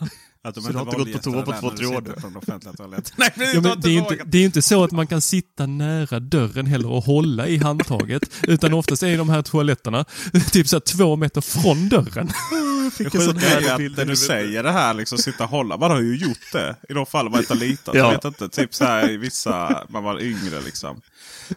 Att 0.48 0.56
de 0.56 0.62
Så 0.62 0.70
du 0.72 0.78
har 0.78 0.86
inte 0.86 0.98
gått 0.98 1.14
på 1.14 1.32
toa 1.32 1.42
på 1.42 1.52
två, 1.52 1.78
tre 1.78 1.86
år? 1.86 2.02
På 2.02 2.28
den 2.28 2.38
offentliga. 2.38 2.74
Nej, 3.16 3.34
men 3.36 3.48
Ja, 3.54 3.62
men 3.62 3.82
det, 3.82 3.90
är 3.90 3.92
ju 3.92 4.00
inte, 4.00 4.18
det 4.26 4.38
är 4.38 4.46
inte 4.46 4.62
så 4.62 4.84
att 4.84 4.92
man 4.92 5.08
kan 5.08 5.22
sitta 5.22 5.66
nära 5.66 6.20
dörren 6.20 6.66
heller 6.66 6.92
och 6.92 7.04
hålla 7.04 7.48
i 7.48 7.58
handtaget. 7.58 8.24
Utan 8.44 8.74
oftast 8.74 9.04
är 9.04 9.18
de 9.18 9.30
här 9.30 9.42
toaletterna 9.42 10.06
typ 10.52 10.68
så 10.68 10.76
här 10.76 10.82
två 10.82 11.16
meter 11.16 11.42
från 11.42 11.90
dörren. 11.90 12.32
Det 12.98 13.10
sjuka 13.10 13.48
är 13.48 13.74
att 13.74 13.98
när 13.98 14.06
du 14.06 14.16
säger 14.16 14.64
det 14.64 14.72
här, 14.72 14.94
liksom 14.94 15.18
sitta 15.18 15.44
och 15.44 15.50
hålla. 15.50 15.78
Man 15.78 15.92
har 15.92 16.02
ju 16.02 16.16
gjort 16.16 16.52
det. 16.54 16.76
I 16.90 16.94
de 16.94 17.06
fall 17.06 17.30
man 17.30 17.40
inte 17.40 17.54
har 17.54 17.60
litat. 17.60 17.96
Ja. 17.96 18.06
Jag 18.06 18.12
vet 18.12 18.26
inte, 18.26 18.50
typ 18.50 18.74
så 18.74 18.86
här 18.86 19.10
i 19.10 19.18
vissa, 19.18 19.84
man 19.90 20.04
var 20.04 20.22
yngre 20.22 20.62
liksom. 20.66 21.02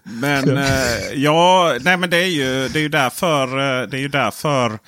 Men 0.02 0.56
eh, 0.56 1.12
ja, 1.14 1.76
nej 1.80 1.96
men 1.96 2.10
det 2.10 2.16
är 2.16 2.26
ju, 2.26 2.68
det 2.68 2.78
är 2.78 2.82
ju 2.82 2.88
därför, 2.88 3.46
eh, 3.46 3.88
det 3.88 3.96
är 3.96 4.00
ju 4.00 4.08
därför 4.08 4.78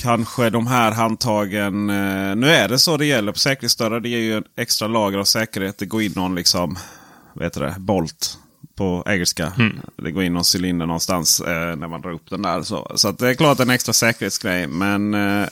kanske 0.00 0.50
de 0.50 0.66
här 0.66 0.92
handtagen. 0.92 1.90
Eh, 1.90 2.36
nu 2.36 2.50
är 2.50 2.68
det 2.68 2.78
så 2.78 2.96
det 2.96 3.06
gäller 3.06 3.32
på 3.32 3.38
säkerhetsdörrar. 3.38 4.00
Det 4.00 4.08
ger 4.08 4.18
ju 4.18 4.36
en 4.36 4.44
extra 4.56 4.88
lager 4.88 5.18
av 5.18 5.24
säkerhet. 5.24 5.78
Det 5.78 5.86
går 5.86 6.02
in 6.02 6.12
någon 6.16 6.34
liksom, 6.34 6.78
heter 7.40 7.60
det, 7.60 7.74
bolt 7.78 8.38
på 8.76 9.04
engelska. 9.06 9.52
Det 9.96 10.10
går 10.10 10.22
in 10.22 10.32
någon 10.34 10.44
cylinder 10.54 10.86
någonstans 10.86 11.40
eh, 11.40 11.76
när 11.76 11.88
man 11.88 12.00
drar 12.00 12.10
upp 12.10 12.30
den 12.30 12.42
där. 12.42 12.62
Så, 12.62 12.92
så 12.94 13.12
det 13.12 13.28
är 13.28 13.34
klart 13.34 13.60
en 13.60 13.70
extra 13.70 13.92
säkerhetsgrej. 13.92 14.66
Men 14.66 15.14
eh, 15.14 15.46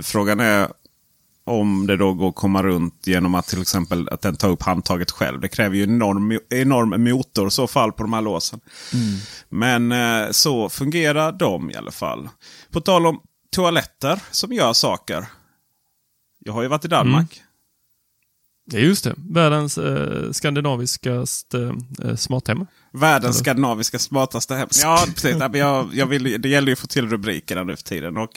frågan 0.00 0.40
är 0.40 0.68
om 1.44 1.86
det 1.86 1.96
då 1.96 2.12
går 2.12 2.28
att 2.28 2.34
komma 2.34 2.62
runt 2.62 3.06
genom 3.06 3.34
att 3.34 3.46
till 3.46 3.62
exempel 3.62 4.08
att 4.08 4.20
den 4.20 4.36
tar 4.36 4.50
upp 4.50 4.62
handtaget 4.62 5.10
själv. 5.10 5.40
Det 5.40 5.48
kräver 5.48 5.76
ju 5.76 5.82
en 5.82 5.90
enorm, 5.90 6.38
enorm 6.50 7.04
motor 7.04 7.48
i 7.48 7.50
så 7.50 7.66
fall 7.66 7.92
på 7.92 8.02
de 8.02 8.12
här 8.12 8.22
låsen. 8.22 8.60
Men 9.48 9.92
eh, 9.92 10.30
så 10.30 10.68
fungerar 10.68 11.32
de 11.32 11.70
i 11.70 11.74
alla 11.74 11.90
fall. 11.90 12.28
På 12.70 12.80
tal 12.80 13.06
om 13.06 13.20
toaletter 13.52 14.20
som 14.30 14.52
gör 14.52 14.72
saker. 14.72 15.26
Jag 16.38 16.52
har 16.52 16.62
ju 16.62 16.68
varit 16.68 16.84
i 16.84 16.88
Danmark. 16.88 17.42
Ja, 18.64 18.78
just 18.78 19.04
det. 19.04 19.14
Världens 19.16 19.78
eh, 19.78 20.30
skandinaviskaste 20.30 21.74
eh, 22.04 22.16
smarthem. 22.16 22.66
Världens 22.92 23.38
skandinaviska 23.38 23.98
smartaste 23.98 24.54
hem. 24.54 24.68
Ja, 24.82 25.04
precis. 25.14 25.36
Jag, 25.52 25.94
jag 25.94 26.06
vill, 26.06 26.42
det 26.42 26.48
gäller 26.48 26.66
ju 26.66 26.72
att 26.72 26.78
få 26.78 26.86
till 26.86 27.08
rubrikerna 27.08 27.62
nu 27.62 27.76
för 27.76 27.82
tiden. 27.84 28.16
Och, 28.16 28.30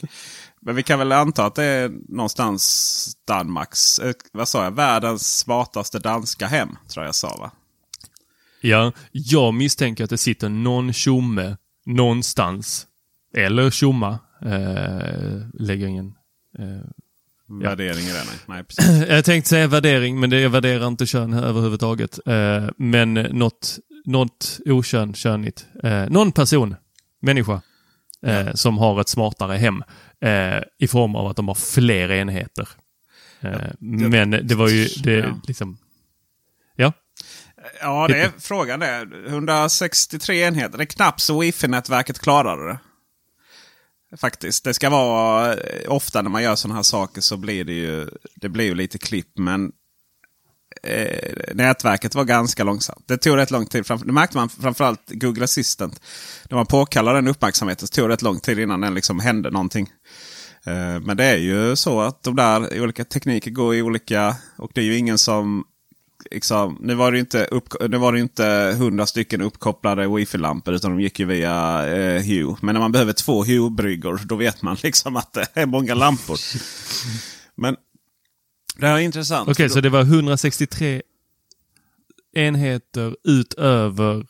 men 0.60 0.74
vi 0.74 0.82
kan 0.82 0.98
väl 0.98 1.12
anta 1.12 1.46
att 1.46 1.54
det 1.54 1.64
är 1.64 1.92
någonstans 2.08 3.16
Danmarks, 3.26 3.98
eh, 3.98 4.12
vad 4.32 4.48
sa 4.48 4.64
jag, 4.64 4.70
världens 4.70 5.38
smartaste 5.38 5.98
danska 5.98 6.46
hem. 6.46 6.68
Tror 6.88 7.04
jag 7.04 7.14
sa 7.14 7.36
va? 7.36 7.50
Ja, 8.60 8.92
jag 9.12 9.54
misstänker 9.54 10.04
att 10.04 10.10
det 10.10 10.18
sitter 10.18 10.48
någon 10.48 10.92
tjomme 10.92 11.56
någonstans. 11.86 12.86
Eller 13.34 13.70
tjomma. 13.70 14.18
Eh, 14.42 15.40
lägger 15.54 15.86
ingen... 15.86 16.14
Eh, 16.58 16.64
Ja. 17.48 17.68
Värdering 17.68 18.04
i 18.04 18.08
det. 18.12 18.24
Nej, 18.26 18.36
nej 18.46 18.64
precis. 18.64 19.08
Jag 19.08 19.24
tänkte 19.24 19.48
säga 19.50 19.66
värdering, 19.66 20.20
men 20.20 20.30
det, 20.30 20.40
jag 20.40 20.50
värderar 20.50 20.86
inte 20.86 21.06
kön 21.06 21.32
överhuvudtaget. 21.34 22.18
Eh, 22.26 22.68
men 22.76 23.14
något, 23.14 23.78
något 24.04 24.60
okön, 24.66 25.14
königt. 25.14 25.66
Eh, 25.82 26.04
någon 26.08 26.32
person, 26.32 26.76
människa, 27.22 27.60
eh, 28.26 28.52
som 28.54 28.78
har 28.78 29.00
ett 29.00 29.08
smartare 29.08 29.56
hem 29.56 29.82
eh, 30.20 30.62
i 30.78 30.88
form 30.88 31.14
av 31.16 31.26
att 31.26 31.36
de 31.36 31.48
har 31.48 31.54
fler 31.54 32.10
enheter. 32.12 32.68
Eh, 33.40 33.60
men 33.80 34.30
det 34.30 34.54
var 34.54 34.68
ju 34.68 34.84
det 35.02 35.12
Ja. 35.18 35.40
liksom... 35.46 35.78
Ja, 36.76 36.92
Ja, 37.80 38.08
det 38.08 38.20
är 38.22 38.30
frågan 38.38 38.82
är. 38.82 39.26
163 39.28 40.42
enheter. 40.42 40.78
Det 40.78 40.84
är 40.84 40.86
knappt 40.86 41.20
så 41.20 41.40
wifi-nätverket 41.40 42.18
klarade 42.18 42.66
det. 42.68 42.78
Faktiskt. 44.16 44.64
Det 44.64 44.74
ska 44.74 44.90
vara 44.90 45.54
eh, 45.54 45.92
ofta 45.92 46.22
när 46.22 46.30
man 46.30 46.42
gör 46.42 46.56
sådana 46.56 46.74
här 46.74 46.82
saker 46.82 47.20
så 47.20 47.36
blir 47.36 47.64
det 47.64 47.72
ju, 47.72 48.08
det 48.34 48.48
blir 48.48 48.64
ju 48.64 48.74
lite 48.74 48.98
klipp. 48.98 49.38
Men 49.38 49.72
eh, 50.82 51.54
nätverket 51.54 52.14
var 52.14 52.24
ganska 52.24 52.64
långsamt. 52.64 53.04
Det 53.08 53.16
tog 53.16 53.36
rätt 53.36 53.50
lång 53.50 53.66
tid. 53.66 53.86
Framför, 53.86 54.06
det 54.06 54.12
märkte 54.12 54.36
man 54.36 54.48
framförallt 54.48 55.02
Google 55.06 55.44
Assistant. 55.44 56.00
När 56.50 56.56
man 56.56 56.66
påkallar 56.66 57.14
den 57.14 57.28
uppmärksamheten 57.28 57.88
så 57.88 57.94
tog 57.94 58.08
det 58.08 58.12
rätt 58.12 58.22
lång 58.22 58.40
tid 58.40 58.58
innan 58.58 58.80
den 58.80 58.94
liksom 58.94 59.20
hände 59.20 59.50
någonting. 59.50 59.88
Eh, 60.66 61.00
Men 61.00 61.16
det 61.16 61.24
är 61.24 61.36
ju 61.36 61.76
så 61.76 62.00
att 62.00 62.22
de 62.22 62.36
där 62.36 62.80
olika 62.80 63.04
tekniker 63.04 63.50
går 63.50 63.74
i 63.74 63.82
olika... 63.82 64.36
Och 64.58 64.70
det 64.74 64.80
är 64.80 64.84
ju 64.84 64.96
ingen 64.96 65.18
som... 65.18 65.64
Liksom, 66.30 66.78
nu 66.80 66.94
var 66.94 67.12
det 67.12 67.18
inte, 67.18 67.44
upp, 67.44 67.68
nu 67.88 67.98
var 67.98 68.12
det 68.12 68.20
inte 68.20 68.76
hundra 68.78 69.06
stycken 69.06 69.40
uppkopplade 69.40 70.06
wifi-lampor 70.06 70.74
utan 70.74 70.90
de 70.90 71.00
gick 71.00 71.20
ju 71.20 71.26
via 71.26 71.86
eh, 71.86 72.22
Hue. 72.22 72.56
Men 72.60 72.72
när 72.72 72.80
man 72.80 72.92
behöver 72.92 73.12
två 73.12 73.44
Hue-bryggor 73.44 74.20
då 74.24 74.36
vet 74.36 74.62
man 74.62 74.76
liksom 74.82 75.16
att 75.16 75.32
det 75.32 75.46
är 75.54 75.66
många 75.66 75.94
lampor. 75.94 76.38
Men 77.54 77.76
det 78.76 78.86
här 78.86 78.94
är 78.94 79.00
intressant. 79.00 79.48
okej, 79.48 79.68
för 79.68 79.74
så 79.74 79.80
det 79.80 79.88
var 79.88 80.00
163 80.00 81.02
enheter 82.36 83.16
utöver 83.24 84.26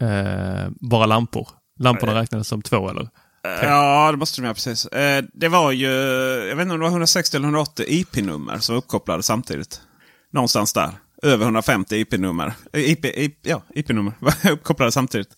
eh, 0.00 0.70
bara 0.80 1.06
lampor. 1.06 1.48
Lamporna 1.78 2.20
räknades 2.20 2.48
som 2.48 2.62
två, 2.62 2.90
eller? 2.90 3.08
Ja, 3.42 4.12
det 4.12 4.18
måste 4.18 4.40
de 4.40 4.44
göra 4.44 4.54
precis. 4.54 4.86
Eh, 4.86 5.24
det 5.32 5.48
var 5.48 5.72
ju, 5.72 5.90
jag 6.48 6.56
vet 6.56 6.62
inte 6.62 6.74
om 6.74 6.80
det 6.80 6.84
var 6.84 6.90
160 6.90 7.36
eller 7.36 7.46
180 7.46 7.84
IP-nummer 7.88 8.58
som 8.58 8.74
var 8.74 8.82
uppkopplade 8.82 9.22
samtidigt. 9.22 9.80
Någonstans 10.32 10.72
där. 10.72 10.90
Över 11.22 11.44
150 11.44 11.96
IP-nummer. 11.96 12.52
Eh, 12.72 12.90
IP, 12.90 13.04
IP, 13.04 13.38
ja, 13.42 13.62
IP-nummer 13.74 14.12
uppkopplade 14.50 14.92
samtidigt. 14.92 15.28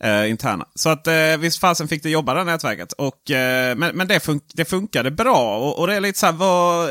Eh, 0.00 0.30
interna. 0.30 0.66
Så 0.74 0.88
att 0.88 1.06
eh, 1.06 1.36
visst 1.38 1.58
fasen 1.58 1.88
fick 1.88 2.02
det 2.02 2.10
jobba 2.10 2.34
det 2.34 2.44
nätverket. 2.44 2.92
Och, 2.92 3.30
eh, 3.30 3.76
men 3.76 3.96
men 3.96 4.08
det, 4.08 4.20
fun 4.20 4.40
det 4.54 4.64
funkade 4.64 5.10
bra. 5.10 5.58
Och, 5.58 5.78
och 5.78 5.86
det 5.86 5.94
är 5.94 6.00
lite 6.00 6.18
så 6.18 6.26
här, 6.26 6.32
vad, 6.32 6.88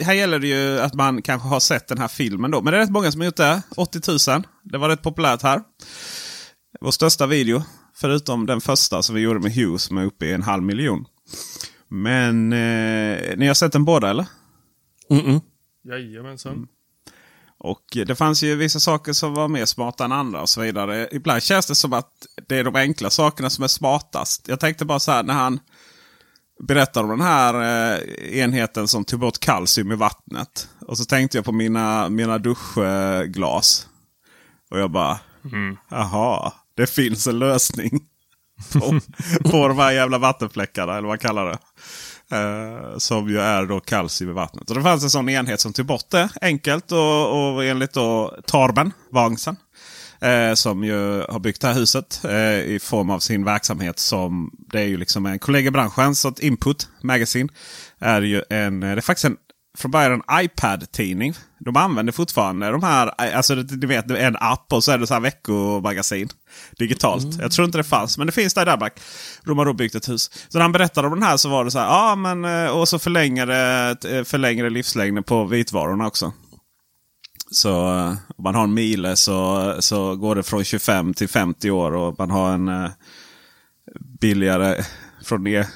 här 0.00 0.14
gäller 0.14 0.38
det 0.38 0.46
ju 0.46 0.80
att 0.80 0.94
man 0.94 1.22
kanske 1.22 1.48
har 1.48 1.60
sett 1.60 1.88
den 1.88 1.98
här 1.98 2.08
filmen 2.08 2.50
då. 2.50 2.62
Men 2.62 2.72
det 2.72 2.78
är 2.78 2.80
rätt 2.80 2.90
många 2.90 3.12
som 3.12 3.20
har 3.20 3.26
gjort 3.26 3.36
det. 3.36 3.62
80 3.76 4.30
000. 4.30 4.42
Det 4.62 4.78
var 4.78 4.88
rätt 4.88 5.02
populärt 5.02 5.42
här. 5.42 5.62
Vår 6.80 6.90
största 6.90 7.26
video. 7.26 7.62
Förutom 7.94 8.46
den 8.46 8.60
första 8.60 9.02
som 9.02 9.14
vi 9.14 9.20
gjorde 9.20 9.40
med 9.40 9.54
Hughes 9.54 9.82
som 9.82 9.98
är 9.98 10.04
uppe 10.04 10.26
i 10.26 10.32
en 10.32 10.42
halv 10.42 10.62
miljon. 10.62 11.04
Men 11.88 12.52
eh, 12.52 13.36
ni 13.36 13.46
har 13.46 13.54
sett 13.54 13.72
den 13.72 13.84
båda 13.84 14.10
eller? 14.10 14.26
Mm-mm. 15.10 15.40
Jajamensan. 15.84 16.68
Och 17.58 17.82
det 18.06 18.14
fanns 18.14 18.42
ju 18.42 18.56
vissa 18.56 18.80
saker 18.80 19.12
som 19.12 19.34
var 19.34 19.48
mer 19.48 19.64
smarta 19.64 20.04
än 20.04 20.12
andra 20.12 20.42
och 20.42 20.48
så 20.48 20.60
vidare. 20.60 21.08
Ibland 21.12 21.42
känns 21.42 21.66
det 21.66 21.74
som 21.74 21.92
att 21.92 22.10
det 22.48 22.56
är 22.58 22.64
de 22.64 22.76
enkla 22.76 23.10
sakerna 23.10 23.50
som 23.50 23.64
är 23.64 23.68
smartast. 23.68 24.48
Jag 24.48 24.60
tänkte 24.60 24.84
bara 24.84 25.00
så 25.00 25.12
här 25.12 25.22
när 25.22 25.34
han 25.34 25.60
berättar 26.62 27.02
om 27.02 27.08
den 27.08 27.20
här 27.20 27.54
eh, 27.54 28.38
enheten 28.38 28.88
som 28.88 29.04
tog 29.04 29.20
bort 29.20 29.38
kalcium 29.38 29.92
i 29.92 29.96
vattnet. 29.96 30.68
Och 30.80 30.98
så 30.98 31.04
tänkte 31.04 31.38
jag 31.38 31.44
på 31.44 31.52
mina, 31.52 32.08
mina 32.08 32.38
duschglas. 32.38 33.88
Och 34.70 34.78
jag 34.78 34.90
bara, 34.90 35.18
jaha, 35.90 36.52
det 36.76 36.86
finns 36.86 37.26
en 37.26 37.38
lösning. 37.38 38.00
På, 38.72 39.00
på 39.50 39.68
de 39.68 39.78
här 39.78 39.92
jävla 39.92 40.18
vattenfläckarna, 40.18 40.92
eller 40.92 41.02
vad 41.02 41.10
man 41.10 41.18
kallar 41.18 41.46
det. 41.46 41.58
Eh, 42.30 42.98
som 42.98 43.28
ju 43.28 43.38
är 43.40 43.66
då 43.66 43.80
kalcium 43.80 44.30
i 44.30 44.32
vattnet. 44.32 44.70
Och 44.70 44.76
det 44.76 44.82
fanns 44.82 45.02
en 45.02 45.10
sån 45.10 45.28
enhet 45.28 45.60
som 45.60 45.72
tog 45.72 45.86
bort 45.86 46.10
det 46.10 46.28
enkelt 46.40 46.92
och, 46.92 47.54
och 47.54 47.64
enligt 47.64 47.92
då 47.92 48.36
Torben 48.46 48.92
Wangsen. 49.10 49.56
Eh, 50.20 50.54
som 50.54 50.84
ju 50.84 51.22
har 51.28 51.38
byggt 51.38 51.60
det 51.60 51.68
här 51.68 51.74
huset 51.74 52.20
eh, 52.24 52.60
i 52.60 52.78
form 52.82 53.10
av 53.10 53.18
sin 53.18 53.44
verksamhet 53.44 53.98
som 53.98 54.50
det 54.58 54.80
är 54.80 54.86
ju 54.86 54.96
liksom 54.96 55.26
en 55.26 55.38
kollega 55.38 55.68
i 55.68 55.70
branschen. 55.70 56.14
Så 56.14 56.28
att 56.28 56.38
Input 56.38 56.88
Magazine 57.02 57.48
är 57.98 58.22
ju 58.22 58.42
en, 58.50 58.82
eh, 58.82 58.88
det 58.88 58.96
är 58.96 59.00
faktiskt 59.00 59.24
en 59.24 59.36
från 59.76 59.90
början 59.90 60.12
en 60.12 60.44
iPad-tidning. 60.44 61.34
De 61.58 61.76
använder 61.76 62.12
fortfarande 62.12 62.70
de 62.70 62.82
här, 62.82 63.06
alltså 63.34 63.54
du 63.54 63.86
vet 63.86 64.10
en 64.10 64.36
app 64.40 64.72
och 64.72 64.84
så 64.84 64.92
är 64.92 64.98
det 64.98 65.06
så 65.06 65.14
här 65.14 65.20
veckomagasin. 65.20 66.28
Digitalt. 66.78 67.38
Jag 67.40 67.52
tror 67.52 67.64
inte 67.64 67.78
det 67.78 67.84
fanns, 67.84 68.18
men 68.18 68.26
det 68.26 68.32
finns 68.32 68.54
där 68.54 68.62
i 68.62 68.64
Danmark. 68.64 69.00
De 69.44 69.58
har 69.58 69.64
då 69.64 69.72
byggt 69.72 69.94
ett 69.94 70.08
hus. 70.08 70.30
Så 70.48 70.58
när 70.58 70.62
han 70.62 70.72
berättade 70.72 71.08
om 71.08 71.14
den 71.14 71.22
här 71.22 71.36
så 71.36 71.48
var 71.48 71.64
det 71.64 71.70
så 71.70 71.78
här, 71.78 71.86
ja 71.86 72.14
men 72.16 72.44
eh, 72.44 72.70
och 72.70 72.88
så 72.88 72.98
förlänger 72.98 73.46
det, 73.46 73.96
eh, 74.16 74.24
förlänger 74.24 74.64
det 74.64 74.70
livslängden 74.70 75.22
på 75.24 75.44
vitvarorna 75.44 76.06
också. 76.06 76.32
Så 77.50 77.94
eh, 77.94 78.14
om 78.36 78.44
man 78.44 78.54
har 78.54 78.64
en 78.64 78.74
Miele 78.74 79.16
så, 79.16 79.74
så 79.80 80.16
går 80.16 80.34
det 80.34 80.42
från 80.42 80.64
25 80.64 81.14
till 81.14 81.28
50 81.28 81.70
år 81.70 81.92
och 81.92 82.18
man 82.18 82.30
har 82.30 82.52
en 82.52 82.68
eh, 82.68 82.90
billigare 84.20 84.84
från 85.24 85.44
det, 85.44 85.68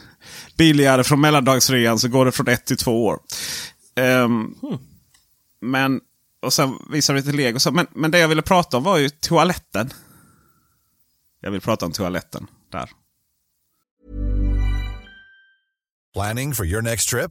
billigare 0.58 1.04
från 1.04 1.20
mellandagsrean 1.20 1.98
så 1.98 2.08
går 2.08 2.24
det 2.24 2.32
från 2.32 2.48
1 2.48 2.64
till 2.64 2.76
2 2.76 3.06
år. 3.06 3.18
Ehm, 4.00 4.54
Men, 5.60 6.00
och 6.42 6.52
sen 6.52 6.78
visar 6.90 7.14
vi 7.14 7.20
lite 7.20 7.32
lego. 7.36 7.60
Så, 7.60 7.70
men, 7.70 7.86
men 7.94 8.10
det 8.10 8.18
jag 8.18 8.28
ville 8.28 8.42
prata 8.42 8.76
om 8.76 8.82
var 8.82 8.98
ju 8.98 9.08
toaletten. 9.08 9.90
Jag 11.40 11.50
vill 11.50 11.60
prata 11.60 11.86
om 11.86 11.92
toaletten 11.92 12.46
där. 12.70 12.90
Planning 16.12 16.54
for 16.54 16.66
your 16.66 16.82
next 16.82 17.08
trip? 17.08 17.30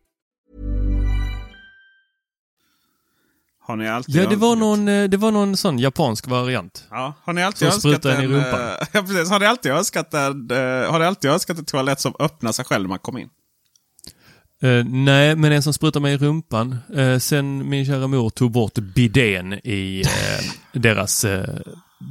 Har 3.63 3.75
ni 3.75 3.87
alltid 3.89 4.15
Ja, 4.15 4.29
det 4.29 4.35
var, 4.35 4.55
någon, 4.55 4.87
eh, 4.87 5.03
det 5.09 5.17
var 5.17 5.31
någon 5.31 5.57
sån 5.57 5.79
japansk 5.79 6.27
variant. 6.27 6.87
Ja, 6.89 7.13
har 7.23 7.33
ni 7.33 7.43
alltid 7.43 7.57
Som 7.59 7.65
önskat 7.67 7.81
sprutar 7.81 8.09
en 8.09 8.17
en... 8.17 8.23
i 8.23 8.27
rumpan. 8.27 8.61
eh, 8.61 8.87
Ja, 8.93 9.01
precis. 9.01 9.29
Har 9.29 9.39
ni 9.39 9.45
alltid 9.45 9.71
önskat 9.71 10.13
en, 10.13 10.51
eh, 10.51 10.91
har 10.91 10.99
ni 10.99 11.05
alltid 11.05 11.31
önskat 11.31 11.57
en 11.57 11.65
toalett 11.65 11.99
som 11.99 12.13
öppnar 12.19 12.51
sig 12.51 12.65
själv 12.65 12.81
när 12.83 12.89
man 12.89 12.99
kommer 12.99 13.19
in? 13.19 13.29
Eh, 14.61 14.85
nej, 14.85 15.35
men 15.35 15.51
en 15.51 15.63
som 15.63 15.73
sprutar 15.73 15.99
mig 15.99 16.13
i 16.13 16.17
rumpan. 16.17 16.77
Eh, 16.95 17.17
sen 17.19 17.69
min 17.69 17.85
kära 17.85 18.07
mor 18.07 18.29
tog 18.29 18.51
bort 18.51 18.73
bidén 18.73 19.53
i 19.53 20.01
eh, 20.01 20.45
deras 20.81 21.25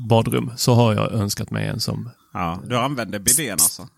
badrum 0.08 0.52
så 0.56 0.74
har 0.74 0.94
jag 0.94 1.12
önskat 1.12 1.50
mig 1.50 1.66
en 1.68 1.80
som 1.80 2.10
Ja, 2.32 2.60
du 2.66 2.76
använder 2.78 3.18
bidén 3.18 3.52
alltså? 3.52 3.88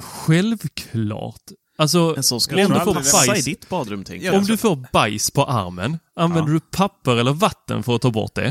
självklart. 0.00 1.42
Alltså, 1.80 2.14
En 2.16 2.22
sån 2.22 2.40
ska 2.40 2.56
om 2.66 2.72
du 2.72 2.80
får 2.80 2.94
passa 2.94 3.24
i 3.24 3.28
bajs, 3.28 3.44
ditt 3.44 3.68
badrum, 3.68 4.04
tänker 4.04 4.26
Ja, 4.26 4.32
jag. 4.32 4.38
om 4.40 4.46
du 4.46 4.56
får 4.56 4.86
bajs 4.92 5.30
på 5.30 5.44
armen, 5.44 5.98
använder 6.16 6.52
Ja. 6.52 6.54
du 6.54 6.60
papper 6.76 7.16
eller 7.16 7.32
vatten 7.32 7.82
för 7.82 7.94
att 7.96 8.02
ta 8.02 8.10
bort 8.10 8.34
det? 8.34 8.46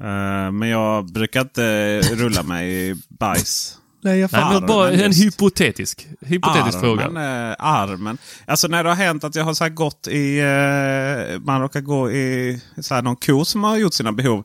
Eh, 0.00 0.50
men 0.52 0.68
jag 0.68 1.12
brukar 1.12 1.40
inte 1.40 2.00
rulla 2.00 2.42
mig 2.42 2.90
i 2.90 2.94
bajs. 3.08 3.78
Nej, 4.02 4.18
jag 4.18 4.32
Nej, 4.32 4.42
Armen 4.42 4.54
men 4.60 4.66
bara 4.66 4.92
en 4.92 5.12
hypotetisk, 5.12 6.06
hypotetisk 6.20 6.80
fråga. 6.80 7.04
Armen, 7.04 7.50
eh, 7.50 7.56
armen. 7.58 8.18
Alltså 8.46 8.68
när 8.68 8.84
det 8.84 8.90
har 8.90 8.96
hänt 8.96 9.24
att 9.24 9.34
jag 9.34 9.44
har 9.44 9.54
så 9.54 9.64
här 9.64 9.70
gått 9.70 10.06
i... 10.08 10.38
Eh, 10.38 11.40
man 11.40 11.60
råkar 11.60 11.80
gå 11.80 12.10
i 12.10 12.60
så 12.80 12.94
här, 12.94 13.02
någon 13.02 13.16
ko 13.16 13.44
som 13.44 13.64
har 13.64 13.76
gjort 13.76 13.94
sina 13.94 14.12
behov. 14.12 14.44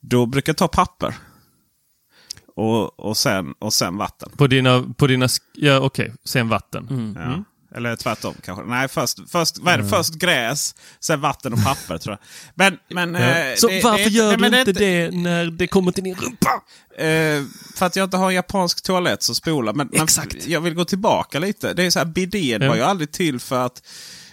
Då 0.00 0.26
brukar 0.26 0.50
jag 0.50 0.56
ta 0.56 0.68
papper. 0.68 1.14
Och, 2.56 3.00
och, 3.00 3.16
sen, 3.16 3.54
och 3.58 3.72
sen 3.72 3.96
vatten. 3.96 4.28
På 4.36 4.46
dina, 4.46 4.84
på 4.96 5.06
dina, 5.06 5.28
ja 5.54 5.78
okej, 5.80 6.12
sen 6.24 6.48
vatten. 6.48 7.14
Ja. 7.18 7.44
Eller 7.74 7.96
tvärtom 7.96 8.34
kanske. 8.44 8.64
Nej, 8.64 8.88
först, 8.88 9.18
först, 9.30 9.58
vad 9.58 9.74
är 9.74 9.78
det? 9.78 9.88
först 9.88 10.14
gräs, 10.14 10.74
sen 11.00 11.20
vatten 11.20 11.52
och 11.52 11.64
papper 11.64 11.98
tror 11.98 12.12
jag. 12.12 12.18
Men, 12.54 12.78
men, 13.10 13.22
Ja. 13.22 13.28
eh, 13.38 13.54
Så 13.56 13.68
det- 13.68 13.84
varför 13.84 14.04
det- 14.04 14.10
gör 14.10 14.36
nej, 14.36 14.50
du 14.50 14.58
inte 14.60 14.72
det? 14.72 15.10
när 15.10 15.46
det 15.46 15.66
kommer 15.66 15.92
till 15.92 16.04
din 16.04 16.14
rumpa? 16.14 16.62
Eh, 17.04 17.42
för 17.76 17.86
att 17.86 17.96
jag 17.96 18.04
inte 18.04 18.16
har 18.16 18.28
en 18.28 18.34
japansk 18.34 18.82
toalett 18.82 19.22
så 19.22 19.34
spola. 19.34 19.72
Men, 19.72 19.88
men 19.92 20.06
jag 20.46 20.60
vill 20.60 20.74
gå 20.74 20.84
tillbaka 20.84 21.38
lite. 21.38 21.72
Det 21.74 21.82
är 21.84 21.90
så 21.90 21.98
här, 21.98 22.06
bidén 22.06 22.62
Ja. 22.62 22.68
var 22.68 22.76
ju 22.76 22.82
aldrig 22.82 23.12
till 23.12 23.40
för 23.40 23.66
att 23.66 23.82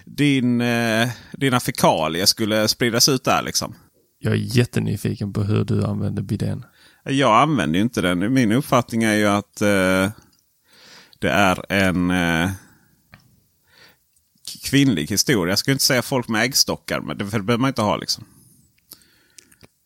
din, 0.06 0.62
eh, 0.62 1.10
dina 1.34 1.60
fekalier 1.60 2.26
skulle 2.26 2.68
spridas 2.68 3.10
ut 3.10 3.24
där 3.24 3.42
liksom. 3.44 3.76
Jag 4.20 4.34
är 4.34 4.38
jättenyfiken 4.58 5.34
på 5.34 5.44
hur 5.44 5.64
du 5.66 5.86
använder 5.86 6.22
bidén. 6.22 6.66
Jag 7.04 7.42
använder 7.42 7.76
ju 7.80 7.84
inte 7.84 8.02
den. 8.02 8.34
Min 8.34 8.52
uppfattning 8.52 9.04
är 9.04 9.14
ju 9.14 9.28
att 9.28 9.62
eh, 9.62 10.10
det 11.20 11.30
är 11.30 11.72
en 11.72 12.12
eh, 12.12 12.50
kvinnlig 14.66 15.08
historia. 15.08 15.52
Jag 15.52 15.60
skulle 15.60 15.74
inte 15.74 15.86
säga 15.86 16.02
folk 16.02 16.28
med 16.28 16.44
äggstockar, 16.44 17.02
men 17.02 17.18
det, 17.18 17.24
behöver 17.24 17.58
man 17.58 17.68
inte 17.68 17.82
ha 17.82 17.98
liksom. 17.98 18.24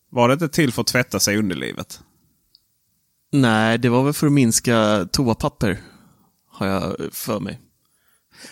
Var 0.10 0.28
det 0.28 0.34
inte 0.34 0.50
till 0.50 0.74
för 0.74 0.82
att 0.82 0.88
tvätta 0.88 1.20
sig 1.20 1.36
i 1.36 1.38
underlivet? 1.38 2.02
Nej, 3.32 3.78
det 3.78 3.90
var 3.90 4.04
väl 4.04 4.14
för 4.14 4.28
att 4.28 4.34
minska 4.34 5.08
toapapper. 5.12 5.82
Har 6.52 6.68
jag 6.68 6.96
för 7.12 7.40
mig. 7.40 7.60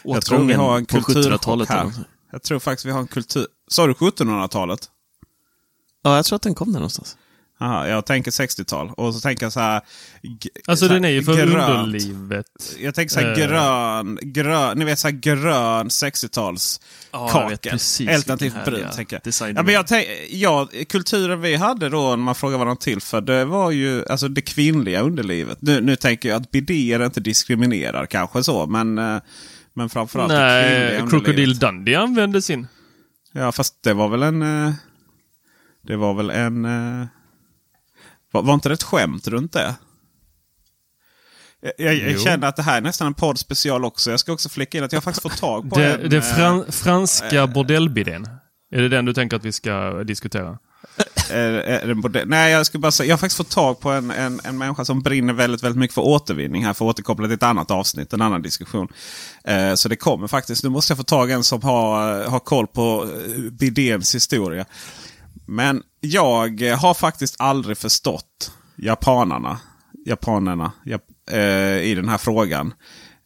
Jag 0.04 0.26
tror 0.26 0.44
vi 0.44 0.54
har 0.54 0.78
en 0.78 0.86
på 0.86 1.02
kulturchock 1.02 1.42
1700-talet. 1.42 1.70
eller 1.70 1.84
här. 1.84 2.04
Jag 2.32 2.44
tror 2.44 2.60
faktiskt 2.60 2.86
vi 2.86 2.92
har 2.92 3.00
en 3.00 3.08
kultur... 3.08 3.48
Sa 3.68 3.88
du 3.88 3.94
1700-talet? 3.94 4.90
Ja, 6.02 6.16
jag 6.16 6.26
tror 6.26 6.36
att 6.36 6.42
den 6.42 6.56
kom 6.56 6.72
där 6.74 6.80
någonstans. 6.80 7.18
Aha, 7.60 7.88
jag 7.88 8.06
tänker 8.06 8.32
60-tal. 8.32 8.90
Och 8.98 9.14
så 9.16 9.20
tänker 9.20 9.46
jag 9.46 9.54
så 9.54 9.60
här... 9.60 9.82
Alltså 10.68 10.86
så 10.88 10.94
här 10.94 11.00
den 11.00 11.06
är 11.06 11.10
ju 11.10 11.24
för 11.24 11.36
grönt. 11.36 11.70
underlivet. 11.70 12.46
Jag 12.80 12.96
tänker 12.96 13.14
så 13.14 13.20
här 13.20 13.32
Eh. 13.32 13.48
grön, 13.48 14.20
grön, 14.22 14.80
ni 14.80 14.86
vet 14.86 15.00
så 15.00 15.08
här 15.08 15.16
grön 15.16 15.88
60-tals 15.90 16.82
Ja, 17.12 17.28
kaka. 17.28 17.42
jag 17.44 17.50
vet 17.50 17.62
precis 17.62 18.10
Alternativt 18.10 18.42
vilken 18.42 18.64
brun 18.64 18.74
härliga 18.76 18.92
tänker 18.94 19.16
jag. 19.16 19.24
design 19.24 19.50
Ja, 19.50 19.54
det 19.62 19.64
men 19.66 19.70
är. 19.70 19.74
jag 19.74 19.88
tänk, 19.88 20.08
ja, 20.30 20.68
kulturen 20.90 21.42
vi 21.42 21.56
hade 21.56 21.90
då 21.90 22.10
när 22.10 22.16
man 22.18 22.36
frågar 22.36 22.58
vad 22.58 22.68
de 22.68 22.78
till 22.78 23.02
för. 23.02 23.22
Det 23.22 23.46
var 23.46 23.72
ju 23.72 24.06
alltså 24.10 24.28
det 24.28 24.42
kvinnliga 24.42 25.02
underlivet. 25.02 25.58
Nu, 25.62 25.82
nu 25.82 25.96
tänker 25.96 26.30
jag 26.30 26.42
att 26.42 26.52
bidéer 26.52 27.06
inte 27.06 27.20
diskriminerar 27.20 28.06
kanske 28.06 28.44
så. 28.44 28.66
Men, 28.68 28.98
eh, 28.98 29.18
men 29.74 29.90
framförallt 29.90 30.30
det 30.30 30.40
Nej, 30.40 30.64
kvinnliga 30.90 31.00
Crocodile 31.10 31.30
underlivet. 31.32 31.60
Dundee 31.60 32.00
använde 32.00 32.42
sin. 32.42 32.68
Ja 33.32 33.52
fast 33.52 33.84
det 33.84 33.94
var 33.94 34.10
väl 34.10 34.24
en... 34.24 34.42
eh, 34.68 34.74
Det 35.88 35.96
var 35.96 36.14
väl 36.14 36.30
en... 36.30 36.66
eh, 38.28 38.34
Var, 38.34 38.42
var 38.42 38.54
inte 38.54 38.70
det 38.70 38.74
ett 38.74 38.84
skämt 38.84 39.28
runt 39.28 39.54
det? 39.54 39.76
Jag, 41.78 41.96
jag, 41.96 42.22
känner 42.22 42.48
att 42.48 42.56
det 42.56 42.62
här 42.64 42.78
är 42.78 42.82
nästan 42.82 43.08
en 43.08 43.14
podd 43.14 43.40
special 43.40 43.86
också. 43.86 44.12
Jag 44.12 44.20
ska 44.20 44.34
också 44.34 44.50
flika 44.50 44.78
in 44.78 44.84
att 44.84 44.92
jag 44.92 44.98
har 44.98 45.02
faktiskt 45.02 45.24
fått 45.24 45.38
tag 45.38 45.70
på 45.70 45.80
Det, 45.80 45.94
en... 45.94 46.10
det 46.10 46.18
eh, 46.18 46.24
fran, 46.24 46.72
franska 46.72 47.48
bordellbidén. 47.48 48.28
Är 48.72 48.82
det 48.82 48.90
den 48.90 49.06
du 49.06 49.14
tänker 49.14 49.38
att 49.38 49.46
vi 49.46 49.52
ska 49.52 50.04
diskutera? 50.04 50.58
borde- 52.02 52.26
Nej, 52.26 52.52
jag 52.52 52.66
skulle 52.66 52.82
bara 52.82 52.92
säga. 52.92 53.08
Jag 53.08 53.14
har 53.14 53.18
faktiskt 53.18 53.38
fått 53.38 53.50
tag 53.50 53.80
på 53.80 53.92
en, 53.92 54.12
en, 54.12 54.40
en 54.44 54.58
människa 54.58 54.86
som 54.86 55.02
brinner 55.02 55.34
väldigt, 55.34 55.64
väldigt 55.64 55.80
mycket 55.80 55.96
för 55.96 56.02
återvinning 56.02 56.66
här. 56.66 56.74
För 56.74 56.86
att 56.86 56.90
återkoppla 56.90 57.26
till 57.28 57.34
ett 57.36 57.44
annat 57.44 57.72
avsnitt, 57.72 58.14
en 58.14 58.22
annan 58.22 58.42
diskussion. 58.42 58.88
Eh, 59.44 59.74
så 59.74 59.90
det 59.90 59.96
kommer 59.96 60.28
faktiskt. 60.28 60.64
Nu 60.64 60.70
måste 60.70 60.92
jag 60.92 60.98
få 60.98 61.04
tag 61.04 61.30
i 61.30 61.34
en 61.34 61.44
som 61.44 61.62
har, 61.62 62.24
har 62.24 62.40
koll 62.40 62.68
på 62.68 63.04
eh, 63.36 63.42
bidéns 63.52 64.16
historia. 64.16 64.66
Men 65.48 65.84
jag 66.02 66.62
har 66.62 66.94
faktiskt 66.94 67.36
aldrig 67.40 67.78
förstått 67.78 68.52
japanerna, 68.76 69.60
japanerna 70.06 70.72
jap, 70.86 71.04
eh, 71.32 71.78
i 71.78 71.94
den 71.96 72.10
här 72.10 72.18
frågan. 72.18 72.74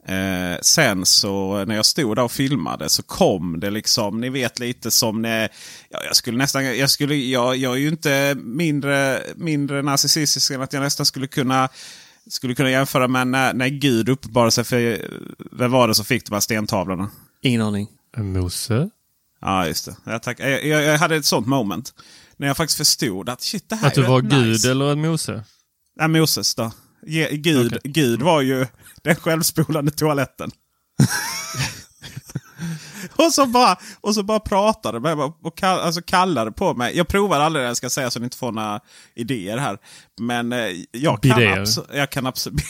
Eh, 0.07 0.59
sen 0.61 1.05
så 1.05 1.65
när 1.65 1.75
jag 1.75 1.85
stod 1.85 2.15
där 2.15 2.23
och 2.23 2.31
filmade 2.31 2.89
så 2.89 3.03
kom 3.03 3.59
det 3.59 3.69
liksom, 3.69 4.21
ni 4.21 4.29
vet 4.29 4.59
lite 4.59 4.91
som 4.91 5.21
när, 5.21 5.49
ja, 5.89 5.99
jag 6.05 6.15
skulle 6.15 6.37
nästan, 6.37 6.77
jag 6.77 6.89
skulle, 6.89 7.15
jag, 7.15 7.55
jag 7.55 7.73
är 7.73 7.79
ju 7.79 7.87
inte 7.87 8.35
mindre, 8.43 9.19
mindre 9.35 9.81
narcissistisk 9.81 10.51
än 10.51 10.61
att 10.61 10.73
jag 10.73 10.81
nästan 10.81 11.05
skulle 11.05 11.27
kunna 11.27 11.69
skulle 12.27 12.55
kunna 12.55 12.69
jämföra 12.71 13.07
med 13.07 13.27
när, 13.27 13.53
när 13.53 13.67
Gud 13.67 14.09
uppenbarade 14.09 14.51
sig 14.51 14.63
för, 14.63 15.09
vem 15.51 15.71
var 15.71 15.87
det 15.87 15.95
som 15.95 16.05
fick 16.05 16.25
de 16.25 16.33
här 16.33 16.39
stentavlorna? 16.39 17.09
Ingen 17.41 17.61
aning. 17.61 17.87
Mose? 18.17 18.89
Ja, 19.41 19.67
just 19.67 19.85
det. 19.85 19.95
Jag, 20.05 20.23
tack, 20.23 20.39
jag, 20.39 20.65
jag, 20.65 20.83
jag 20.83 20.97
hade 20.97 21.15
ett 21.15 21.25
sånt 21.25 21.47
moment. 21.47 21.93
När 22.37 22.47
jag 22.47 22.57
faktiskt 22.57 22.77
förstod 22.77 23.29
att 23.29 23.41
shit, 23.41 23.69
det 23.69 23.75
här 23.75 23.87
Att 23.87 23.93
du 23.93 24.01
var 24.01 24.21
rätt 24.21 24.31
gud 24.31 24.47
nice. 24.47 24.71
eller 24.71 24.91
en 24.91 25.01
Mose? 25.01 25.43
Ja, 25.99 26.07
Moses 26.07 26.55
då. 26.55 26.71
Ge, 27.07 27.29
Gud, 27.37 27.75
Okej. 27.75 27.91
Gud 27.91 28.21
var 28.21 28.41
ju 28.41 28.67
den 29.03 29.15
självspolande 29.15 29.91
toaletten. 29.91 30.51
och, 33.15 33.33
så 33.33 33.45
bara, 33.45 33.77
och 34.01 34.15
så 34.15 34.23
bara 34.23 34.39
pratade 34.39 34.99
med 34.99 35.17
mig 35.17 35.31
och 35.43 35.57
kall, 35.57 35.79
alltså 35.79 36.01
kallade 36.01 36.51
på 36.51 36.73
mig. 36.73 36.97
Jag 36.97 37.07
provar 37.07 37.39
aldrig 37.39 37.63
det 37.63 37.67
jag 37.67 37.77
ska 37.77 37.89
säga 37.89 38.11
så 38.11 38.19
ni 38.19 38.23
inte 38.23 38.37
får 38.37 38.51
några 38.51 38.79
idéer 39.15 39.57
här. 39.57 39.77
Men 40.19 40.53
eh, 40.53 40.67
jag 40.91 41.21
kan, 41.21 41.39
abso- 41.41 41.95
jag 41.95 42.09
kan 42.09 42.25
absolut... 42.25 42.61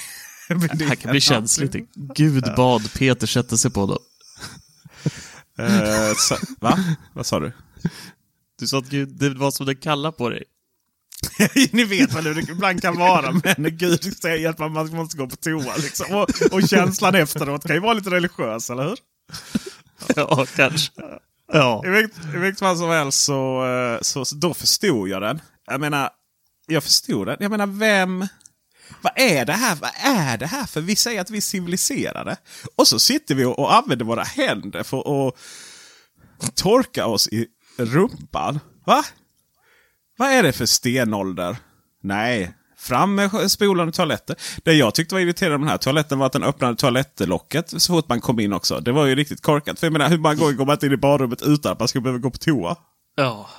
Det 0.74 0.86
här 0.86 0.96
kan 0.96 1.12
bli 1.12 1.22
känsligt. 1.22 1.76
Gud 2.16 2.44
bad 2.58 2.94
Peter 2.94 3.28
sätta 3.28 3.58
sig 3.58 3.72
på 3.72 3.86
då. 3.86 4.00
Eh, 5.62 6.16
så, 6.18 6.36
va? 6.60 6.80
Vad 7.14 7.26
sa 7.26 7.40
du? 7.40 7.52
Du 8.60 8.68
sa 8.68 8.78
att 8.78 8.90
Gud, 8.90 9.10
det 9.10 9.30
var 9.30 9.52
som 9.52 9.66
den 9.66 9.76
kallade 9.76 10.18
på 10.18 10.30
dig. 10.30 10.44
Ni 11.72 11.84
vet 11.84 12.14
väl 12.14 12.28
hur 12.28 12.34
det 12.34 12.52
ibland 12.52 12.82
kan 12.82 12.98
vara. 12.98 13.32
Men 13.58 13.78
Gud 13.78 14.18
säger 14.18 14.50
att 14.50 14.60
man 14.60 14.72
måste 14.72 15.18
gå 15.18 15.28
på 15.28 15.36
toa. 15.36 15.76
Liksom. 15.78 16.16
Och, 16.16 16.54
och 16.54 16.70
känslan 16.70 17.16
efteråt 17.16 17.68
kan 17.68 17.76
ju 17.76 17.82
vara 17.82 17.94
lite 17.94 18.10
religiös, 18.10 18.70
eller 18.70 18.84
hur? 18.84 18.98
Ja, 20.16 20.46
kanske. 20.56 20.92
Ja. 21.54 21.84
I 21.86 21.90
vilket, 21.90 22.26
i 22.36 22.38
vilket 22.38 22.60
fall 22.60 22.78
som 22.78 22.90
helst 22.90 23.24
så, 23.24 23.66
eh, 23.66 24.02
så, 24.02 24.26
så 24.26 24.36
då 24.36 24.54
förstod 24.54 25.10
jag 25.10 25.22
den. 25.22 25.42
Jag 25.66 25.82
menar, 25.82 26.10
jag 26.68 26.84
förstod 26.84 27.28
den. 27.28 27.38
Jag 27.40 27.52
menar, 27.52 27.68
vem... 27.68 28.28
Vad 29.02 29.14
är 29.16 29.46
det 29.46 29.54
här? 29.54 29.76
Vad 29.76 29.92
är 29.96 30.38
det 30.38 30.46
här? 30.46 30.66
För 30.66 30.82
vi 30.82 30.96
säger 30.96 31.22
att 31.22 31.30
vi 31.30 31.38
är 31.38 31.42
civiliserade. 31.42 32.38
Och 32.76 32.88
så 32.88 33.00
sitter 33.00 33.36
vi 33.36 33.46
och, 33.46 33.60
och 33.60 33.76
använder 33.76 34.06
våra 34.06 34.24
händer 34.24 34.84
för 34.84 35.28
att 35.28 35.36
torka 36.56 37.06
oss 37.06 37.28
i 37.28 37.48
rumpan. 37.78 38.60
Va? 38.86 39.04
Vad 40.18 40.30
är 40.30 40.44
det 40.44 40.54
för 40.54 40.66
stenålder? 40.66 41.58
Nej, 42.04 42.54
fram 42.78 43.16
med 43.16 43.52
spolande 43.52 43.94
toaletter. 43.94 44.36
Det 44.64 44.74
jag 44.74 44.96
tyckte 44.96 45.16
var 45.16 45.20
irriterande 45.20 45.58
med 45.58 45.66
den 45.66 45.72
här 45.72 45.78
toaletten 45.78 46.20
var 46.20 46.26
att 46.26 46.34
den 46.34 46.44
öppnade 46.44 46.76
toalettlocket 46.76 47.82
så 47.82 47.94
fort 47.94 48.10
man 48.10 48.22
kom 48.22 48.40
in 48.40 48.54
också. 48.54 48.80
Det 48.80 48.92
var 48.92 49.06
ju 49.06 49.16
riktigt 49.16 49.42
korkat. 49.42 49.80
För 49.80 49.88
jag 49.88 49.94
menar, 49.94 50.10
hur 50.10 50.18
många 50.18 50.36
gånger 50.36 50.54
går 50.54 50.66
man 50.66 50.74
inte 50.74 50.86
in 50.86 50.92
i 50.92 50.98
badrummet 50.98 51.42
utan 51.42 51.72
att 51.72 51.80
man 51.80 51.88
ska 51.88 52.02
behöva 52.02 52.20
gå 52.20 52.30
på 52.32 52.38
toa? 52.38 52.76
Ja. 53.16 53.50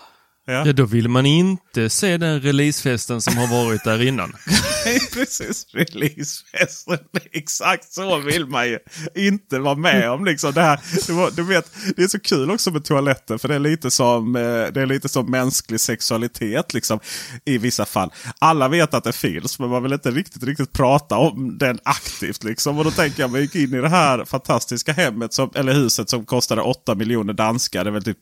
Ja, 0.47 0.67
Ja, 0.67 0.73
då 0.73 0.85
vill 0.85 1.09
man 1.09 1.27
inte 1.27 1.91
se 1.91 2.17
den 2.17 2.41
releasefesten 2.41 3.21
som 3.21 3.37
har 3.37 3.47
varit 3.47 3.85
där 3.85 4.03
innan. 4.03 4.33
Nej, 4.85 5.01
precis. 5.13 5.67
Releasefesten. 5.73 6.99
Exakt 7.33 7.93
så 7.93 8.19
vill 8.19 8.47
man 8.47 8.69
ju 8.69 8.79
inte 9.15 9.59
vara 9.59 9.75
med 9.75 10.11
om. 10.11 10.25
Liksom 10.25 10.53
det, 10.53 10.61
här, 10.61 11.13
var, 11.13 11.31
du 11.31 11.43
vet, 11.43 11.73
det 11.97 12.03
är 12.03 12.09
så 12.09 12.21
kul 12.21 12.51
också 12.51 12.71
med 12.71 12.85
toaletten. 12.85 13.39
För 13.39 13.49
det 13.49 13.55
är 13.55 13.59
lite 13.59 13.91
som, 13.91 14.37
eh, 14.37 14.43
det 14.43 14.81
är 14.81 14.87
lite 14.87 15.09
som 15.09 15.31
mänsklig 15.31 15.81
sexualitet 15.81 16.75
liksom, 16.75 17.01
i 17.45 17.59
vissa 17.59 17.85
fall. 17.85 18.13
Alla 18.39 18.69
vet 18.69 18.95
att 18.95 19.05
det 19.05 19.13
finns, 19.13 19.59
men 19.59 19.69
man 19.69 19.83
vill 19.83 19.93
inte 19.93 20.11
riktigt, 20.11 20.43
riktigt 20.43 20.73
prata 20.73 21.17
om 21.17 21.59
den 21.59 21.79
aktivt. 21.85 22.45
Liksom. 22.45 22.79
Och 22.79 22.85
då 22.85 22.91
tänker 22.91 23.23
jag, 23.23 23.31
man 23.31 23.41
gick 23.41 23.55
in 23.55 23.75
i 23.75 23.81
det 23.81 23.89
här 23.89 24.25
fantastiska 24.25 24.93
hemmet, 24.93 25.33
som, 25.33 25.51
eller 25.55 25.73
huset 25.73 26.11
som 26.11 26.25
kostade 26.25 26.63
8 26.63 26.95
miljoner 26.95 27.33
danskar. 27.33 27.85
Det 27.85 27.91
är 27.91 27.93
väl 27.93 28.05
typ 28.05 28.19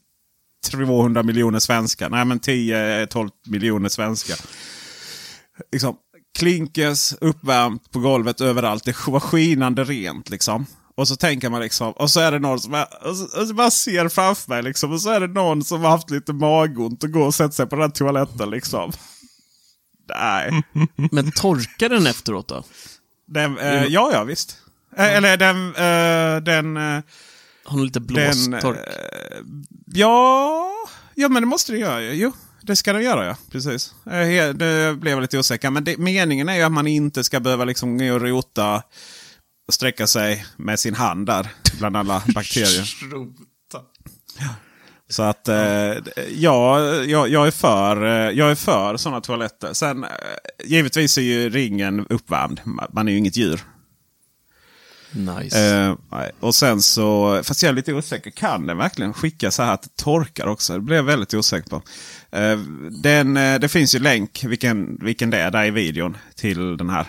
200 0.64 1.22
miljoner 1.22 1.58
svenskar. 1.58 2.10
Nej, 2.10 2.24
men 2.24 2.40
10-12 2.40 3.30
miljoner 3.46 3.88
svenskar 3.88 4.38
liksom, 5.72 5.96
klinkers 6.38 7.14
uppvärmt 7.20 7.90
på 7.90 7.98
golvet 7.98 8.40
överallt. 8.40 8.84
Det 8.84 9.06
var 9.06 9.20
skinande 9.20 9.84
rent 9.84 10.30
liksom. 10.30 10.66
Och 10.94 11.08
så 11.08 11.16
tänker 11.16 11.50
man 11.50 11.60
liksom, 11.60 11.92
och 11.92 12.10
så 12.10 12.20
är 12.20 12.32
det 12.32 12.38
någon 12.38 12.60
som 12.60 12.74
är, 12.74 13.06
och 13.08 13.16
så, 13.16 13.40
och 13.40 13.48
så 13.48 13.54
bara 13.54 13.70
ser 13.70 14.08
framför 14.08 14.48
mig 14.48 14.62
liksom. 14.62 14.92
Och 14.92 15.00
så 15.00 15.10
är 15.10 15.20
det 15.20 15.26
någon 15.26 15.64
som 15.64 15.80
har 15.80 15.90
haft 15.90 16.10
lite 16.10 16.32
magont 16.32 17.04
och 17.04 17.10
går 17.10 17.26
och 17.26 17.34
sätter 17.34 17.54
sig 17.54 17.66
på 17.66 17.76
den 17.76 17.82
här 17.82 17.90
toaletten 17.90 18.50
liksom. 18.50 18.92
Nej. 20.08 20.62
Men 21.12 21.32
torkar 21.32 21.88
den 21.88 22.06
efteråt 22.06 22.48
då? 22.48 22.64
Den, 23.26 23.58
eh, 23.58 23.84
ja, 23.84 24.10
ja 24.12 24.24
visst. 24.24 24.56
Eh, 24.96 25.16
eller 25.16 25.36
den, 25.36 25.66
eh, 25.66 26.42
den, 26.42 26.76
eh, 26.76 27.02
Har 27.64 27.76
den 27.76 27.86
lite 27.86 27.98
den 28.00 28.06
blåstork? 28.06 28.76
eh, 28.76 29.38
ja, 29.86 30.72
ja, 31.14 31.28
men 31.28 31.42
det 31.42 31.46
måste 31.46 31.72
det 31.72 31.78
göra. 31.78 32.02
Jo, 32.02 32.32
det 32.62 32.76
ska 32.76 32.92
den 32.92 33.02
göra 33.02 33.26
ja. 33.26 33.36
Precis. 33.52 33.94
Eh, 34.06 34.10
he- 34.12 34.52
Det 34.52 34.96
blev 34.96 35.12
jag 35.12 35.20
lite 35.22 35.38
osäker. 35.38 35.70
Men 35.70 35.84
det, 35.84 35.96
meningen 35.98 36.48
är 36.48 36.54
ju 36.56 36.62
att 36.62 36.72
man 36.72 36.86
inte 36.86 37.24
ska 37.24 37.40
behöva 37.40 37.64
liksom 37.64 37.98
gå 37.98 38.14
och 38.14 38.20
rota 38.20 38.82
och 39.68 39.74
sträcka 39.74 40.06
sig 40.06 40.44
med 40.56 40.80
sin 40.80 40.94
hand 40.94 41.26
där. 41.26 41.48
Bland 41.78 41.96
alla 41.96 42.22
bakterier. 42.34 42.84
Så 45.08 45.22
att 45.22 45.48
eh, 45.48 45.92
ja, 46.34 46.80
jag, 46.94 47.28
jag 47.28 47.46
är 47.46 47.50
för, 47.50 48.04
eh, 48.04 48.30
jag 48.38 48.50
är 48.50 48.54
för 48.54 48.96
sådana 48.96 49.20
toaletter. 49.20 49.72
Sen 49.72 50.04
eh, 50.04 50.10
givetvis 50.64 51.18
är 51.18 51.22
ju 51.22 51.50
ringen 51.50 52.06
uppvärmd. 52.10 52.60
Man 52.92 53.08
är 53.08 53.12
ju 53.12 53.18
inget 53.18 53.36
djur. 53.36 53.60
Nice. 55.12 55.96
Nej. 56.10 56.30
och 56.40 56.54
sen 56.54 56.82
så, 56.82 57.40
fast 57.44 57.62
jag 57.62 57.70
är 57.70 57.74
lite 57.74 57.94
osäker. 57.94 58.30
Kan 58.30 58.66
den 58.66 58.76
verkligen 58.76 59.12
skicka 59.12 59.50
så 59.50 59.62
här 59.62 59.74
att 59.74 59.82
det 59.82 59.96
torkar 59.96 60.46
också? 60.46 60.72
Det 60.72 60.80
blev 60.80 60.96
jag 60.96 61.02
väldigt 61.02 61.34
osäker 61.34 61.70
på. 61.70 61.82
Eh, 62.30 62.58
den, 62.90 63.36
eh, 63.36 63.58
det 63.58 63.68
finns 63.68 63.94
ju 63.94 63.98
länk, 63.98 64.44
vilken, 64.44 64.98
vilken 65.02 65.30
det 65.30 65.38
är, 65.38 65.50
där 65.50 65.64
i 65.64 65.70
videon. 65.70 66.16
Till 66.34 66.76
den 66.76 66.90
här. 66.90 67.06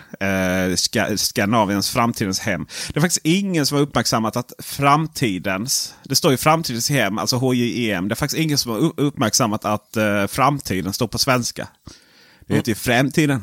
Eh, 0.70 0.74
Ska, 0.74 1.16
Skandinaviens 1.16 1.90
framtidens 1.90 2.40
hem. 2.40 2.66
Det 2.88 2.98
är 2.98 3.00
faktiskt 3.00 3.26
ingen 3.26 3.66
som 3.66 3.76
har 3.76 3.82
uppmärksammat 3.82 4.36
att 4.36 4.52
framtidens, 4.58 5.94
det 6.04 6.16
står 6.16 6.30
ju 6.30 6.36
framtidens 6.36 6.90
hem, 6.90 7.18
alltså 7.18 7.36
HJEM. 7.36 8.08
Det 8.08 8.12
är 8.12 8.16
faktiskt 8.16 8.42
ingen 8.42 8.58
som 8.58 8.72
har 8.72 8.92
uppmärksammat 9.00 9.64
att 9.64 9.96
framtiden 10.28 10.92
står 10.92 11.06
på 11.06 11.18
svenska. 11.18 11.68
Det 12.46 12.54
heter 12.54 12.68
ju 12.68 12.74
framtiden. 12.74 13.42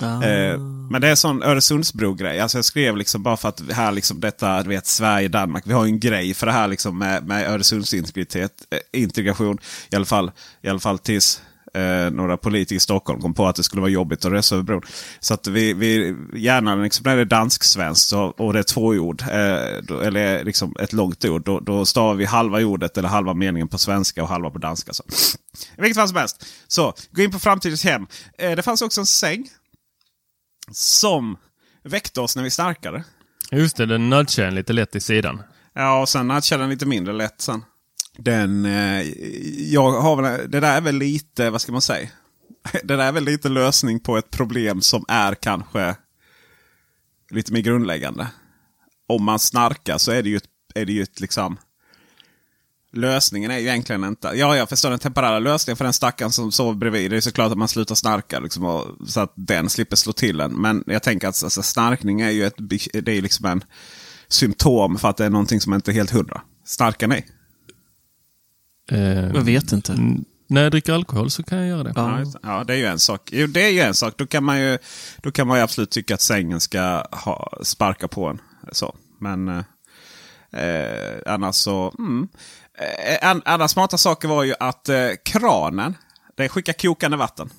Ah. 0.00 0.22
Eh, 0.22 0.58
men 0.90 1.00
det 1.00 1.06
är 1.06 1.10
en 1.10 1.16
sån 1.16 1.42
Öresundsbro-grej. 1.42 2.40
Alltså 2.40 2.58
jag 2.58 2.64
skrev 2.64 2.96
liksom 2.96 3.22
bara 3.22 3.36
för 3.36 3.48
att 3.48 3.62
här 3.72 3.92
liksom 3.92 4.20
detta, 4.20 4.62
du 4.62 4.68
vet 4.68 4.86
Sverige-Danmark. 4.86 5.62
Vi 5.66 5.72
har 5.72 5.84
ju 5.84 5.90
en 5.90 6.00
grej 6.00 6.34
för 6.34 6.46
det 6.46 6.52
här 6.52 6.68
liksom 6.68 6.98
med, 6.98 7.26
med 7.26 7.50
Öresundsintegritet. 7.50 8.52
Eh, 8.70 9.00
integration. 9.00 9.58
I 9.90 9.96
alla 9.96 10.04
fall, 10.04 10.30
i 10.62 10.68
alla 10.68 10.80
fall 10.80 10.98
tills 10.98 11.40
eh, 11.76 12.10
några 12.10 12.36
politiker 12.36 12.76
i 12.76 12.80
Stockholm 12.80 13.20
kom 13.20 13.34
på 13.34 13.46
att 13.46 13.56
det 13.56 13.62
skulle 13.62 13.80
vara 13.80 13.90
jobbigt 13.90 14.24
att 14.24 14.32
resa 14.32 14.54
över 14.54 14.64
bron. 14.64 14.82
Så 15.20 15.34
att 15.34 15.46
vi, 15.46 15.72
vi 15.72 16.16
gärna 16.34 16.74
liksom, 16.74 17.02
när 17.06 17.16
det 17.16 17.22
är 17.22 17.24
dansk-svenskt 17.24 18.12
och 18.12 18.52
det 18.52 18.58
är 18.58 18.62
två 18.62 18.86
ord. 18.86 19.22
Eh, 19.22 19.82
då, 19.82 20.00
eller 20.00 20.44
liksom 20.44 20.76
ett 20.80 20.92
långt 20.92 21.24
ord. 21.24 21.44
Då, 21.44 21.60
då 21.60 21.86
stavar 21.86 22.14
vi 22.14 22.24
halva 22.24 22.58
ordet 22.58 22.98
eller 22.98 23.08
halva 23.08 23.34
meningen 23.34 23.68
på 23.68 23.78
svenska 23.78 24.22
och 24.22 24.28
halva 24.28 24.50
på 24.50 24.58
danska. 24.58 24.92
Så. 24.92 25.02
I 25.78 25.80
vilket 25.80 25.96
fall 25.96 26.08
som 26.08 26.16
helst. 26.16 26.46
Så, 26.66 26.94
gå 27.10 27.22
in 27.22 27.30
på 27.30 27.38
framtidens 27.38 27.84
hem. 27.84 28.06
Eh, 28.38 28.50
det 28.50 28.62
fanns 28.62 28.82
också 28.82 29.00
en 29.00 29.06
säng 29.06 29.48
som 30.72 31.36
väckte 31.82 32.20
oss 32.20 32.36
när 32.36 32.42
vi 32.42 32.50
snarkade. 32.50 33.04
Just 33.50 33.76
det, 33.76 33.86
den 33.86 34.10
nudgade 34.10 34.48
en 34.48 34.54
lite 34.54 34.72
lätt 34.72 34.96
i 34.96 35.00
sidan. 35.00 35.42
Ja, 35.72 36.00
och 36.00 36.08
sen 36.08 36.28
nudgade 36.28 36.62
den 36.62 36.70
lite 36.70 36.86
mindre 36.86 37.12
lätt 37.12 37.40
sen. 37.40 37.64
Den, 38.18 38.64
eh, 38.64 39.02
jag 39.72 39.90
har 39.90 40.22
väl, 40.22 40.50
det 40.50 40.60
där 40.60 40.76
är 40.76 40.80
väl 40.80 40.98
lite, 40.98 41.50
vad 41.50 41.60
ska 41.60 41.72
man 41.72 41.80
säga? 41.80 42.08
Det 42.84 42.96
där 42.96 43.04
är 43.04 43.12
väl 43.12 43.24
lite 43.24 43.48
lösning 43.48 44.00
på 44.00 44.16
ett 44.16 44.30
problem 44.30 44.80
som 44.80 45.04
är 45.08 45.34
kanske 45.34 45.96
lite 47.30 47.52
mer 47.52 47.60
grundläggande. 47.60 48.28
Om 49.08 49.24
man 49.24 49.38
snarkar 49.38 49.98
så 49.98 50.12
är 50.12 50.22
det 50.22 50.28
ju 50.28 50.36
ett, 50.36 50.48
är 50.74 50.84
det 50.84 50.92
ju 50.92 51.02
ett 51.02 51.20
liksom... 51.20 51.56
Lösningen 52.92 53.50
är 53.50 53.58
ju 53.58 53.68
egentligen 53.68 54.04
inte... 54.04 54.28
Ja, 54.34 54.56
jag 54.56 54.68
förstår 54.68 54.90
den 54.90 54.98
temporära 54.98 55.38
lösningen 55.38 55.76
för 55.76 55.84
den 55.84 55.92
stackaren 55.92 56.32
som 56.32 56.52
sover 56.52 56.74
bredvid. 56.74 57.10
Det 57.10 57.16
är 57.16 57.20
såklart 57.20 57.52
att 57.52 57.58
man 57.58 57.68
slutar 57.68 57.94
snarka 57.94 58.40
liksom, 58.40 58.64
och, 58.64 59.08
så 59.08 59.20
att 59.20 59.32
den 59.34 59.70
slipper 59.70 59.96
slå 59.96 60.12
till 60.12 60.40
en. 60.40 60.52
Men 60.52 60.84
jag 60.86 61.02
tänker 61.02 61.28
att 61.28 61.44
alltså, 61.44 61.62
snarkning 61.62 62.20
är 62.20 62.30
ju 62.30 62.46
ett, 62.46 62.54
det 62.92 63.12
är 63.12 63.22
liksom 63.22 63.46
en 63.46 63.64
symptom 64.28 64.98
för 64.98 65.08
att 65.08 65.16
det 65.16 65.24
är 65.24 65.30
någonting 65.30 65.60
som 65.60 65.74
inte 65.74 65.90
är 65.90 65.92
helt 65.92 66.10
hundra. 66.10 66.40
Snarkar 66.64 67.06
ni? 67.08 67.24
Eh, 68.90 69.26
Jag 69.34 69.42
vet 69.42 69.72
inte. 69.72 69.98
när 70.48 70.62
jag 70.62 70.72
dricker 70.72 70.92
alkohol 70.92 71.30
så 71.30 71.42
kan 71.42 71.58
jag 71.58 71.68
göra 71.68 71.82
det. 71.82 71.92
Ja, 71.96 72.24
ja, 72.42 72.64
det 72.64 72.72
är 72.72 72.78
ju 72.78 72.86
en 72.86 72.98
sak. 72.98 73.30
Jo, 73.32 73.46
det 73.46 73.64
är 73.64 73.70
ju 73.70 73.80
en 73.80 73.94
sak. 73.94 74.14
Då 74.16 74.26
kan 74.26 74.44
man 74.44 74.60
ju, 74.60 74.78
då 75.22 75.30
kan 75.30 75.46
man 75.46 75.58
ju 75.58 75.62
absolut 75.62 75.90
tycka 75.90 76.14
att 76.14 76.20
sängen 76.20 76.60
ska 76.60 77.04
ha, 77.12 77.58
sparka 77.62 78.08
på 78.08 78.26
en. 78.26 78.40
Så. 78.72 78.96
Men 79.20 79.48
eh, 79.48 80.60
eh, 80.62 81.18
annars 81.26 81.54
så... 81.54 81.94
Mm. 81.98 82.28
Eh, 82.78 83.30
an, 83.30 83.42
andra 83.44 83.68
smarta 83.68 83.98
saker 83.98 84.28
var 84.28 84.42
ju 84.44 84.54
att 84.60 84.88
eh, 84.88 85.08
kranen, 85.24 85.94
den 86.36 86.48
skickar 86.48 86.72
kokande 86.72 87.16
vatten. 87.16 87.50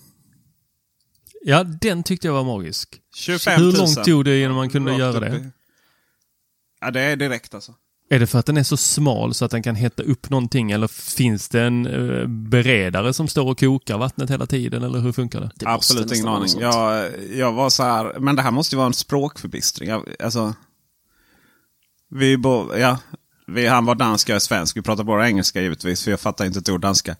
Ja, 1.44 1.64
den 1.64 2.04
tyckte 2.04 2.28
jag 2.28 2.34
var 2.34 2.44
magisk. 2.44 3.02
25 3.16 3.60
Hur 3.62 3.66
000. 3.72 3.76
långt 3.78 4.04
tog 4.04 4.26
det 4.26 4.42
innan 4.42 4.56
man 4.56 4.70
kunde 4.70 4.92
Rakt 4.92 5.00
göra 5.00 5.20
det? 5.20 5.38
i- 5.38 5.50
Ja, 6.82 6.92
det 6.92 7.02
är 7.02 7.16
direkt 7.16 7.54
alltså. 7.54 7.74
Är 8.10 8.20
det 8.20 8.28
för 8.28 8.40
att 8.40 8.46
den 8.46 8.58
är 8.58 8.64
så 8.64 8.78
smal 8.78 9.34
så 9.34 9.46
att 9.46 9.52
den 9.52 9.64
kan 9.64 9.76
hetta 9.76 10.04
upp 10.04 10.30
någonting 10.30 10.72
eller 10.72 10.88
finns 10.88 11.50
det 11.50 11.62
en 11.62 11.86
eh, 11.86 12.28
beredare 12.28 13.14
som 13.14 13.28
står 13.28 13.48
och 13.52 13.60
kokar 13.60 13.98
vattnet 13.98 14.30
hela 14.30 14.46
tiden 14.46 14.84
eller 14.84 15.00
hur 15.00 15.12
funkar 15.12 15.40
det? 15.42 15.52
Det 15.56 15.66
Absolut 15.68 16.12
ingen 16.16 16.28
aning. 16.28 16.50
Jag, 16.60 17.12
jag 17.34 17.52
var 17.54 17.70
så 17.70 17.84
här, 17.84 18.20
men 18.20 18.36
det 18.36 18.42
här 18.42 18.52
måste 18.52 18.76
ju 18.76 18.78
vara 18.78 18.88
en 18.88 18.94
språkförbistring. 18.94 19.90
Jag, 19.90 20.16
alltså, 20.20 20.54
vi 22.10 22.38
bo, 22.38 22.76
ja, 22.76 22.98
vi, 23.48 23.68
han 23.68 23.86
var 23.86 23.96
dansk, 23.96 24.30
jag 24.30 24.36
är 24.36 24.40
svensk. 24.40 24.78
Vi 24.78 24.82
pratar 24.82 25.04
bara 25.04 25.28
engelska 25.28 25.62
givetvis, 25.62 26.04
för 26.04 26.12
jag 26.12 26.20
fattar 26.20 26.46
inte 26.46 26.60
ett 26.60 26.70
ord 26.70 26.82
danska. 26.82 27.16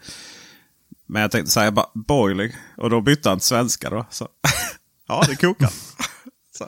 Men 1.08 1.22
jag 1.22 1.32
tänkte 1.32 1.52
säga 1.52 1.72
bara 1.72 1.88
boiling 1.94 2.52
och 2.78 2.90
då 2.90 3.02
bytte 3.02 3.30
han 3.30 3.40
till 3.40 3.48
svenska 3.48 3.90
då. 3.90 4.06
Så. 4.10 4.28
Ja, 5.10 5.24
det 5.28 5.36
kokar. 5.36 5.70
Så. 6.58 6.68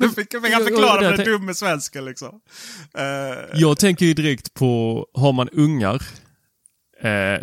Nu 0.00 0.10
fick 0.10 0.34
jag 0.34 0.42
förklara 0.42 1.00
för 1.00 1.16
den 1.16 1.24
dumme 1.26 1.54
svensken 1.54 2.04
liksom. 2.04 2.40
Eh, 2.98 3.60
Jag 3.60 3.78
tänker 3.78 4.06
ju 4.06 4.14
direkt 4.14 4.54
på, 4.54 5.06
har 5.14 5.32
man 5.32 5.48
ungar, 5.48 6.02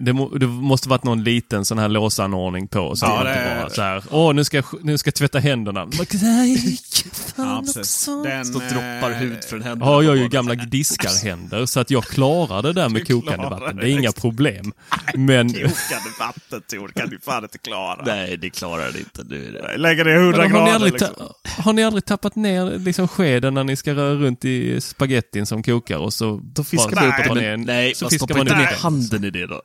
det, 0.02 0.14
må, 0.14 0.30
det 0.30 0.48
måste 0.48 0.90
varit 0.90 1.04
någon 1.04 1.24
liten 1.24 1.66
sån 1.66 1.78
här 1.78 1.90
låsanordning 1.90 2.68
på. 2.68 2.96
Så 2.96 3.06
Ja, 3.06 3.24
det 3.24 3.30
inte 3.30 3.42
är- 3.42 3.62
bara 3.62 3.70
så 3.70 3.82
här, 3.82 4.04
åh 4.12 4.34
nu 4.34 4.44
ska, 4.44 4.58
jag, 4.58 4.66
nu 4.82 4.98
ska 4.98 5.08
jag 5.08 5.16
tvätta 5.16 5.40
händerna. 5.40 5.86
Nej, 6.22 6.54
ja, 6.56 7.10
fan 7.36 7.58
också. 7.58 8.24
Den, 8.24 8.46
Så 8.46 8.60
droppar 8.60 9.12
eh, 9.12 9.18
hud 9.18 9.44
från 9.44 9.62
händerna. 9.62 9.86
Har 9.92 10.04
jag 10.04 10.14
på 10.14 10.18
ju 10.18 10.28
gamla 10.28 10.56
diskarhänder 10.56 11.66
så 11.66 11.80
att 11.80 11.92
jag 11.92 12.04
klarar 12.04 12.62
det 12.62 12.74
där 12.74 12.90
med 12.90 13.02
Du 13.02 13.06
kokande 13.06 13.50
vatten. 13.50 13.76
det, 13.78 13.84
är 13.84 13.88
inga 13.92 14.12
problem. 14.12 14.74
Men 15.16 15.48
Kokande 15.54 16.10
vatten 16.20 16.62
Tor, 16.72 16.88
kan 16.96 17.10
du 17.10 17.20
fan 17.20 17.44
inte 17.44 17.58
klara. 17.58 18.04
Nej, 18.06 18.38
det 18.38 18.50
klarar 18.50 18.92
det 18.92 19.00
inte. 19.00 19.24
Det. 19.24 19.78
Lägger 19.78 20.06
det 20.06 20.14
100 20.16 20.38
Men 20.38 20.52
har, 20.52 20.64
ni 20.66 20.70
grader 20.72 20.86
liksom. 20.92 21.10
Har 21.58 21.74
ni 21.74 21.84
aldrig 21.84 22.06
tappat 22.06 22.36
ner 22.36 22.80
liksom 22.80 23.08
skeden 23.08 23.54
när 23.54 23.64
ni 23.64 23.76
ska 23.76 23.94
röra 23.96 24.16
runt 24.16 24.46
i 24.46 24.82
spagettin 24.82 25.46
som 25.46 25.64
kokar 25.64 25.98
och 25.98 26.14
så 26.14 26.42
Då 26.44 26.64
fiskar 26.64 26.96
man 26.96 27.08
upp 27.08 27.14
stoppar 27.14 27.36
det. 27.36 27.42
ner 27.42 27.52
en- 27.54 27.62
Nej, 27.62 27.96
så 27.96 28.10
fiskar 28.10 28.36
man 28.36 28.48
inte 28.48 28.58
ner 28.58 28.66
handen 28.66 29.24
i 29.24 29.30
det 29.30 29.48
då. 29.48 29.62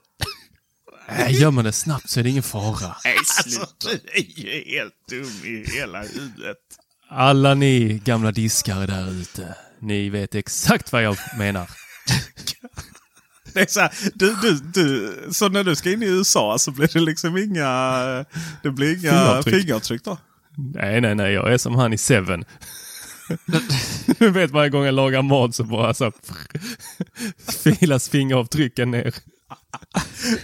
Nej, 1.19 1.41
gör 1.41 1.51
man 1.51 1.65
det 1.65 1.73
snabbt 1.73 2.11
så 2.11 2.21
är 2.21 2.25
det 2.25 2.31
ingen 2.31 2.43
fara. 2.43 2.97
Nej, 3.05 3.17
sluta. 3.25 3.67
Du 3.81 4.11
är 4.15 4.41
ju 4.41 4.65
helt 4.79 4.95
dum 5.11 5.51
i 5.53 5.71
hela 5.77 6.03
huvudet. 6.03 6.57
Alla 7.11 7.55
ni 7.55 8.01
gamla 8.05 8.33
diskare 8.33 8.87
där 8.87 9.11
ute, 9.21 9.55
ni 9.81 10.11
vet 10.11 10.35
exakt 10.35 10.93
vad 10.93 11.03
jag 11.03 11.17
menar. 11.39 11.71
Det 13.55 13.61
är 13.63 13.67
så, 13.69 13.81
här, 13.81 13.91
du, 14.15 14.35
du, 14.43 14.55
du, 14.75 15.15
så 15.33 15.49
när 15.49 15.65
du 15.65 15.77
ska 15.77 15.91
in 15.93 16.03
i 16.03 16.07
USA 16.07 16.57
så 16.59 16.71
blir 16.71 16.89
det 16.93 17.01
liksom 17.01 17.37
inga, 17.37 18.25
det 18.63 18.71
blir 18.71 18.91
inga 18.93 19.01
Fingeravtryck. 19.01 19.55
fingeravtryck 19.61 20.05
då? 20.05 20.19
Nej, 20.57 21.01
nej, 21.01 21.15
nej, 21.15 21.33
jag 21.33 21.53
är 21.53 21.59
som 21.59 21.75
han 21.75 21.93
i 21.93 21.99
Seven. 21.99 22.45
Du 24.19 24.31
vet 24.31 24.51
varje 24.51 24.71
gång 24.71 24.85
jag 24.85 24.95
lagar 24.95 25.23
mat 25.23 25.55
så 25.55 25.65
bara 25.65 25.95
så 25.95 26.13
filas 27.63 28.09
fingeravtrycken 28.09 28.91
ner. 28.91 29.15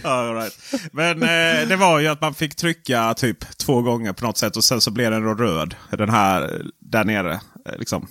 All 0.01 0.35
right. 0.35 0.53
Men 0.91 1.23
eh, 1.23 1.67
det 1.67 1.75
var 1.75 1.99
ju 1.99 2.07
att 2.07 2.21
man 2.21 2.33
fick 2.33 2.55
trycka 2.55 3.13
typ 3.13 3.57
två 3.57 3.81
gånger 3.81 4.13
på 4.13 4.25
något 4.25 4.37
sätt 4.37 4.57
och 4.57 4.63
sen 4.63 4.81
så 4.81 4.91
blev 4.91 5.11
den 5.11 5.23
då 5.23 5.33
röd. 5.33 5.75
Den 5.91 6.09
här 6.09 6.61
där 6.79 7.03
nere. 7.03 7.33
Eh, 7.65 7.77
liksom. 7.77 8.07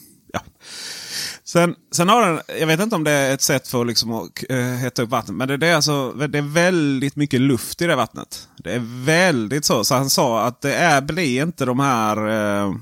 Sen, 1.52 1.74
sen 1.90 2.08
har 2.08 2.26
den, 2.26 2.40
jag 2.60 2.66
vet 2.66 2.80
inte 2.80 2.96
om 2.96 3.04
det 3.04 3.10
är 3.10 3.34
ett 3.34 3.42
sätt 3.42 3.68
för 3.68 3.84
liksom 3.84 4.12
att 4.12 4.44
eh, 4.48 4.58
hetta 4.58 5.02
upp 5.02 5.10
vattnet. 5.10 5.36
Men 5.36 5.48
det, 5.48 5.56
det, 5.56 5.66
är 5.66 5.76
alltså, 5.76 6.12
det 6.12 6.38
är 6.38 6.42
väldigt 6.42 7.16
mycket 7.16 7.40
luft 7.40 7.82
i 7.82 7.86
det 7.86 7.96
vattnet. 7.96 8.48
Det 8.56 8.72
är 8.72 9.04
väldigt 9.04 9.64
så. 9.64 9.84
Så 9.84 9.94
han 9.94 10.10
sa 10.10 10.44
att 10.44 10.60
det 10.60 10.74
är, 10.74 11.00
blir 11.00 11.42
inte 11.42 11.64
de 11.64 11.80
här... 11.80 12.28
Äh, 12.66 12.74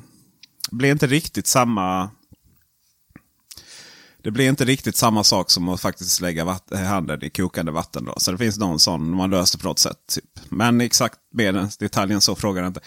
blir 0.70 0.90
inte 0.90 1.06
riktigt 1.06 1.46
samma... 1.46 2.10
Det 4.22 4.30
blir 4.30 4.48
inte 4.48 4.64
riktigt 4.64 4.96
samma 4.96 5.24
sak 5.24 5.50
som 5.50 5.68
att 5.68 5.80
faktiskt 5.80 6.20
lägga 6.20 6.58
eh, 6.72 6.80
handen 6.80 7.24
i 7.24 7.30
kokande 7.30 7.72
vatten. 7.72 8.04
Då. 8.04 8.14
Så 8.16 8.32
det 8.32 8.38
finns 8.38 8.58
någon 8.58 8.78
sån 8.78 9.10
man 9.10 9.30
löser 9.30 9.58
på 9.58 9.68
något 9.68 9.78
sätt. 9.78 9.98
Typ. 10.14 10.24
Men 10.48 10.80
exakt 10.80 11.18
med 11.34 11.54
den 11.54 11.68
detaljen 11.78 12.20
så 12.20 12.34
frågar 12.34 12.62
jag 12.62 12.70
inte. 12.70 12.80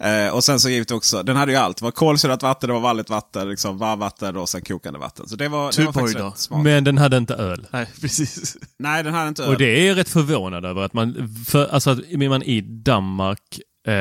Eh, 0.00 0.34
och 0.34 0.44
sen 0.44 0.60
så 0.60 0.68
givet 0.68 0.90
också, 0.90 1.22
den 1.22 1.36
hade 1.36 1.52
ju 1.52 1.58
allt. 1.58 1.76
Det 1.76 1.84
var 1.84 1.90
kolsyrat 1.90 2.42
vatten, 2.42 2.68
det 2.68 2.74
var 2.74 2.80
valligt 2.80 3.10
vatten, 3.10 3.48
liksom 3.48 3.78
varmvatten 3.78 4.36
och 4.36 4.48
sen 4.48 4.62
kokande 4.62 4.98
vatten. 4.98 5.28
Så 5.28 5.36
det 5.36 5.48
var, 5.48 5.72
det 5.76 5.84
var 5.84 5.92
faktiskt 5.92 6.18
rätt 6.18 6.38
smart. 6.38 6.64
Men 6.64 6.84
den 6.84 6.98
hade 6.98 7.16
inte 7.16 7.34
öl. 7.34 7.66
Nej, 7.70 7.86
precis. 8.00 8.56
Nej, 8.78 9.02
den 9.02 9.14
hade 9.14 9.28
inte 9.28 9.42
öl. 9.42 9.48
Och 9.48 9.58
det 9.58 9.80
är 9.80 9.88
jag 9.88 9.96
rätt 9.96 10.08
förvånad 10.08 10.64
över 10.64 10.82
att 10.82 10.92
man, 10.92 11.34
för, 11.48 11.66
alltså 11.66 11.90
att 11.90 11.98
man 12.28 12.42
i 12.42 12.60
Danmark 12.60 13.60
eh, 13.86 13.92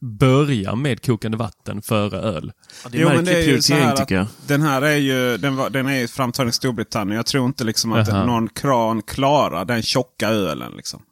börjar 0.00 0.76
med 0.76 1.06
kokande 1.06 1.36
vatten 1.36 1.82
före 1.82 2.18
öl. 2.18 2.52
Ja, 2.84 2.90
det 2.92 3.02
är 3.02 3.06
en 3.06 3.16
märklig 3.16 3.44
prioritering 3.44 3.84
att 3.84 3.96
tycker 3.96 4.14
jag. 4.14 4.26
Den 4.46 4.62
här 4.62 4.82
är 4.82 4.96
ju 4.96 5.36
den, 5.36 5.56
var, 5.56 5.70
den 5.70 5.88
är 5.88 6.06
framtagen 6.06 6.48
i 6.48 6.52
Storbritannien. 6.52 7.16
Jag 7.16 7.26
tror 7.26 7.46
inte 7.46 7.64
liksom 7.64 7.92
att 7.92 8.08
Jaha. 8.08 8.26
någon 8.26 8.48
kran 8.48 9.02
klarar 9.02 9.64
den 9.64 9.82
tjocka 9.82 10.28
ölen. 10.28 10.72
Liksom. 10.76 11.02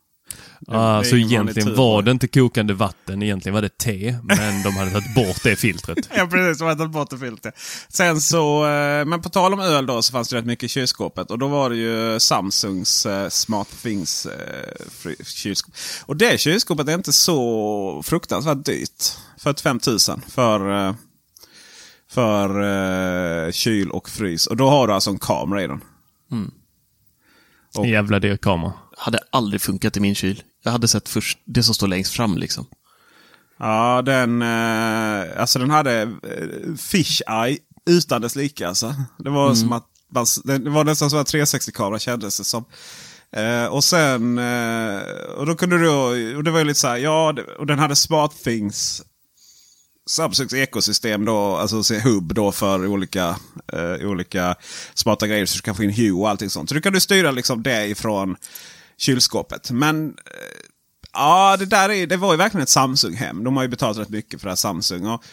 Ah, 0.68 1.04
så 1.04 1.16
egentligen 1.16 1.68
tur. 1.68 1.76
var 1.76 2.02
det 2.02 2.10
inte 2.10 2.28
kokande 2.28 2.74
vatten, 2.74 3.22
egentligen 3.22 3.54
var 3.54 3.62
det 3.62 3.78
te. 3.78 4.16
Men 4.22 4.62
de 4.62 4.76
hade 4.76 4.90
tagit 4.90 5.14
bort 5.14 5.42
det 5.42 5.56
filtret. 5.56 5.98
Ja 6.16 6.26
precis, 6.26 6.58
de 6.58 6.64
hade 6.64 6.78
tagit 6.78 6.92
bort 6.92 7.10
det 7.10 7.18
filtret. 7.18 7.54
Sen 7.88 8.20
så, 8.20 8.64
eh, 8.66 9.04
men 9.04 9.22
på 9.22 9.28
tal 9.28 9.52
om 9.52 9.60
öl 9.60 9.86
då 9.86 10.02
så 10.02 10.12
fanns 10.12 10.28
det 10.28 10.36
rätt 10.36 10.44
mycket 10.46 10.64
i 10.64 10.68
kylskåpet. 10.68 11.30
Och 11.30 11.38
då 11.38 11.48
var 11.48 11.70
det 11.70 11.76
ju 11.76 12.20
Samsungs 12.20 13.06
eh, 13.06 13.28
Smart 13.28 13.68
Things 13.82 14.26
eh, 14.26 15.12
kylskåp. 15.24 15.74
Och 16.06 16.16
det 16.16 16.40
kylskåpet 16.40 16.88
är 16.88 16.94
inte 16.94 17.12
så 17.12 18.02
fruktansvärt 18.04 18.64
dyrt. 18.64 19.16
45 19.38 19.80
000 19.86 19.98
för, 20.28 20.94
för 22.10 23.52
kyl 23.52 23.90
och 23.90 24.08
frys. 24.10 24.46
Och 24.46 24.56
då 24.56 24.68
har 24.70 24.86
du 24.86 24.92
alltså 24.94 25.10
en 25.10 25.18
kamera 25.18 25.62
i 25.62 25.66
den. 25.66 25.80
Och- 27.76 27.86
Jävla 27.86 28.18
dyr 28.18 28.36
kamera. 28.36 28.72
Hade 29.00 29.18
aldrig 29.30 29.60
funkat 29.60 29.96
i 29.96 30.00
min 30.00 30.14
kyl. 30.14 30.42
Jag 30.62 30.72
hade 30.72 30.88
sett 30.88 31.08
först 31.08 31.38
det 31.44 31.62
som 31.62 31.74
står 31.74 31.88
längst 31.88 32.12
fram 32.12 32.36
liksom. 32.36 32.66
Ja, 33.58 34.02
den, 34.02 34.42
eh, 34.42 35.40
alltså 35.40 35.58
den 35.58 35.70
hade 35.70 36.02
eh, 36.02 36.74
fish 36.76 37.22
eye 37.28 37.58
utan 37.86 38.22
dess 38.22 38.36
like. 38.36 38.68
Alltså. 38.68 38.94
Det 39.18 39.30
var 39.30 39.54
som 39.54 39.72
att 39.72 39.86
man, 40.14 40.26
det 40.44 40.70
var 40.70 40.84
nästan 40.84 41.10
som 41.10 41.18
en 41.18 41.24
360-kamera 41.24 41.98
kändes 41.98 42.38
det 42.38 42.44
som. 42.44 42.64
Eh, 43.36 43.66
och 43.66 43.84
sen, 43.84 44.38
eh, 44.38 45.00
och 45.36 45.46
då 45.46 45.54
kunde 45.54 45.78
du, 45.78 45.88
och 46.36 46.44
det 46.44 46.50
var 46.50 46.58
ju 46.58 46.64
lite 46.64 46.80
så 46.80 46.88
här, 46.88 46.96
ja, 46.96 47.34
och 47.58 47.66
den 47.66 47.78
hade 47.78 47.96
Smart 47.96 48.32
Things. 48.44 49.02
Samsungs 50.10 50.54
ekosystem 50.54 51.24
då, 51.24 51.56
alltså 51.56 51.82
se 51.82 51.98
hubb 51.98 52.34
då 52.34 52.52
för 52.52 52.86
olika, 52.86 53.36
eh, 53.72 54.08
olika 54.08 54.54
smarta 54.94 55.26
grejer. 55.26 55.46
Så 55.46 55.56
du 55.56 55.62
kan 55.62 55.74
få 55.74 55.82
in 55.82 55.92
Hue 55.94 56.12
och 56.12 56.30
allting 56.30 56.50
sånt. 56.50 56.68
Så 56.68 56.74
du 56.74 56.80
kan 56.80 56.92
du 56.92 57.00
styra 57.00 57.30
liksom 57.30 57.62
det 57.62 57.86
ifrån 57.86 58.36
kylskåpet. 59.00 59.70
Men 59.70 60.08
eh, 60.08 60.70
Ja, 61.12 61.56
det 61.58 61.66
där 61.66 61.90
är, 61.90 62.06
det 62.06 62.16
var 62.16 62.32
ju 62.32 62.36
verkligen 62.36 62.62
ett 62.62 62.68
Samsung-hem. 62.68 63.44
De 63.44 63.56
har 63.56 63.62
ju 63.62 63.68
betalat 63.68 63.98
rätt 63.98 64.08
mycket 64.08 64.40
för 64.40 64.46
det 64.46 64.50
här 64.50 64.56
Samsung. 64.56 65.06
Och 65.06 65.24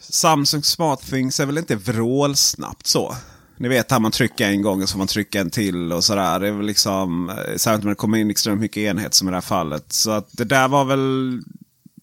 Samsung 0.00 0.62
Smart 0.62 1.00
Things 1.00 1.40
är 1.40 1.46
väl 1.46 1.58
inte 1.58 1.76
vrålsnabbt 1.76 2.86
så. 2.86 3.16
Ni 3.56 3.68
vet 3.68 3.90
här 3.90 4.00
man 4.00 4.10
trycker 4.10 4.46
en 4.46 4.62
gång 4.62 4.82
och 4.82 4.88
så 4.88 4.92
får 4.92 4.98
man 4.98 5.06
trycka 5.06 5.40
en 5.40 5.50
till 5.50 5.92
och 5.92 6.04
sådär. 6.04 6.40
Det 6.40 6.48
är 6.48 6.52
väl 6.52 6.66
liksom, 6.66 7.30
eh, 7.30 7.56
särskilt 7.56 7.84
när 7.84 7.90
det 7.90 7.96
kommer 7.96 8.18
in 8.18 8.30
extremt 8.30 8.60
mycket 8.60 8.76
enhet 8.76 9.14
som 9.14 9.28
i 9.28 9.30
det 9.30 9.36
här 9.36 9.40
fallet. 9.40 9.92
Så 9.92 10.10
att 10.10 10.28
det 10.32 10.44
där 10.44 10.68
var 10.68 10.84
väl, 10.84 11.40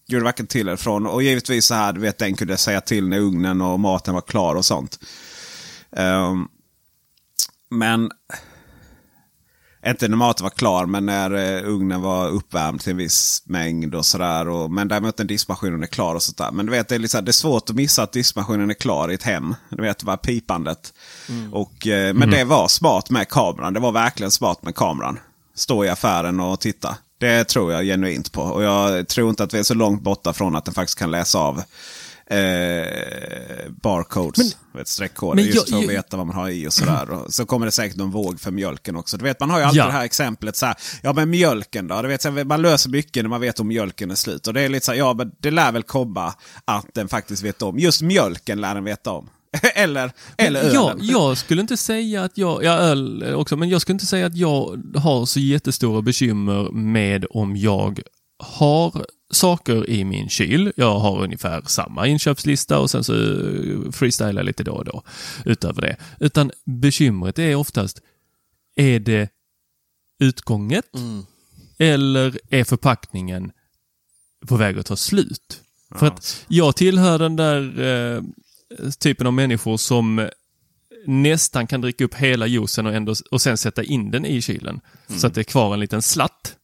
gjorde 0.07 0.25
varken 0.25 0.47
till 0.47 0.67
eller 0.67 0.77
från. 0.77 1.07
Och 1.07 1.23
givetvis 1.23 1.65
så 1.65 1.73
här, 1.73 1.93
du 1.93 1.99
vet 1.99 2.17
den 2.17 2.35
kunde 2.35 2.57
säga 2.57 2.81
till 2.81 3.07
när 3.07 3.19
ugnen 3.19 3.61
och 3.61 3.79
maten 3.79 4.13
var 4.13 4.21
klar 4.21 4.55
och 4.55 4.65
sånt. 4.65 4.99
Um, 5.91 6.47
men 7.69 8.11
inte 9.89 10.07
när 10.07 10.17
maten 10.17 10.43
var 10.43 10.49
klar, 10.49 10.85
men 10.85 11.05
när 11.05 11.31
eh, 11.31 11.69
ugnen 11.69 12.01
var 12.01 12.29
uppvärmd 12.29 12.81
till 12.81 12.91
en 12.91 12.97
viss 12.97 13.43
mängd 13.45 13.95
och 13.95 14.05
sådär. 14.05 14.49
Och, 14.49 14.71
men 14.71 14.87
däremot 14.87 15.17
när 15.17 15.25
diskmaskinen 15.25 15.83
är 15.83 15.87
klar 15.87 16.15
och 16.15 16.23
sånt 16.23 16.37
där. 16.37 16.51
Men 16.51 16.65
du 16.65 16.71
vet, 16.71 16.87
det 16.87 16.95
är, 16.95 16.99
liksom, 16.99 17.25
det 17.25 17.31
är 17.31 17.33
svårt 17.33 17.69
att 17.69 17.75
missa 17.75 18.03
att 18.03 18.11
diskmaskinen 18.11 18.69
är 18.69 18.73
klar 18.73 19.11
i 19.11 19.13
ett 19.13 19.23
hem. 19.23 19.55
Du 19.69 19.81
vet, 19.81 19.99
det 19.99 20.05
var 20.05 20.17
pipandet. 20.17 20.93
Och, 21.51 21.87
eh, 21.87 22.13
men 22.13 22.29
det 22.29 22.43
var 22.43 22.67
smart 22.67 23.09
med 23.09 23.29
kameran. 23.29 23.73
Det 23.73 23.79
var 23.79 23.91
verkligen 23.91 24.31
smart 24.31 24.63
med 24.63 24.75
kameran. 24.75 25.19
Stå 25.55 25.85
i 25.85 25.89
affären 25.89 26.39
och 26.39 26.59
titta. 26.59 26.97
Det 27.19 27.43
tror 27.43 27.71
jag 27.71 27.85
genuint 27.85 28.31
på. 28.31 28.41
Och 28.41 28.63
jag 28.63 29.07
tror 29.07 29.29
inte 29.29 29.43
att 29.43 29.53
vi 29.53 29.59
är 29.59 29.63
så 29.63 29.73
långt 29.73 30.01
borta 30.01 30.33
från 30.33 30.55
att 30.55 30.65
den 30.65 30.73
faktiskt 30.73 30.99
kan 30.99 31.11
läsa 31.11 31.39
av 31.39 31.63
eh, 32.29 33.71
barcodes. 33.81 34.57
vet, 34.73 34.87
streckkoder. 34.87 35.35
men 35.35 35.45
Just 35.45 35.57
jag- 35.57 35.67
för 35.69 35.75
att 35.75 35.81
jag- 35.81 35.87
veta 35.89 36.17
vad 36.17 36.27
man 36.27 36.35
har 36.35 36.49
i 36.49 36.67
och 36.67 36.73
sådär. 36.73 37.09
Och 37.09 37.33
så 37.33 37.45
kommer 37.45 37.65
det 37.65 37.71
säkert 37.71 37.97
någon 37.97 38.11
våg 38.11 38.39
för 38.39 38.51
mjölken 38.51 38.95
också. 38.95 39.17
Du 39.17 39.23
vet, 39.23 39.39
man 39.39 39.49
har 39.49 39.59
ju 39.59 39.65
alltid 39.65 39.79
Ja. 39.81 39.85
det 39.85 39.91
här 39.91 40.05
exemplet. 40.05 40.55
Så 40.55 40.65
här, 40.65 40.75
ja 41.01 41.13
men 41.13 41.29
mjölken 41.29 41.87
då? 41.87 42.01
Du 42.01 42.07
vet, 42.07 42.47
man 42.47 42.61
löser 42.61 42.89
mycket 42.89 43.23
när 43.23 43.29
man 43.29 43.41
vet 43.41 43.59
om 43.59 43.67
mjölken 43.67 44.11
är 44.11 44.15
slut. 44.15 44.47
Och 44.47 44.53
det 44.53 44.61
är 44.61 44.69
lite 44.69 44.85
så 44.85 44.91
här, 44.91 44.99
ja 44.99 45.13
men 45.13 45.31
det 45.39 45.51
lär 45.51 45.71
väl 45.71 45.83
komma 45.83 46.33
att 46.65 46.85
den 46.93 47.07
faktiskt 47.07 47.43
vet 47.43 47.61
om. 47.61 47.79
Just 47.79 48.01
mjölken 48.01 48.61
lär 48.61 48.75
den 48.75 48.83
veta 48.83 49.11
om. 49.11 49.29
eller, 49.75 50.11
eller 50.37 50.59
ölen. 50.59 50.73
Ja, 50.73 50.95
jag 51.01 51.37
skulle 51.37 51.61
inte 51.61 51.77
säga 51.77 52.23
att 52.23 52.37
jag, 52.37 52.63
ja 52.63 52.71
öl 52.71 53.33
också, 53.35 53.57
men 53.57 53.69
jag 53.69 53.81
skulle 53.81 53.93
inte 53.93 54.05
säga 54.05 54.25
att 54.25 54.35
jag 54.37 54.83
har 54.95 55.25
så 55.25 55.39
jättestora 55.39 56.01
bekymmer 56.01 56.71
med 56.71 57.25
om 57.29 57.57
jag 57.57 58.01
har 58.39 59.05
saker 59.31 59.89
i 59.89 60.03
min 60.03 60.29
kyl. 60.29 60.71
Jag 60.75 60.99
har 60.99 61.23
ungefär 61.23 61.61
samma 61.65 62.07
inköpslista 62.07 62.79
och 62.79 62.89
sen 62.89 63.03
så 63.03 63.13
eh, 63.13 63.91
freestylar 63.91 64.43
lite 64.43 64.63
då 64.63 64.71
och 64.71 64.85
då 64.85 65.03
utöver 65.45 65.81
det. 65.81 65.95
Utan 66.19 66.51
bekymret 66.65 67.39
är 67.39 67.55
oftast, 67.55 68.01
är 68.75 68.99
det 68.99 69.29
utgånget 70.19 70.85
eller 71.77 72.39
är 72.49 72.63
förpackningen 72.63 73.51
på 74.47 74.55
väg 74.55 74.79
att 74.79 74.85
ta 74.85 74.95
slut? 74.95 75.61
För 75.95 76.07
att 76.07 76.45
jag 76.47 76.75
tillhör 76.75 77.19
den 77.19 77.35
där 77.35 77.81
eh, 77.81 78.23
typen 78.99 79.27
av 79.27 79.33
människor 79.33 79.77
som 79.77 80.29
nästan 81.05 81.67
kan 81.67 81.81
dricka 81.81 82.03
upp 82.05 82.15
hela 82.15 82.47
juicen 82.47 82.85
och, 82.85 82.93
ändå, 82.93 83.15
och 83.31 83.41
sen 83.41 83.57
sätta 83.57 83.83
in 83.83 84.11
den 84.11 84.25
i 84.25 84.41
kylen. 84.41 84.79
Så 85.07 85.27
att 85.27 85.33
det 85.33 85.41
är 85.41 85.43
kvar 85.43 85.73
en 85.73 85.79
liten 85.79 86.01
slatt. 86.01 86.55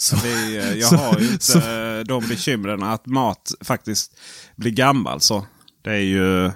Så, 0.00 0.16
Det 0.16 0.56
är, 0.56 0.74
jag 0.74 0.88
Så- 0.88 0.96
har 0.96 1.18
ju 1.18 1.28
inte 1.32 1.44
så- 1.44 1.58
eh, 1.58 2.00
de 2.04 2.28
bekymren 2.28 2.82
att 2.82 3.06
mat 3.06 3.52
faktiskt 3.60 4.18
blir 4.56 4.70
gammal. 4.72 5.20
Så 5.20 5.46
det 5.84 5.90
är 5.90 5.96
ju 5.98 6.50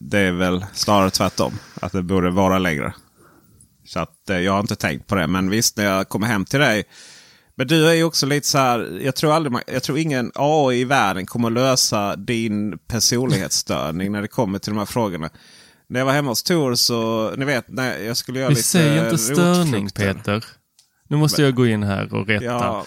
det 0.00 0.18
är 0.18 0.32
väl 0.32 0.64
snarare 0.72 1.10
tvärtom. 1.10 1.52
Att 1.80 1.92
det 1.92 2.02
borde 2.02 2.30
vara 2.30 2.58
längre. 2.58 2.94
Så 3.86 4.00
att 4.00 4.30
eh, 4.30 4.38
jag 4.38 4.52
har 4.52 4.60
inte 4.60 4.76
tänkt 4.76 5.06
på 5.06 5.14
det. 5.14 5.26
Men 5.26 5.50
visst, 5.50 5.76
när 5.76 5.84
jag 5.84 6.08
kommer 6.08 6.26
hem 6.26 6.44
till 6.44 6.60
dig. 6.60 6.84
Men 7.56 7.66
du 7.66 7.88
är 7.88 7.92
ju 7.94 8.04
också 8.04 8.26
lite 8.26 8.46
så 8.48 8.58
här. 8.58 8.98
Jag 9.02 9.14
tror, 9.16 9.32
aldrig, 9.32 9.56
jag 9.66 9.82
tror 9.82 9.98
ingen 9.98 10.32
AI 10.34 10.80
i 10.80 10.84
världen 10.84 11.26
kommer 11.26 11.50
lösa 11.50 12.16
din 12.16 12.78
personlighetsstörning 12.78 14.12
när 14.12 14.22
det 14.22 14.28
kommer 14.28 14.58
till 14.58 14.72
de 14.72 14.78
här 14.78 14.86
frågorna. 14.86 15.30
När 15.88 16.00
jag 16.00 16.06
var 16.06 16.12
hemma 16.12 16.28
hos 16.30 16.42
Tor 16.42 16.74
så, 16.74 17.30
ni 17.36 17.44
vet, 17.44 17.68
när 17.68 17.98
jag 17.98 18.16
skulle 18.16 18.38
göra 18.38 18.48
Vi 18.48 18.54
lite 18.54 18.68
säger 18.68 19.04
inte 19.04 19.18
störning. 19.18 19.88
Peter. 19.90 20.44
Nu 21.08 21.16
måste 21.16 21.42
jag 21.42 21.54
gå 21.54 21.66
in 21.66 21.82
här 21.82 22.14
och 22.14 22.26
rätta. 22.26 22.44
Ja, 22.44 22.84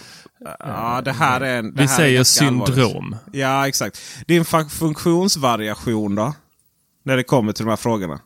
ja, 0.58 1.00
det 1.04 1.12
här 1.12 1.40
är 1.40 1.58
en... 1.58 1.74
det 1.74 1.82
Vi 1.82 1.88
säger 1.88 2.16
ganska 2.16 2.46
allvarligt. 2.46 2.74
syndrom. 2.74 3.16
Ja, 3.32 3.68
exakt. 3.68 4.00
Din 4.26 4.42
fun- 4.44 4.68
funktionsvariation 4.68 6.14
då? 6.14 6.34
När 7.04 7.16
det 7.16 7.22
kommer 7.22 7.52
till 7.52 7.64
de 7.64 7.70
här 7.70 7.76
frågorna. 7.76 8.20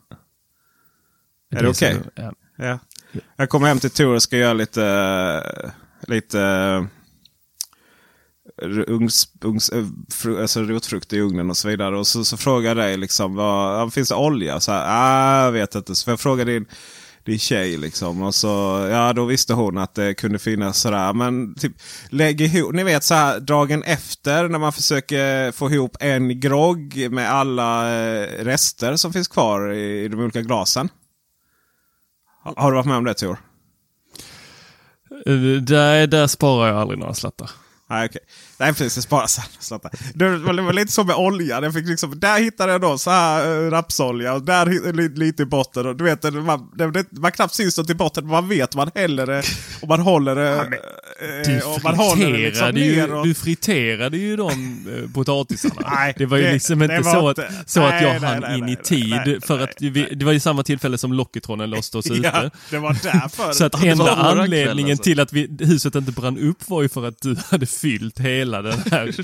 Är 1.54 1.62
det 1.62 1.68
okej? 1.68 2.00
Ja. 2.14 2.32
Ja. 2.56 2.78
Jag 3.36 3.48
kommer 3.48 3.68
hem 3.68 3.78
till 3.78 3.90
Tor 3.90 4.14
och 4.14 4.22
ska 4.22 4.36
göra 4.36 4.52
lite, 4.52 4.84
eh, 4.86 5.70
lite 6.08 6.40
eh, 8.62 8.68
ungs, 8.86 9.28
ungs, 9.40 9.68
eh, 9.68 9.84
fru, 10.10 10.40
alltså 10.42 10.62
rotfrukt 10.62 11.12
i 11.12 11.20
ugnen 11.20 11.50
och 11.50 11.56
så 11.56 11.68
vidare. 11.68 11.98
Och 11.98 12.06
så, 12.06 12.24
så 12.24 12.36
frågar 12.36 12.68
jag 12.70 12.76
dig 12.76 12.96
liksom, 12.96 13.34
vad, 13.34 13.92
finns 13.94 14.08
det 14.08 14.14
olja? 14.14 14.60
Så 14.60 14.72
här, 14.72 14.84
ah, 14.88 15.44
jag 15.44 15.52
vet 15.52 15.74
inte. 15.74 15.94
Så 15.94 16.04
får 16.04 16.12
jag 16.12 16.20
fråga 16.20 16.44
din, 16.44 16.66
din 17.24 17.38
tjej 17.38 17.76
liksom. 17.76 18.22
Och 18.22 18.34
så, 18.34 18.48
ja 18.90 19.12
då 19.12 19.24
visste 19.24 19.54
hon 19.54 19.78
att 19.78 19.94
det 19.94 20.14
kunde 20.14 20.38
finnas 20.38 20.78
sådär. 20.78 21.12
Men 21.12 21.54
typ, 21.54 21.72
lägg 22.10 22.40
ihop, 22.40 22.72
ni 22.74 22.84
vet 22.84 23.04
så 23.04 23.14
här 23.14 23.40
dagen 23.40 23.82
efter 23.82 24.48
när 24.48 24.58
man 24.58 24.72
försöker 24.72 25.52
få 25.52 25.70
ihop 25.70 25.96
en 26.00 26.40
grogg 26.40 27.08
med 27.10 27.30
alla 27.32 27.94
eh, 27.94 28.44
rester 28.44 28.96
som 28.96 29.12
finns 29.12 29.28
kvar 29.28 29.72
i, 29.72 30.04
i 30.04 30.08
de 30.08 30.20
olika 30.20 30.40
glasen. 30.42 30.88
Ha- 32.44 32.54
Har 32.56 32.70
du 32.70 32.74
varit 32.76 32.86
med 32.86 32.96
om 32.96 33.04
det 33.04 33.14
Tor? 33.14 33.36
Eh, 35.26 35.32
Där, 35.62 36.06
där 36.06 36.26
sparar 36.26 36.68
jag 36.68 36.76
aldrig 36.78 36.98
några 36.98 37.14
slattar. 37.14 37.50
Nej, 37.90 38.06
okej. 38.08 38.20
Nej, 38.58 38.68
precis. 38.72 38.94
Det 38.94 39.02
sparas 39.02 39.40
slattar. 39.58 39.90
Det 40.14 40.36
var, 40.38 40.72
lite 40.72 40.92
som 40.92 41.06
med 41.06 41.16
olja. 41.16 41.60
Jag 41.62 41.74
fick 41.74 41.86
liksom, 41.88 42.20
där 42.20 42.38
hittade 42.40 42.72
jag 42.72 42.80
då 42.80 42.98
så 42.98 43.10
här 43.10 43.64
äh, 43.66 43.70
rapsolja 43.70 44.34
och 44.34 44.42
där 44.42 45.16
lite 45.18 45.42
i 45.42 45.46
botten. 45.46 45.86
Och 45.86 45.96
du 45.96 46.04
vet, 46.04 46.22
man, 46.34 46.70
det, 46.74 47.12
man 47.12 47.32
knappt 47.32 47.54
syns 47.54 47.78
något 47.78 47.90
i 47.90 47.94
botten. 47.94 48.26
Man 48.26 48.48
vet 48.48 48.74
man 48.74 48.90
häller 48.94 49.26
det 49.26 49.42
och 49.82 49.88
man 49.88 50.00
håller 50.00 50.34
det. 50.34 50.70
Du 51.44 51.56
eh, 51.56 51.68
och 51.74 51.84
man 51.84 51.94
håller 51.94 52.32
det 52.32 52.38
liksom 52.38 52.66
friterade, 52.66 52.80
ju, 52.80 52.96
ner. 52.96 53.14
Och, 53.14 53.26
du 53.26 53.34
friterade 53.34 54.16
ju 54.16 54.36
de 54.36 54.50
eh, 54.50 55.10
potatisarna. 55.14 55.90
Nej, 55.90 56.14
det 56.18 56.26
var 56.26 56.36
ju 56.36 56.42
det- 56.44 56.52
liksom 56.52 56.82
inte 56.82 57.04
så, 57.04 57.28
att, 57.28 57.38
inte- 57.38 57.52
så 57.66 57.82
att 57.82 57.90
nej, 57.90 58.02
jag 58.02 58.22
nej, 58.22 58.30
hann 58.30 58.58
in 58.58 58.68
i 58.68 58.76
tid. 58.76 59.44
för 59.44 59.58
att 59.60 59.74
vi, 59.80 60.14
det 60.14 60.24
var 60.24 60.32
ju 60.32 60.40
samma 60.40 60.62
tillfälle 60.62 60.98
som 60.98 61.12
Lockitronen 61.12 61.70
låste 61.70 61.98
oss 61.98 62.06
ja, 62.10 62.14
ute. 62.14 62.50
det 62.70 62.78
var 62.78 62.96
därför. 63.02 63.52
Så 63.52 63.64
att 63.64 63.84
enda 63.84 64.14
anledningen 64.14 64.74
kväll, 64.74 64.90
alltså. 64.90 65.02
till 65.02 65.20
att 65.20 65.32
vi, 65.32 65.56
huset 65.60 65.94
inte 65.94 66.12
brann 66.12 66.38
upp 66.38 66.68
var 66.68 66.82
ju 66.82 66.88
för 66.88 67.06
att 67.08 67.20
du 67.20 67.36
hade 67.50 67.66
fyllt 67.66 68.18
hela 68.18 68.41
den 68.50 68.78
här 68.90 69.14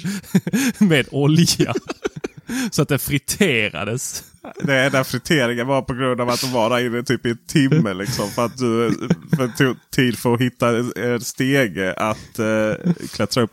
med 0.85 1.07
olja. 1.11 1.75
Så 2.71 2.83
att 2.83 2.89
det 2.89 2.99
friterades. 2.99 4.25
Det 4.63 4.79
enda 4.79 5.05
friteringen 5.05 5.67
var 5.67 5.83
på 5.83 5.95
grund 5.95 6.21
av 6.21 6.29
att 6.31 6.41
de 6.41 6.53
var 6.53 6.71
där 6.71 6.87
inne 6.87 7.03
typ 7.03 7.27
i 7.27 7.31
en 7.31 7.39
timme. 7.47 7.95
Liksom, 7.95 8.31
för 8.31 8.45
att 8.45 8.59
du 8.59 8.91
för 9.37 9.49
tog 9.59 9.77
tid 9.91 10.19
för 10.19 10.35
att 10.35 10.41
hitta 10.41 10.69
en- 10.69 10.93
en 10.97 11.21
stege 11.21 11.95
att 11.95 12.39
eh, 12.39 12.93
klättra 13.13 13.43
upp. 13.43 13.51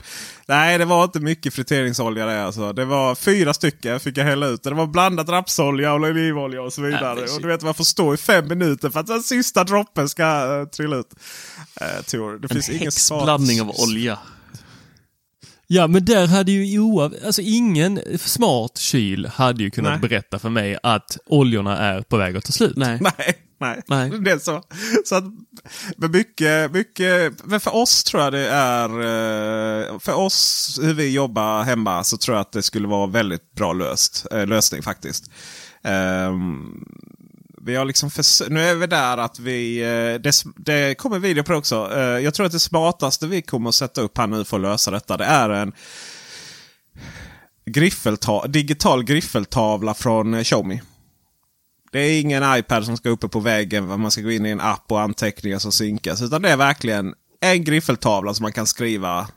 Nej, 0.48 0.78
det 0.78 0.86
var 0.86 1.04
inte 1.04 1.20
mycket 1.20 1.54
friteringsolja 1.54 2.26
det 2.26 2.44
alltså. 2.46 2.74
Det 2.74 2.86
var 2.86 3.16
fyra 3.16 3.54
stycken 3.54 4.00
fick 4.00 4.18
jag 4.18 4.26
hälla 4.26 4.48
ut. 4.48 4.64
Det 4.64 4.74
var 4.74 4.88
blandat 4.88 5.30
rapsolja 5.30 5.94
och 5.94 6.00
olivolja 6.02 6.62
och 6.62 6.74
så 6.74 6.82
vidare. 6.82 7.26
Äh, 7.26 7.36
och 7.36 7.42
du 7.42 7.48
vet 7.48 7.62
man 7.64 7.74
får 7.74 7.84
stå 7.84 8.14
i 8.14 8.18
fem 8.18 8.48
minuter 8.48 8.90
för 8.90 9.00
att 9.00 9.08
den 9.08 9.24
sista 9.24 9.64
droppen 9.64 10.10
ska 10.10 10.24
uh, 10.62 10.68
trilla 10.68 10.96
ut. 10.96 11.14
Uh, 11.82 12.32
det 12.40 12.44
En 12.44 12.50
finns 12.50 12.70
ingen 12.70 12.82
häxblandning 12.82 13.62
av 13.62 13.70
olja. 13.70 14.20
Ja, 15.68 15.88
men 15.88 16.06
där 16.06 16.28
hade 16.28 16.52
ju 16.52 16.80
oav... 16.80 17.16
Alltså 17.26 17.42
ingen 17.42 18.00
smart 18.20 18.78
kyl 18.78 19.26
hade 19.26 19.64
ju 19.64 19.72
kunnat 19.72 20.02
Nej. 20.02 20.10
berätta 20.10 20.40
för 20.40 20.50
mig 20.50 20.78
att 20.84 21.18
oljorna 21.26 21.78
är 21.78 22.02
på 22.02 22.18
väg 22.18 22.38
att 22.38 22.46
ta 22.46 22.52
slut. 22.52 22.78
Nej. 22.78 23.00
Nej, 23.02 23.36
nej. 23.60 23.82
Nej. 23.88 24.10
Det 24.20 24.32
är 24.32 24.38
så. 24.38 24.64
så 25.06 25.16
att, 25.16 25.24
men 25.98 26.12
mycket, 26.12 26.72
mycket, 26.72 27.46
men 27.46 27.60
för 27.60 27.76
oss 27.76 28.04
tror 28.04 28.24
jag 28.24 28.34
det 28.34 28.50
är, 28.50 28.90
eh, 28.90 30.00
för 30.00 30.14
oss 30.14 30.80
hur 30.84 30.94
vi 30.94 31.14
jobbar 31.14 31.64
hemma 31.64 32.04
så 32.04 32.18
tror 32.18 32.38
jag 32.38 32.42
att 32.42 32.52
det 32.52 32.64
skulle 32.64 32.88
vara 32.88 33.08
väldigt 33.08 33.54
bra 33.54 33.74
löst, 33.74 34.26
eh, 34.32 34.48
lösning 34.48 34.82
faktiskt. 34.82 35.32
Ehm, 35.84 36.86
vi 37.66 37.76
har 37.76 37.86
liksom 37.86 38.10
förs- 38.12 38.42
nu 38.50 38.60
är 38.64 38.76
vi 38.76 38.88
där 38.88 39.18
att 39.18 39.40
vi, 39.40 39.82
eh, 39.82 40.22
det, 40.22 40.32
det 40.56 40.96
kommer 40.96 41.20
video 41.20 41.44
på 41.44 41.52
det 41.52 41.58
också. 41.58 41.92
Eh, 41.96 42.00
jag 42.04 42.34
tror 42.34 42.46
att 42.46 42.52
det 42.52 42.60
smartaste 42.60 43.28
vi 43.28 43.42
kommer 43.42 43.70
att 43.70 43.76
sätta 43.76 44.02
upp 44.02 44.18
här 44.18 44.28
nu 44.28 44.46
för 44.46 44.58
att 44.58 44.62
lösa 44.62 44.92
detta 44.92 45.18
det 45.18 45.26
är 45.26 45.50
en 45.50 45.74
griffelta- 47.66 48.48
digital 48.48 49.04
griffeltavla 49.04 49.94
från 49.94 50.34
eh, 50.34 50.44
Xiaomi. 50.44 50.82
Det 51.92 52.00
är 52.00 52.22
ingen 52.22 52.58
iPad 52.58 52.86
som 52.86 52.98
ska 52.98 53.10
uppe 53.10 53.28
på 53.28 53.40
väggen. 53.40 54.02
Man 54.02 54.12
ska 54.12 54.22
gå 54.22 54.32
in 54.32 54.46
i 54.46 54.50
en 54.50 54.62
app 54.62 54.92
och 54.92 55.02
anteckningar 55.02 55.60
som 55.60 55.72
synkas. 55.72 56.22
Utan 56.22 56.42
det 56.42 56.50
är 56.50 56.58
verkligen 56.58 57.14
en 57.42 57.64
griffeltavla 57.64 58.34
som 58.34 58.44
man 58.44 58.52
kan 58.54 58.68
skriva. 58.68 59.28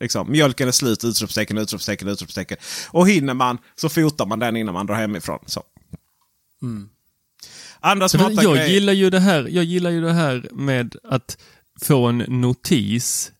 Liksom, 0.00 0.30
mjölken 0.30 0.68
är 0.68 0.72
slut, 0.72 1.04
utropstecken, 1.04 1.58
utropstecken, 1.58 2.08
utropstecken. 2.08 2.58
Och 2.90 3.08
hinner 3.08 3.34
man 3.34 3.58
så 3.76 3.88
fotar 3.88 4.26
man 4.26 4.38
den 4.38 4.56
innan 4.56 4.74
man 4.74 4.86
drar 4.86 4.94
hemifrån. 4.94 5.38
Så. 5.46 5.62
Mm. 6.62 6.88
Andra 7.84 8.08
smarta 8.08 8.42
jag, 8.42 8.56
grejer. 8.56 8.68
gillar 8.68 8.92
ju 8.92 9.10
det 9.10 9.20
här, 9.20 9.48
jag 9.50 9.64
gillar 9.64 9.90
ju 9.90 10.00
det 10.00 10.12
här 10.12 10.48
med 10.52 10.96
att 11.02 11.38
få 11.82 12.06
en 12.06 12.18
notis 12.18 13.32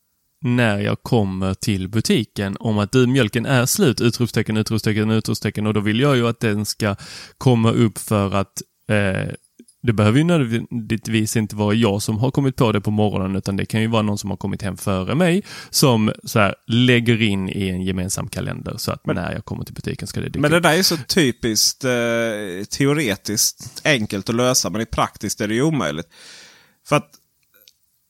när 0.44 0.78
jag 0.78 1.02
kommer 1.02 1.54
till 1.54 1.88
butiken 1.88 2.56
om 2.60 2.78
att 2.78 2.92
du, 2.92 3.06
mjölken 3.06 3.46
är 3.46 3.66
slut, 3.66 4.00
utropstecken, 4.00 4.56
utropstecken, 4.56 5.10
utropstecken 5.10 5.66
och 5.66 5.74
då 5.74 5.80
vill 5.80 6.00
jag 6.00 6.16
ju 6.16 6.28
att 6.28 6.40
den 6.40 6.66
ska 6.66 6.96
komma 7.38 7.70
upp 7.70 7.98
för 7.98 8.34
att 8.34 8.62
eh, 8.88 9.32
det 9.86 9.92
behöver 9.92 10.18
ju 10.18 10.24
nödvändigtvis 10.24 11.36
inte 11.36 11.56
vara 11.56 11.74
jag 11.74 12.02
som 12.02 12.18
har 12.18 12.30
kommit 12.30 12.56
på 12.56 12.72
det 12.72 12.80
på 12.80 12.90
morgonen 12.90 13.36
utan 13.36 13.56
det 13.56 13.66
kan 13.66 13.80
ju 13.80 13.86
vara 13.86 14.02
någon 14.02 14.18
som 14.18 14.30
har 14.30 14.36
kommit 14.36 14.62
hem 14.62 14.76
före 14.76 15.14
mig 15.14 15.42
som 15.70 16.12
så 16.24 16.38
här, 16.38 16.54
lägger 16.66 17.22
in 17.22 17.48
i 17.48 17.68
en 17.68 17.82
gemensam 17.82 18.28
kalender 18.28 18.74
så 18.76 18.92
att 18.92 19.06
när 19.06 19.32
jag 19.32 19.44
kommer 19.44 19.64
till 19.64 19.74
butiken 19.74 20.08
ska 20.08 20.20
det 20.20 20.26
dyka 20.26 20.40
Men 20.40 20.50
det 20.50 20.60
där 20.60 20.78
är 20.78 20.82
så 20.82 20.96
typiskt 20.96 21.84
eh, 21.84 21.90
teoretiskt 22.70 23.82
enkelt 23.84 24.28
att 24.28 24.34
lösa. 24.34 24.70
Men 24.70 24.80
i 24.80 24.86
praktiskt 24.86 25.40
är 25.40 25.48
det 25.48 25.54
ju 25.54 25.62
omöjligt. 25.62 26.06
För 26.88 26.96
att 26.96 27.10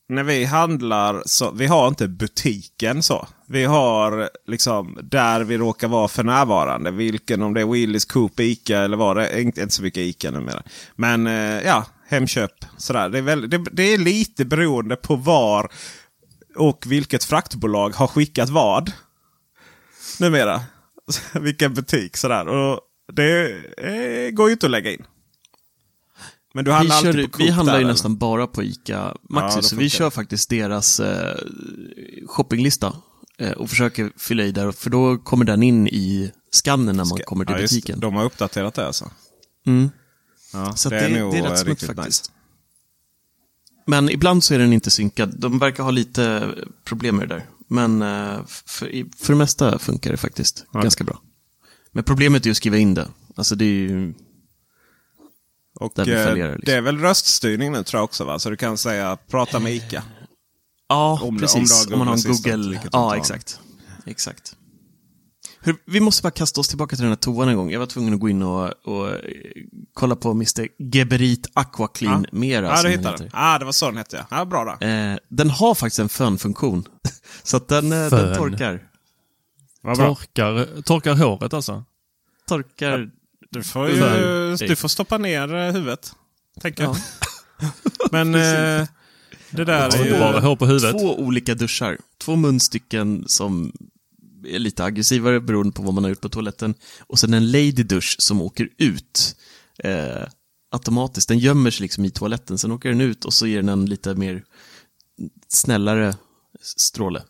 när 0.09 0.23
vi 0.23 0.45
handlar 0.45 1.23
så 1.27 1.51
vi 1.51 1.67
har 1.67 1.89
inte 1.89 2.09
butiken 2.09 3.03
så. 3.03 3.29
Vi 3.47 3.65
har 3.65 4.31
liksom 4.47 4.99
där 5.03 5.45
vi 5.45 5.59
råkar 5.59 5.89
vara 5.89 6.09
för 6.09 6.25
närvarande. 6.25 6.91
Vilken 6.91 7.43
om 7.43 7.55
det 7.55 7.61
är 7.61 7.67
Willys, 7.67 8.05
Coop, 8.05 8.41
Ica 8.41 8.79
eller 8.79 8.97
vad 8.97 9.17
det 9.17 9.29
är. 9.29 9.41
Inte, 9.41 9.71
så 9.71 9.83
mycket 9.83 10.01
Ica 10.01 10.31
numera. 10.31 10.63
Men 10.97 11.27
eh, 11.27 11.67
ja, 11.67 11.85
Hemköp. 12.09 12.65
Sådär. 12.77 13.09
Det, 13.09 13.19
är 13.19 13.23
väl, 13.23 13.51
det, 13.51 13.65
det 13.73 13.83
är 13.83 13.99
lite 13.99 14.45
beroende 14.45 14.97
på 14.97 15.17
var 15.17 15.73
och 16.57 16.85
vilket 16.87 17.25
fraktbolag 17.25 17.91
har 17.95 18.07
skickat 18.07 18.49
vad. 18.49 18.93
Numera. 20.21 20.61
Vilken 21.33 21.75
butik 21.75 22.17
sådär. 22.17 22.49
Och 22.49 22.81
det 23.13 23.51
eh, 23.79 24.31
går 24.31 24.49
ju 24.49 24.53
inte 24.53 24.67
att 24.67 24.71
lägga 24.71 24.93
in. 24.93 25.05
Men 26.55 26.65
du 26.65 26.71
Vi, 26.71 26.75
handlar 26.77 27.01
kör, 27.01 27.09
alltid 27.09 27.25
på 27.33 27.39
Coop 27.39 27.47
vi 27.47 27.51
handlar 27.51 27.73
där, 27.73 27.81
ju 27.81 27.85
eller? 27.85 27.93
nästan 27.93 28.17
bara 28.17 28.47
på 28.47 28.63
ICA 28.63 29.17
Maxi, 29.31 29.57
Ja, 29.57 29.61
det 29.61 29.67
så 29.69 29.77
vi 29.77 29.91
kör 29.91 30.11
faktiskt 30.11 30.49
deras 30.51 31.01
eh, 31.01 31.37
shoppinglista 32.27 32.97
eh, 33.39 33.51
och 33.53 33.71
försöker 33.71 34.13
fylla 34.17 34.43
i 34.45 34.53
där, 34.53 34.73
för 34.73 34.91
då 34.91 35.19
kommer 35.19 35.45
den 35.45 35.63
in 35.63 35.89
i 35.89 36.33
skannen 36.51 36.97
när 36.97 37.05
man 37.05 37.19
kommer 37.19 37.45
till 37.45 37.53
Ja, 37.53 37.57
det. 37.57 37.63
butiken. 37.63 38.01
De 38.01 38.15
har 38.15 38.25
uppdaterat 38.25 38.75
det 38.75 38.87
alltså. 38.87 39.11
Mm. 39.67 39.91
Ja, 40.53 40.77
Så 40.77 40.89
det, 40.91 40.97
det, 40.97 41.03
är 41.05 41.11
det, 41.11 41.21
nog 41.21 41.35
är 41.35 41.39
eh, 41.39 41.51
rätt 41.51 41.59
smutt 41.59 41.69
riktigt 41.69 41.97
faktiskt. 41.97 42.25
nice. 42.25 42.31
Men 43.87 44.11
ibland 44.11 44.45
så 44.45 44.55
är 44.55 44.59
den 44.59 44.73
inte 44.73 44.91
synkad. 44.91 45.35
De 45.39 45.59
verkar 45.59 45.83
ha 45.83 45.91
lite 45.91 46.49
problem 46.85 47.17
med 47.17 47.29
det 47.29 47.35
där. 47.35 47.47
Men 47.69 48.03
eh, 48.03 48.39
för, 48.47 49.05
för 49.25 49.33
det 49.33 49.39
mesta 49.39 49.79
funkar 49.79 50.11
det 50.11 50.17
faktiskt 50.17 50.65
Ja. 50.73 50.81
ganska 50.81 51.05
bra. 51.05 51.21
Men 51.93 52.05
problemet 52.05 52.47
är 52.47 52.51
att 52.51 52.57
skriva 52.57 52.77
in 52.77 52.95
det. 52.95 53.09
Alltså 53.37 53.55
det 53.55 53.65
är 53.65 53.69
ju... 53.69 54.15
Och 55.81 55.99
eh, 55.99 56.35
liksom. 56.35 56.61
det 56.63 56.73
är 56.73 56.81
väl 56.81 56.99
röststyrning 56.99 57.73
nu 57.73 57.85
tror 57.85 57.99
jag 57.99 58.05
också 58.05 58.25
va? 58.25 58.39
Så 58.39 58.51
du 58.51 58.57
kan 58.57 58.79
säga 58.79 59.19
prata 59.31 59.59
med 59.59 59.73
ICA. 59.73 60.03
Ja, 60.89 61.21
Om 61.23 61.39
precis. 61.39 61.87
om 61.87 61.93
Om, 61.93 61.99
man 61.99 62.09
har 62.09 62.15
en 62.15 62.23
Google 62.23 62.81
Ja, 62.93 63.17
exakt. 63.17 63.61
Exakt. 64.07 64.57
Hur, 65.61 65.77
vi 65.87 66.01
måste 66.01 66.23
bara 66.23 66.31
kasta 66.31 66.61
oss 66.61 66.69
tillbaka 66.69 66.97
till 66.97 67.03
den 67.03 67.11
här 67.11 67.17
toan 67.17 67.49
en 67.49 67.57
gång. 67.57 67.71
Jag 67.71 67.81
var 67.81 67.87
tvungen 67.87 68.15
att 68.15 68.21
gå 68.21 68.29
in 68.29 68.43
och, 68.43 68.71
och 68.85 69.09
eh, 69.11 69.17
kolla 69.95 70.17
på 70.17 70.31
Mr. 70.31 70.69
Geberit 70.79 71.51
Aqua 71.55 71.89
Clean 71.89 72.27
Ja. 72.33 72.39
Mera. 72.39 72.67
Ja, 72.67 72.77
du 72.77 72.83
den 72.83 72.91
hittade 72.91 73.17
den. 73.17 73.27
heter. 73.27 73.39
Ja, 73.39 73.59
det 73.59 73.65
var 73.65 73.73
så 73.73 73.87
den 73.87 73.97
hette 73.97 74.17
ja. 74.31 74.37
ja 74.39 74.45
bra 74.45 74.65
då. 74.81 74.87
Eh, 74.87 75.17
den 75.29 75.51
har 75.51 75.75
faktiskt 75.75 75.99
en 75.99 76.09
fönfunktion. 76.09 76.89
Så 77.43 77.57
att 77.57 77.69
den, 77.69 77.93
eh, 77.93 78.11
den 78.11 78.37
torkar. 78.37 78.89
Torkar, 79.83 80.83
torkar 80.83 81.15
håret 81.15 81.55
alltså. 81.55 81.85
Torkar... 82.49 83.11
Du 83.55 83.63
får, 83.63 83.91
ju, 83.91 84.57
du 84.57 84.77
får 84.77 84.89
stoppa 84.89 85.19
ner 85.19 85.55
eh, 85.55 85.73
huvudet. 85.73 86.13
Tänker 86.61 86.83
jag. 86.83 86.97
Ja. 87.61 87.71
Men 88.13 88.35
eh, 88.35 88.89
det 89.51 89.65
där 89.65 90.01
är 90.01 90.05
ju... 90.05 90.19
bara 90.19 90.41
hår 90.41 90.57
på 90.57 90.67
huvudet. 90.67 90.99
Två 90.99 91.19
olika 91.19 91.55
duschar. 91.55 91.99
Två 92.19 92.37
munstycken 92.37 93.25
som 93.27 93.73
är 94.47 94.59
lite 94.59 94.85
aggressivare 94.85 95.41
beroende 95.41 95.73
på 95.73 95.83
vad 95.83 95.95
man 95.95 96.05
har 96.05 96.09
gjort 96.09 96.21
på 96.21 96.29
toaletten. 96.29 96.75
Och 97.01 97.19
sen 97.19 97.35
en 97.35 97.51
lady 97.51 97.83
dusch 97.83 98.17
som 98.19 98.43
åker 98.43 98.69
ut 98.79 99.37
eh, 99.79 100.27
automatiskt. 100.71 101.29
Den 101.29 101.39
gömmer 101.39 101.71
sig 101.71 101.83
liksom 101.83 102.05
i 102.05 102.11
toaletten, 102.11 102.59
sen 102.59 102.73
åker 102.73 102.89
den 102.89 103.01
ut 103.01 103.25
och 103.25 103.33
så 103.33 103.47
ger 103.47 103.57
den 103.57 103.69
en 103.69 103.87
lite 103.87 104.15
mer 104.15 104.45
snällare 105.49 106.15
stråle. 106.63 107.23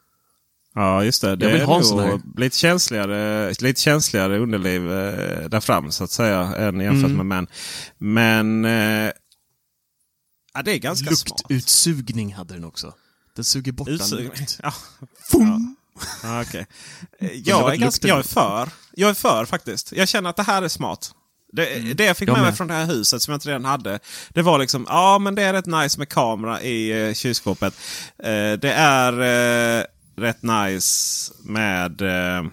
Ja, 0.74 1.04
just 1.04 1.20
det. 1.22 1.36
Det 1.36 1.44
Jag 1.44 1.52
vill 1.52 1.60
är 1.60 1.66
ha 1.66 1.76
en 1.76 1.84
sån 1.84 1.98
här. 2.00 2.20
lite 2.36 2.56
känsligare, 2.58 3.52
lite 3.60 3.80
känsligare 3.80 4.38
underliv 4.38 4.92
eh, 4.92 5.48
där 5.48 5.60
fram 5.60 5.90
så 5.92 6.04
att 6.04 6.10
säga 6.10 6.40
än 6.40 6.80
jämfört 6.80 7.10
Mm. 7.10 7.16
med 7.16 7.26
män. 7.26 7.46
Men 7.98 8.64
eh, 8.64 9.12
ja, 10.54 10.62
det 10.64 10.72
är 10.72 10.78
ganska 10.78 11.10
smart. 11.16 11.40
Luktutsugning 11.50 12.34
hade 12.34 12.54
den 12.54 12.64
också. 12.64 12.92
Den 13.36 13.44
suger 13.44 13.72
bort 13.72 13.88
all 13.88 13.94
Utsugning. 13.94 14.26
lukt. 14.28 14.60
Ja. 14.62 14.72
Okej. 16.40 16.66
Eh, 17.20 17.30
jag, 17.44 17.72
är 17.72 17.76
ganska, 17.76 18.08
jag 18.08 18.18
är 18.18 18.22
för. 18.22 18.68
Jag 18.92 19.10
är 19.10 19.14
för 19.14 19.44
faktiskt. 19.44 19.92
Jag 19.92 20.08
känner 20.08 20.30
att 20.30 20.36
det 20.36 20.42
här 20.42 20.62
är 20.62 20.68
smart. 20.68 21.10
Det, 21.52 21.94
det 21.94 22.04
jag 22.04 22.16
fick 22.16 22.28
Jag 22.28 22.32
med 22.32 22.42
mig 22.42 22.50
med. 22.50 22.56
från 22.56 22.66
det 22.68 22.74
här 22.74 22.86
huset 22.86 23.22
som 23.22 23.32
jag 23.32 23.36
inte 23.36 23.48
redan 23.48 23.64
hade. 23.64 23.98
Det 24.28 24.42
var 24.42 24.58
liksom, 24.58 24.86
ja 24.88 25.18
men 25.18 25.34
det 25.34 25.42
är 25.42 25.52
rätt 25.52 25.66
nice 25.66 25.98
med 25.98 26.08
kamera 26.08 26.62
i 26.62 27.08
eh, 27.08 27.14
kylskåpet. 27.14 27.74
Eh, 28.18 28.52
det 28.60 28.72
är 28.76 29.12
eh, 29.80 29.84
rätt 30.16 30.42
nice 30.42 31.32
med 31.42 32.02
eh, 32.02 32.44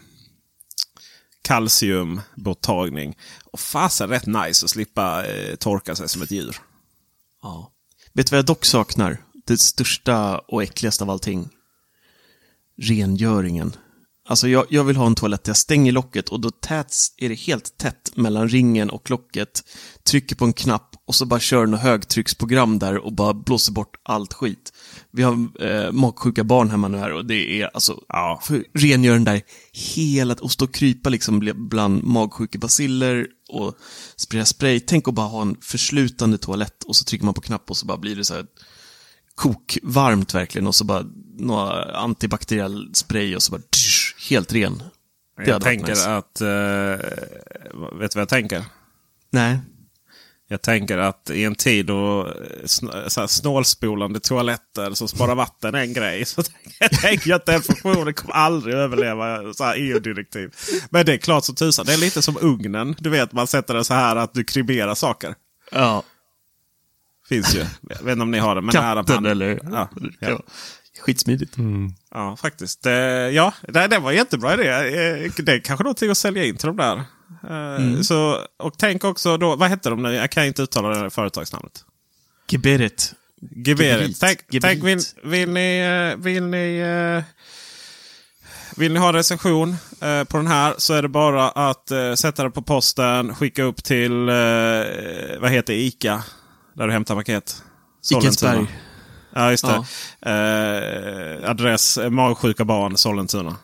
kalciumborttagning. 1.42 3.18
Och 3.44 3.60
fasen 3.60 4.10
rätt 4.10 4.26
nice 4.26 4.66
att 4.66 4.70
slippa 4.70 5.26
eh, 5.26 5.56
torka 5.56 5.96
sig 5.96 6.10
som 6.10 6.22
ett 6.22 6.32
djur. 6.32 6.58
Ja. 7.42 7.72
Vet 8.14 8.28
du 8.28 8.32
vad 8.32 8.38
jag 8.38 8.46
dock 8.46 8.66
saknar? 8.66 9.18
Det 9.46 9.58
största 9.58 10.40
och 10.40 10.64
äckligaste 10.64 11.04
av 11.04 11.10
allting. 11.10 11.50
Rengöringen. 12.78 13.76
Alltså 14.28 14.48
jag, 14.48 14.66
jag 14.70 14.84
vill 14.84 14.96
ha 14.96 15.06
en 15.06 15.16
toalett 15.16 15.44
där 15.44 15.50
jag 15.50 15.58
stänger 15.58 15.92
locket 15.92 16.30
och 16.30 16.40
då 16.40 16.52
täts, 16.52 17.14
är 17.18 17.30
det 17.30 17.36
helt 17.36 17.78
tätt 17.78 18.12
mellan 18.16 18.50
ringen 18.50 18.90
och 18.90 19.10
locket. 19.10 19.64
Trycker 20.04 20.36
på 20.36 20.46
en 20.46 20.54
knapp 20.54 20.91
och 21.08 21.16
så 21.16 21.26
bara 21.26 21.40
kör 21.40 21.66
något 21.66 21.80
högtrycksprogram 21.80 22.80
där 22.80 22.98
och 22.98 23.14
bara 23.14 23.34
blåser 23.34 23.72
bort 23.74 23.96
allt 24.04 24.34
skit. 24.34 24.74
Vi 25.12 25.24
har 25.24 25.64
eh, 25.66 25.92
magsjuka 25.92 26.44
barn 26.44 26.70
hemma 26.70 26.88
nu 26.88 26.98
här 26.98 27.12
och 27.12 27.26
det 27.26 27.62
är 27.62 27.70
alltså, 27.74 28.00
Ja. 28.08 28.40
för 28.44 28.64
rengör 28.74 29.14
den 29.14 29.24
där 29.24 29.42
hela, 29.96 30.34
och 30.34 30.52
stå 30.52 30.66
och 30.66 30.74
krypa 30.74 31.10
liksom 31.10 31.44
bl- 31.44 31.68
bland 31.70 32.04
magsjuka 32.04 32.60
basiller 32.60 33.28
och 33.50 33.76
spraya 34.16 34.46
spray. 34.46 34.80
Tänk 34.80 35.08
att 35.08 35.14
bara 35.14 35.28
ha 35.28 35.42
en 35.42 35.58
förslutande 35.62 36.38
toalett 36.38 36.84
och 36.84 36.96
så 36.96 37.04
trycker 37.04 37.26
man 37.26 37.34
på 37.34 37.42
knapp 37.42 37.70
och 37.70 37.78
så 37.78 37.86
bara 37.86 37.98
blir 37.98 38.16
det 38.16 38.26
så 38.26 38.34
här 38.34 38.46
kokvarmt 39.36 40.34
verkligen 40.36 40.68
och 40.68 40.76
så 40.76 40.84
bara 40.84 41.06
några 41.38 41.98
antibakteriell 41.98 42.90
spray 42.94 43.36
och 43.36 43.44
så 43.44 43.52
bara 43.52 43.62
tsch, 43.62 44.16
helt 44.30 44.54
ren. 44.54 44.84
Jag 45.46 45.62
tänker 45.62 45.90
nice. 45.90 46.16
att... 46.16 46.42
Eh, 46.42 46.48
vet 48.00 48.12
du 48.12 48.16
vad 48.16 48.22
jag 48.22 48.30
tänker? 48.30 48.66
Nej. 49.30 49.60
Jag 50.52 50.62
tänker 50.62 50.98
att 50.98 51.30
i 51.30 51.44
en 51.44 51.56
tid 51.56 51.86
då 51.86 52.28
eh, 52.28 52.32
sn- 52.64 53.10
så 53.10 53.20
här 53.20 53.28
snålspolande 53.28 54.20
toaletter 54.20 54.94
som 54.94 55.08
sparar 55.08 55.36
vatten 55.36 55.76
är 55.76 55.80
en 55.82 55.94
grej. 55.94 56.26
Så 56.26 56.44
tänker 56.44 56.74
jag 56.80 56.92
tänker 56.92 57.34
att 57.34 57.46
den 57.46 57.62
funktionen 57.62 58.14
kommer 58.14 58.34
aldrig 58.36 58.76
överleva 58.76 59.54
så 59.54 59.64
här 59.64 59.76
EU-direktiv. 59.78 60.56
Men 60.90 61.06
det 61.06 61.14
är 61.14 61.18
klart 61.18 61.46
som 61.46 61.56
tusan. 61.56 61.86
Det 61.86 61.94
är 61.94 61.98
lite 61.98 62.22
som 62.22 62.38
ugnen. 62.42 62.96
Du 63.00 63.10
vet 63.10 63.32
man 63.32 63.48
sätter 63.48 63.74
det 63.74 63.84
så 63.84 63.94
här 63.94 64.16
att 64.16 64.34
du 64.34 64.44
kryberar 64.44 64.96
saker. 64.96 65.36
Ja. 65.72 66.04
Finns 67.30 67.56
ju. 67.56 67.66
Jag 67.90 68.04
vet 68.04 68.12
inte 68.12 68.22
om 68.22 68.32
ni 68.32 68.40
har 68.40 68.56
det. 68.56 68.62
Men 68.62 68.72
det 68.74 68.82
här 68.82 68.96
Katten 68.96 69.16
man- 69.16 69.26
eller? 69.32 69.60
Ja, 69.72 69.90
ja. 70.20 70.40
Skitsmidigt. 71.02 71.56
ja 72.12 72.38
faktiskt. 72.38 72.86
Ja, 73.34 73.54
det, 73.68 73.88
det 73.88 74.00
var 74.00 74.12
en 74.12 74.18
jättebra 74.18 74.54
idé. 74.54 74.68
Eh, 74.70 75.32
Det 75.38 75.52
är 75.54 75.60
kanske 75.60 75.84
någonting 75.84 76.10
att 76.12 76.18
sälja 76.18 76.44
in 76.46 76.58
till 76.58 76.68
de 76.68 76.78
där. 76.78 77.04
Eh, 77.52 78.02
Så, 78.02 78.40
och 78.58 78.74
tänk 78.78 79.04
också 79.04 79.38
då, 79.38 79.56
vad 79.56 79.70
heter 79.70 79.90
de 79.90 80.04
nu? 80.04 80.14
Jag 80.14 80.32
kan 80.32 80.46
inte 80.46 80.62
uttala 80.62 80.90
det 80.90 80.98
här 80.98 81.10
företagsnamnet. 81.10 81.86
Geberit. 82.50 83.14
Geberit. 83.66 84.20
Tänk, 84.20 84.40
Geberit. 84.50 84.62
tänk 84.62 84.84
vill, 84.84 85.00
vill 85.32 85.50
ni... 85.50 85.80
eh, 86.14 86.24
Vill 86.24 86.44
ni 86.44 86.78
eh, 86.78 87.24
vill 88.78 88.94
ni 88.94 89.00
ha 89.00 89.14
recension 89.14 89.76
på 90.28 90.38
den 90.38 90.48
här 90.48 90.74
så 90.78 90.94
är 90.94 91.02
det 91.02 91.08
bara 91.08 91.50
att 91.50 91.92
sätta 92.16 92.44
det 92.44 92.50
på 92.52 92.62
posten, 92.62 93.36
skicka 93.36 93.64
upp 93.64 93.84
till, 93.84 94.26
vad 95.40 95.52
heter 95.52 95.74
ICA? 95.74 96.24
Där 96.74 96.88
du 96.88 96.94
hämtar 96.94 97.16
paket. 97.16 97.64
Icasberg. 98.12 98.66
Ja, 99.34 99.52
just 99.52 99.66
det. 99.66 100.30
Eh, 100.32 101.50
adress 101.50 102.00
Magsjuka 102.10 102.66
barn, 102.66 102.98
Sollentuna. 102.98 103.56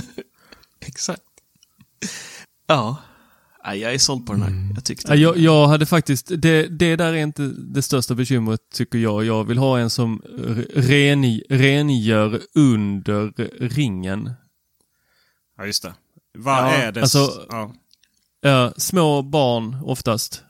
Exakt. 0.86 1.22
Ja. 2.72 2.96
Nej, 3.64 3.78
jag 3.78 3.94
är 3.94 3.98
såld 3.98 4.26
på 4.26 4.32
den 4.32 4.42
här. 4.42 4.68
Jag 4.74 4.84
tyckte 4.84 5.08
Ja, 5.08 5.14
jag, 5.14 5.36
jag 5.38 5.66
hade 5.66 5.86
faktiskt, 5.86 6.26
det, 6.38 6.66
det 6.66 6.96
där 6.96 7.12
är 7.12 7.16
inte 7.16 7.42
det 7.58 7.82
största 7.82 8.14
bekymret 8.14 8.60
tycker 8.74 8.98
jag. 8.98 9.24
Jag 9.24 9.44
vill 9.44 9.58
ha 9.58 9.78
en 9.78 9.90
som 9.90 10.22
ren, 10.74 11.40
rengör 11.48 12.40
under 12.54 13.32
ringen. 13.68 14.30
Ja, 15.58 15.66
just 15.66 15.82
det. 15.82 15.94
Vad 16.38 16.58
Ja, 16.58 16.70
är 16.72 16.92
det? 16.92 17.00
alltså- 17.00 17.46
ja. 17.50 17.72
Ja, 18.44 18.72
små 18.76 19.22
barn 19.22 19.76
oftast. 19.84 20.42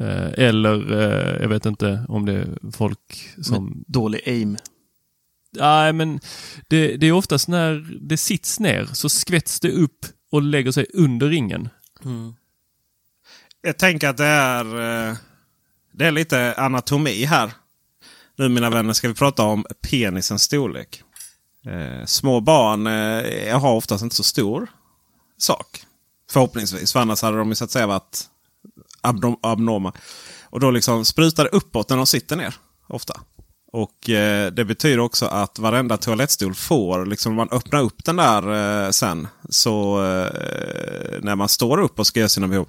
Eh, 0.00 0.32
eller, 0.46 0.92
eh, 0.92 1.42
jag 1.42 1.48
vet 1.48 1.66
inte 1.66 2.04
om 2.08 2.26
det 2.26 2.32
är 2.32 2.72
folk 2.72 3.30
som... 3.42 3.84
Dålig 3.86 4.20
aim. 4.26 4.56
Nej, 5.52 5.92
men 5.92 6.20
det, 6.68 6.96
det 6.96 7.06
är 7.06 7.12
oftast 7.12 7.48
när 7.48 7.98
det 8.08 8.16
sits 8.16 8.60
ner 8.60 8.88
så 8.92 9.08
skvätts 9.08 9.60
det 9.60 9.70
upp 9.72 10.06
och 10.30 10.42
lägger 10.42 10.72
sig 10.72 10.86
under 10.94 11.28
ringen. 11.28 11.68
Mm. 12.04 12.34
Jag 13.62 13.78
tänker 13.78 14.08
att 14.08 14.16
det 14.16 14.24
är, 14.24 14.64
eh, 14.64 15.16
det 15.92 16.06
är 16.06 16.10
lite 16.10 16.54
anatomi 16.54 17.24
här. 17.24 17.52
Nu 18.36 18.48
mina 18.48 18.70
vänner 18.70 18.92
ska 18.92 19.08
vi 19.08 19.14
prata 19.14 19.42
om 19.42 19.66
penisens 19.90 20.42
storlek. 20.42 21.02
Eh, 21.66 22.04
små 22.04 22.40
barn 22.40 22.86
eh, 22.86 23.60
har 23.60 23.72
oftast 23.72 24.04
inte 24.04 24.16
så 24.16 24.22
stor 24.22 24.66
sak. 25.38 25.84
Förhoppningsvis, 26.30 26.92
för 26.92 27.00
annars 27.00 27.22
hade 27.22 27.38
de 27.38 27.48
ju 27.48 27.54
så 27.54 27.64
att 27.64 27.70
säga 27.70 27.86
varit 27.86 28.24
abnorma. 29.42 29.92
Och 30.44 30.60
då 30.60 30.70
liksom 30.70 31.04
sprutar 31.04 31.44
det 31.44 31.50
uppåt 31.50 31.90
när 31.90 31.96
de 31.96 32.06
sitter 32.06 32.36
ner. 32.36 32.54
Ofta. 32.86 33.20
Och 33.76 34.10
eh, 34.10 34.52
det 34.52 34.64
betyder 34.64 35.00
också 35.00 35.26
att 35.26 35.58
varenda 35.58 35.96
toalettstol 35.96 36.54
får, 36.54 37.06
liksom 37.06 37.32
om 37.32 37.36
man 37.36 37.48
öppnar 37.50 37.82
upp 37.82 38.04
den 38.04 38.16
där 38.16 38.84
eh, 38.84 38.90
sen. 38.90 39.28
Så 39.48 40.04
eh, 40.04 41.20
när 41.22 41.36
man 41.36 41.48
står 41.48 41.80
upp 41.80 41.98
och 41.98 42.06
ska 42.06 42.20
göra 42.20 42.28
sina 42.28 42.48
behov. 42.48 42.68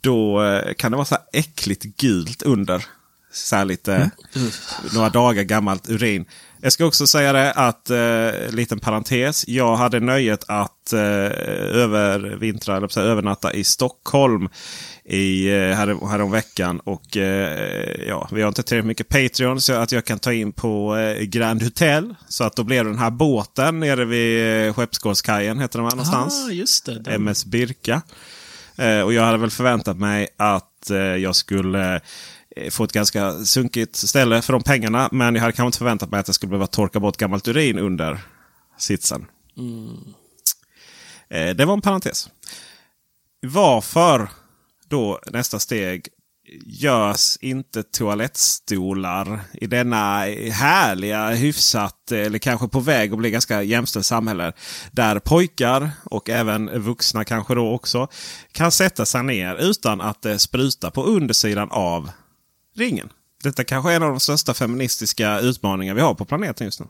Då 0.00 0.42
eh, 0.42 0.74
kan 0.74 0.90
det 0.90 0.96
vara 0.96 1.04
så 1.04 1.14
här 1.14 1.24
äckligt 1.40 1.82
gult 1.82 2.42
under. 2.42 2.84
Så 3.32 3.56
här 3.56 3.64
lite 3.64 4.10
några 4.94 5.08
dagar 5.08 5.42
gammalt 5.42 5.90
urin. 5.90 6.24
Jag 6.60 6.72
ska 6.72 6.84
också 6.84 7.06
säga 7.06 7.32
det 7.32 7.52
att, 7.52 7.90
eh, 7.90 8.54
liten 8.54 8.80
parentes. 8.80 9.48
Jag 9.48 9.76
hade 9.76 10.00
nöjet 10.00 10.44
att 10.48 10.92
eh, 10.92 11.00
övervintra, 11.82 12.76
eller 12.76 12.98
övernatta 12.98 13.52
i 13.52 13.64
Stockholm 13.64 14.48
i, 15.04 15.48
eh, 15.48 15.54
här, 15.54 16.08
här 16.08 16.20
om 16.20 16.30
veckan. 16.30 16.80
Och 16.80 17.16
eh, 17.16 18.06
ja, 18.08 18.28
vi 18.32 18.42
har 18.42 18.48
inte 18.48 18.62
tillräckligt 18.62 18.86
mycket 18.86 19.08
Patreon 19.08 19.60
så 19.60 19.72
att 19.72 19.92
jag 19.92 20.04
kan 20.04 20.18
ta 20.18 20.32
in 20.32 20.52
på 20.52 20.96
eh, 20.96 21.22
Grand 21.22 21.62
Hotel. 21.62 22.14
Så 22.28 22.44
att 22.44 22.56
då 22.56 22.64
blev 22.64 22.84
den 22.84 22.98
här 22.98 23.10
båten 23.10 23.80
nere 23.80 24.04
vid 24.04 24.66
eh, 24.66 24.74
Skeppsgårdskajen, 24.74 25.58
heter 25.58 25.78
den 25.78 25.88
någonstans? 25.88 26.46
Ah, 26.48 26.50
just 26.50 26.86
det. 26.86 26.98
Den. 26.98 27.14
MS 27.14 27.44
Birka. 27.44 28.02
Eh, 28.76 29.00
och 29.00 29.12
jag 29.12 29.22
hade 29.22 29.38
väl 29.38 29.50
förväntat 29.50 29.96
mig 29.96 30.28
att 30.36 30.90
eh, 30.90 30.96
jag 30.96 31.36
skulle 31.36 32.00
eh, 32.56 32.70
få 32.70 32.84
ett 32.84 32.92
ganska 32.92 33.32
sunkigt 33.32 33.96
ställe 33.96 34.42
för 34.42 34.52
de 34.52 34.62
pengarna. 34.62 35.08
Men 35.12 35.34
jag 35.34 35.42
hade 35.42 35.52
kanske 35.52 35.66
inte 35.66 35.78
förväntat 35.78 36.10
mig 36.10 36.20
att 36.20 36.28
jag 36.28 36.34
skulle 36.34 36.50
behöva 36.50 36.66
torka 36.66 37.00
bort 37.00 37.16
gammalt 37.16 37.48
urin 37.48 37.78
under 37.78 38.20
sitsen. 38.78 39.26
Eh, 41.28 41.50
det 41.50 41.64
var 41.64 41.74
en 41.74 41.80
parentes. 41.80 42.30
Varför 43.46 44.28
då 44.92 45.20
nästa 45.26 45.58
steg 45.58 46.08
görs 46.64 47.36
inte 47.40 47.82
toalettstolar 47.82 49.40
i 49.52 49.66
denna 49.66 50.18
härliga, 50.52 51.30
hyfsat 51.30 52.12
eller 52.12 52.38
kanske 52.38 52.68
på 52.68 52.80
väg 52.80 53.12
att 53.12 53.18
bli 53.18 53.30
ganska 53.30 53.62
jämställt 53.62 54.06
samhälle. 54.06 54.52
Där 54.92 55.18
pojkar 55.18 55.90
och 56.04 56.30
även 56.30 56.82
vuxna 56.82 57.24
kanske 57.24 57.54
då 57.54 57.70
också 57.72 58.08
kan 58.52 58.72
sätta 58.72 59.06
sig 59.06 59.22
ner 59.22 59.56
utan 59.56 60.00
att 60.00 60.22
det 60.22 60.38
sprutar 60.38 60.90
på 60.90 61.04
undersidan 61.04 61.70
av 61.70 62.10
ringen. 62.76 63.08
Detta 63.42 63.64
kanske 63.64 63.92
är 63.92 63.96
en 63.96 64.02
av 64.02 64.10
de 64.10 64.20
största 64.20 64.54
feministiska 64.54 65.40
utmaningar 65.40 65.94
vi 65.94 66.00
har 66.00 66.14
på 66.14 66.24
planeten 66.24 66.64
just 66.64 66.80
nu. 66.80 66.86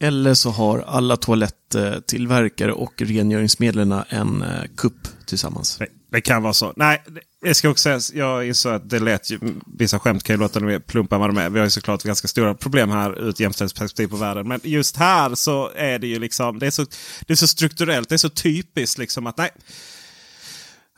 Eller 0.00 0.34
så 0.34 0.50
har 0.50 0.78
alla 0.78 1.16
toaletttillverkare 1.16 2.72
och 2.72 3.02
rengöringsmedlen 3.02 3.92
en 4.08 4.42
eh, 4.42 4.62
kupp 4.76 5.26
tillsammans. 5.26 5.76
Det, 5.76 5.86
det 6.12 6.20
kan 6.20 6.42
vara 6.42 6.52
så. 6.52 6.72
Nej, 6.76 7.02
det- 7.06 7.20
jag 7.48 7.56
ska 7.56 7.68
också 7.68 8.00
säga, 8.00 8.24
jag 8.24 8.46
insåg 8.46 8.72
att 8.72 8.90
det 8.90 8.98
lät 8.98 9.30
ju, 9.30 9.38
vissa 9.78 9.98
skämt 9.98 10.24
kan 10.24 10.34
ju 10.36 10.40
låta 10.40 10.60
mer 10.60 10.78
plumpa 10.78 11.14
än 11.14 11.20
vad 11.20 11.30
de 11.30 11.38
är. 11.38 11.50
Vi 11.50 11.58
har 11.58 11.66
ju 11.66 11.70
såklart 11.70 12.02
ganska 12.02 12.28
stora 12.28 12.54
problem 12.54 12.90
här 12.90 13.18
ur 13.18 13.28
ett 13.28 13.40
jämställdhetsperspektiv 13.40 14.06
på 14.08 14.16
världen. 14.16 14.48
Men 14.48 14.60
just 14.62 14.96
här 14.96 15.34
så 15.34 15.70
är 15.74 15.98
det 15.98 16.06
ju 16.06 16.18
liksom, 16.18 16.58
det 16.58 16.66
är 16.66 16.70
så, 16.70 16.86
det 17.26 17.32
är 17.32 17.36
så 17.36 17.46
strukturellt, 17.46 18.08
det 18.08 18.14
är 18.14 18.16
så 18.16 18.28
typiskt 18.28 18.98
liksom 18.98 19.26
att 19.26 19.36
nej. 19.36 19.50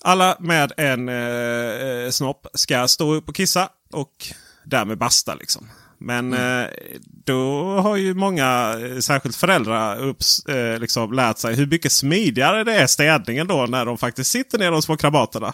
Alla 0.01 0.37
med 0.41 0.73
en 0.77 1.09
eh, 1.09 1.15
eh 1.15 2.11
snopp 2.11 2.47
ska 2.55 2.89
stå 2.89 3.15
upp 3.15 3.29
och 3.29 3.35
kissa 3.35 3.69
och 3.93 4.27
därmed 4.65 4.99
basta 4.99 5.35
liksom. 5.35 5.69
Men 6.05 6.33
eh, 6.33 6.67
då 7.25 7.65
har 7.81 7.97
ju 7.97 8.15
många, 8.15 8.75
eh, 8.81 8.99
särskilt 8.99 9.37
föräldrar, 9.37 9.99
upps, 10.03 10.47
eh, 10.47 10.79
liksom 10.81 11.13
lärt 11.13 11.39
sig 11.39 11.55
hur 11.55 11.67
mycket 11.67 11.93
smidigare 11.93 12.65
det 12.65 12.75
är 12.75 12.87
städningen 12.87 13.47
då 13.47 13.67
när 13.67 13.85
de 13.87 13.99
faktiskt 13.99 14.31
sitter 14.31 14.59
ner 14.59 14.71
de 14.71 14.83
små 14.83 14.97
krabaterna. 14.97 15.53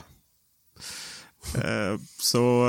Eh, 1.55 1.99
så... 2.21 2.67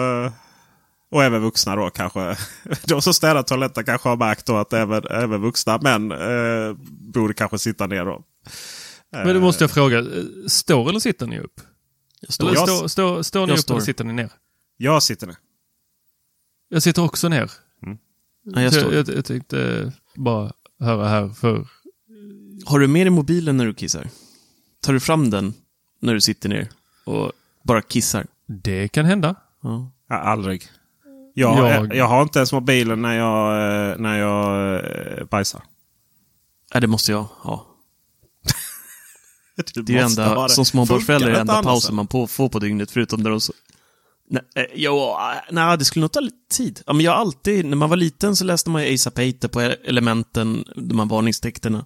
Och 1.11 1.23
även 1.23 1.41
vuxna 1.41 1.75
då 1.75 1.89
kanske. 1.89 2.37
De 2.87 3.01
som 3.01 3.13
städar 3.13 3.43
toaletter 3.43 3.83
kanske 3.83 4.09
har 4.09 4.17
märkt 4.17 4.45
då 4.45 4.57
att 4.57 4.73
även, 4.73 5.03
även 5.11 5.41
vuxna 5.41 5.77
män 5.77 6.11
eh, 6.11 6.73
borde 7.13 7.33
kanske 7.33 7.59
sitta 7.59 7.87
ner 7.87 8.05
då. 8.05 8.23
Men 9.11 9.35
då 9.35 9.39
måste 9.41 9.63
jag 9.63 9.71
fråga, 9.71 10.03
står 10.47 10.89
eller 10.89 10.99
sitter 10.99 11.27
ni 11.27 11.39
upp? 11.39 11.61
Jag 12.19 12.33
står, 12.33 12.47
Eller 12.49 12.59
Jag- 12.59 12.69
står, 12.69 12.87
står, 12.87 13.23
står 13.23 13.39
ni 13.39 13.51
jag 13.51 13.59
upp 13.59 13.69
eller 13.69 13.79
står. 13.79 13.79
sitter 13.79 14.03
ni 14.03 14.13
ner? 14.13 14.29
Jag 14.77 15.03
sitter 15.03 15.27
ner. 15.27 15.35
Jag 16.69 16.83
sitter 16.83 17.03
också 17.03 17.29
ner. 17.29 17.51
Nej, 18.43 18.63
jag 18.63 18.93
jag, 18.93 19.07
jag 19.09 19.25
tänkte 19.25 19.91
bara 20.15 20.51
höra 20.79 21.07
här 21.07 21.29
för... 21.29 21.67
Har 22.65 22.79
du 22.79 22.87
med 22.87 23.05
dig 23.05 23.11
mobilen 23.11 23.57
när 23.57 23.65
du 23.65 23.73
kissar? 23.73 24.07
Tar 24.81 24.93
du 24.93 24.99
fram 24.99 25.29
den 25.29 25.53
när 25.99 26.13
du 26.13 26.21
sitter 26.21 26.49
ner 26.49 26.69
och 27.05 27.31
bara 27.63 27.81
kissar? 27.81 28.27
Det 28.47 28.87
kan 28.87 29.05
hända. 29.05 29.35
Ja. 29.63 29.91
Ja, 30.09 30.15
aldrig. 30.15 30.63
Jag, 31.33 31.57
Jag- 31.57 31.85
jag... 31.85 31.95
jag 31.95 32.07
har 32.07 32.21
inte 32.21 32.39
ens 32.39 32.53
mobilen 32.53 33.01
när 33.01 33.13
jag, 33.17 33.91
eh, 33.91 33.97
när 33.97 34.17
jag 34.19 34.75
eh, 35.19 35.25
bajsar. 35.25 35.61
Nej, 36.73 36.81
det 36.81 36.87
måste 36.87 37.11
jag 37.11 37.23
ha. 37.23 37.65
Det 39.75 39.93
är 39.97 40.03
enda, 40.03 40.49
som 40.49 40.65
småbarnsförälder, 40.65 41.27
är 41.27 41.33
det 41.33 41.39
enda 41.39 41.63
pausen 41.63 41.95
man 41.95 42.07
på, 42.07 42.27
får 42.27 42.49
på 42.49 42.59
dygnet, 42.59 42.91
förutom 42.91 43.21
när 43.23 43.29
de. 43.29 43.39
Nej, 44.31 44.43
eh, 44.55 44.65
jo, 44.73 45.17
nej, 45.51 45.77
det 45.77 45.85
skulle 45.85 46.01
nog 46.01 46.11
ta 46.11 46.19
lite 46.19 46.37
tid. 46.51 46.81
Ja, 46.85 46.93
men 46.93 47.05
jag 47.05 47.13
alltid, 47.15 47.65
när 47.65 47.77
man 47.77 47.89
var 47.89 47.97
liten 47.97 48.35
så 48.35 48.43
läste 48.43 48.69
man 48.69 48.83
ju 48.87 48.93
Asa 48.93 49.11
Pater 49.11 49.47
på 49.47 49.59
Elementen, 49.61 50.65
de 50.75 50.99
här 50.99 51.05
varningstexterna. 51.05 51.85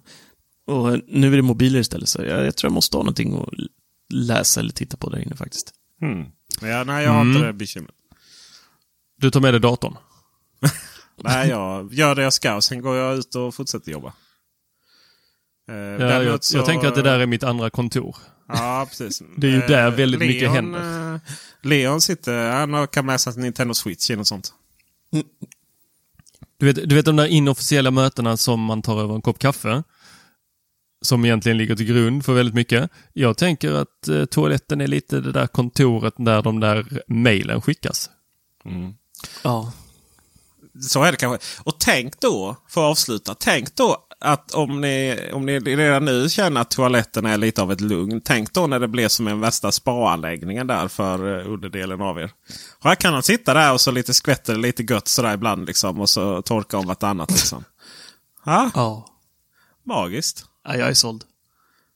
Och 0.66 1.00
nu 1.08 1.32
är 1.32 1.36
det 1.36 1.42
mobiler 1.42 1.80
istället, 1.80 2.08
så 2.08 2.22
jag, 2.22 2.46
jag 2.46 2.56
tror 2.56 2.68
jag 2.68 2.74
måste 2.74 2.96
ha 2.96 3.02
någonting 3.02 3.38
att 3.38 3.48
läsa 4.12 4.60
eller 4.60 4.70
titta 4.72 4.96
på 4.96 5.10
där 5.10 5.18
inne 5.18 5.36
faktiskt. 5.36 5.72
Mm. 6.02 6.26
Ja, 6.60 6.84
nej, 6.84 7.04
jag 7.04 7.10
har 7.12 7.20
Mm. 7.20 7.34
inte 7.36 7.46
det 7.46 7.52
bekymret. 7.52 7.94
Du 9.18 9.30
tar 9.30 9.40
med 9.40 9.54
dig 9.54 9.60
datorn. 9.60 9.96
Nej, 11.24 11.48
jag 11.48 11.92
gör 11.94 12.14
det 12.14 12.22
jag 12.22 12.32
ska 12.32 12.54
och 12.54 12.64
sen 12.64 12.82
går 12.82 12.96
jag 12.96 13.16
ut 13.18 13.34
och 13.34 13.54
fortsätter 13.54 13.92
jobba. 13.92 14.12
Eh, 15.70 15.76
Ja, 15.76 16.22
jag, 16.22 16.44
så- 16.44 16.56
jag 16.56 16.66
tänker 16.66 16.88
att 16.88 16.94
det 16.94 17.02
där 17.02 17.18
är 17.18 17.26
mitt 17.26 17.42
andra 17.44 17.70
kontor. 17.70 18.16
Ja, 18.48 18.86
precis. 18.88 19.22
Det 19.36 19.46
är 19.46 19.50
ju 19.50 19.60
där 19.60 19.86
Eh, 19.86 19.94
väldigt 19.94 20.20
mycket 20.20 20.42
Leon, 20.42 20.54
händer. 20.54 21.14
eh, 21.14 21.20
Leon 21.62 22.00
sitter, 22.00 22.50
han 22.50 22.88
kan 22.88 23.06
med 23.06 23.20
sig 23.20 23.36
Nintendo 23.36 23.74
Switch 23.74 24.10
eller 24.10 24.16
något 24.18 24.26
sånt. 24.26 24.52
Du 26.58 26.66
vet, 26.66 26.88
du 26.88 26.94
vet 26.94 27.04
de 27.04 27.16
där 27.16 27.26
inofficiella 27.26 27.90
mötena 27.90 28.36
som 28.36 28.60
man 28.60 28.82
tar 28.82 29.00
över 29.00 29.14
en 29.14 29.22
kopp 29.22 29.38
kaffe? 29.38 29.82
Som 31.02 31.24
egentligen 31.24 31.58
ligger 31.58 31.76
till 31.76 31.86
grund 31.86 32.24
för 32.24 32.34
väldigt 32.34 32.54
mycket. 32.54 32.90
Jag 33.12 33.36
tänker 33.36 33.72
att 33.72 34.08
eh, 34.08 34.24
toaletten 34.24 34.80
är 34.80 34.86
lite 34.86 35.20
det 35.20 35.32
där 35.32 35.46
kontoret 35.46 36.14
där 36.16 36.42
de 36.42 36.60
där 36.60 37.02
mejlen 37.06 37.62
skickas. 37.62 38.10
Ja. 39.42 39.72
Så 40.80 41.02
är 41.02 41.12
det 41.12 41.18
kanske. 41.18 41.46
Och 41.62 41.78
tänk 41.80 42.20
då, 42.20 42.56
för 42.68 42.80
att 42.80 42.90
avsluta, 42.90 43.34
tänk 43.34 43.76
då 43.76 44.05
att 44.20 44.54
om 44.54 44.80
ni, 44.80 45.20
om 45.32 45.46
ni 45.46 45.58
redan 45.60 46.04
nu 46.04 46.28
känner 46.28 46.60
att 46.60 46.70
toaletten 46.70 47.26
är 47.26 47.36
lite 47.36 47.62
av 47.62 47.72
ett 47.72 47.80
lugn. 47.80 48.20
Tänk 48.24 48.52
då 48.52 48.66
när 48.66 48.80
det 48.80 48.88
blir 48.88 49.08
som 49.08 49.26
en 49.28 49.40
värsta 49.40 49.72
spa-anläggningen 49.72 50.66
där 50.66 50.88
för 50.88 51.24
uh, 51.24 51.52
underdelen 51.52 52.00
av 52.00 52.18
er. 52.18 52.30
Och 52.78 52.84
här 52.84 52.94
kan 52.94 53.14
han 53.14 53.22
sitta 53.22 53.54
där 53.54 53.72
och 53.72 53.80
så 53.80 53.90
lite 53.90 54.14
skvätter 54.14 54.54
det 54.54 54.60
lite 54.60 54.82
gött 54.82 55.08
sådär 55.08 55.34
ibland 55.34 55.66
liksom. 55.66 56.00
Och 56.00 56.10
så 56.10 56.42
torka 56.42 56.78
om 56.78 56.86
vartannat 56.86 57.30
liksom. 57.30 57.64
Ja, 58.44 58.70
Ja. 58.74 59.06
magiskt. 59.86 60.44
ja 60.64 60.76
jag 60.76 60.88
är 60.88 60.94
såld. 60.94 61.24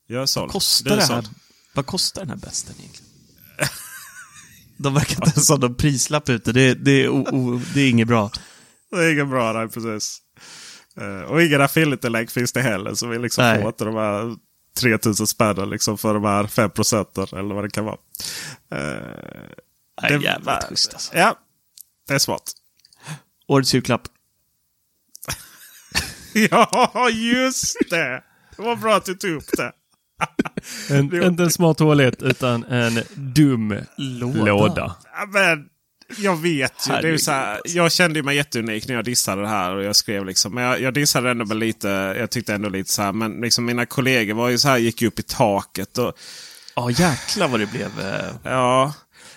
Jag 0.07 0.23
är 0.23 0.27
såld. 0.27 0.53
Kostar 0.53 0.91
Du 0.91 0.97
är 0.97 0.97
det 1.09 1.15
här? 1.15 1.25
Vad 1.75 1.87
kostar 1.87 2.21
den 2.23 2.31
här 2.31 2.37
besten 2.37 2.75
egentligen? 2.79 3.11
De 4.77 4.95
verkar 4.95 5.15
inte 5.15 5.31
ens 5.31 5.49
ha 5.49 5.57
någon 5.57 5.75
prislapp 5.75 6.29
ute. 6.29 6.53
Det, 6.53 6.75
det, 6.75 7.05
är 7.05 7.09
o, 7.09 7.27
o, 7.33 7.61
det 7.75 7.81
är 7.81 7.91
inget 7.91 8.09
bra. 8.09 8.31
Det 8.91 8.97
är 8.97 9.13
inget 9.13 9.29
bra 9.29 9.53
där 9.53 9.67
precis. 9.69 10.19
Eh, 10.97 11.23
och 11.23 11.43
inga 11.43 11.65
affiliate-länk 11.65 12.31
finns 12.31 12.53
det 12.53 12.63
heller. 12.63 12.95
Så 12.95 13.07
vi 13.07 13.19
liksom 13.19 13.45
Nej. 13.45 13.61
får 13.61 13.69
inte 13.69 13.85
de 13.85 13.95
här 13.95 14.37
3000 14.81 15.27
spännen 15.27 15.71
liksom 15.71 15.99
för 15.99 16.15
de 16.15 16.25
här 16.25 16.47
5 16.47 16.71
procenten 16.71 17.27
eller 17.33 17.55
vad 17.55 17.65
det 17.65 17.71
kan 17.71 17.85
vara. 17.85 17.97
Uh, 18.75 19.01
Nej, 20.03 20.23
jävla 20.23 20.61
schysst 20.61 20.93
alltså. 20.95 21.17
Ja, 21.17 21.39
det 22.09 22.15
är 22.15 22.19
smart. 22.19 22.53
Årets 23.47 23.75
julklapp. 23.75 24.03
ja, 26.51 27.11
just 27.11 27.77
det! 27.91 28.23
Det 28.57 28.63
var 28.63 28.77
bra 28.77 28.97
att 28.97 29.05
du 29.05 29.15
tog 29.15 29.31
upp 29.31 29.57
det. 29.57 29.73
En, 30.91 31.23
inte 31.25 31.43
en 31.43 31.51
smart 31.51 31.79
toalett 31.79 32.23
utan 32.23 32.65
en 32.65 33.03
dum 33.15 33.79
Låda. 33.97 34.45
låda. 34.45 34.97
Ja, 35.13 35.27
men, 35.27 35.69
jag 36.19 36.37
vet 36.37 36.89
ju. 36.89 36.93
Det 36.93 37.09
är 37.09 37.17
så 37.17 37.31
här, 37.31 37.61
jag 37.65 37.93
kände 37.93 38.23
mig 38.23 38.37
jätteunik 38.37 38.89
när 38.89 38.95
jag 38.95 39.05
dissade 39.05 39.43
det 39.43 39.49
här. 39.49 39.75
och 39.75 39.85
jag 39.85 39.97
skrev 39.97 40.25
liksom, 40.27 40.55
Men 40.55 40.65
jag, 40.65 40.81
jag 40.81 40.95
dissade 40.95 41.31
ändå 41.31 41.45
med 41.45 41.57
lite. 41.57 41.89
Jag 42.19 42.31
tyckte 42.31 42.55
ändå 42.55 42.69
lite 42.69 42.91
så 42.91 43.03
här. 43.03 43.13
Men 43.13 43.33
liksom 43.41 43.65
mina 43.65 43.87
kollegor 43.87 44.35
var 44.35 44.49
ju 44.49 44.59
så 44.59 44.69
här, 44.69 44.79
gick 44.79 45.03
ju 45.03 45.09
upp 45.09 45.19
i 45.19 45.23
taket. 45.23 45.99
Och, 45.99 46.13
Ja, 46.77 46.91
jäklar 46.91 47.49
vad 47.49 47.61
det 47.61 47.67
blev. 47.67 48.01
eh, 48.01 48.31
Ja, 48.45 48.93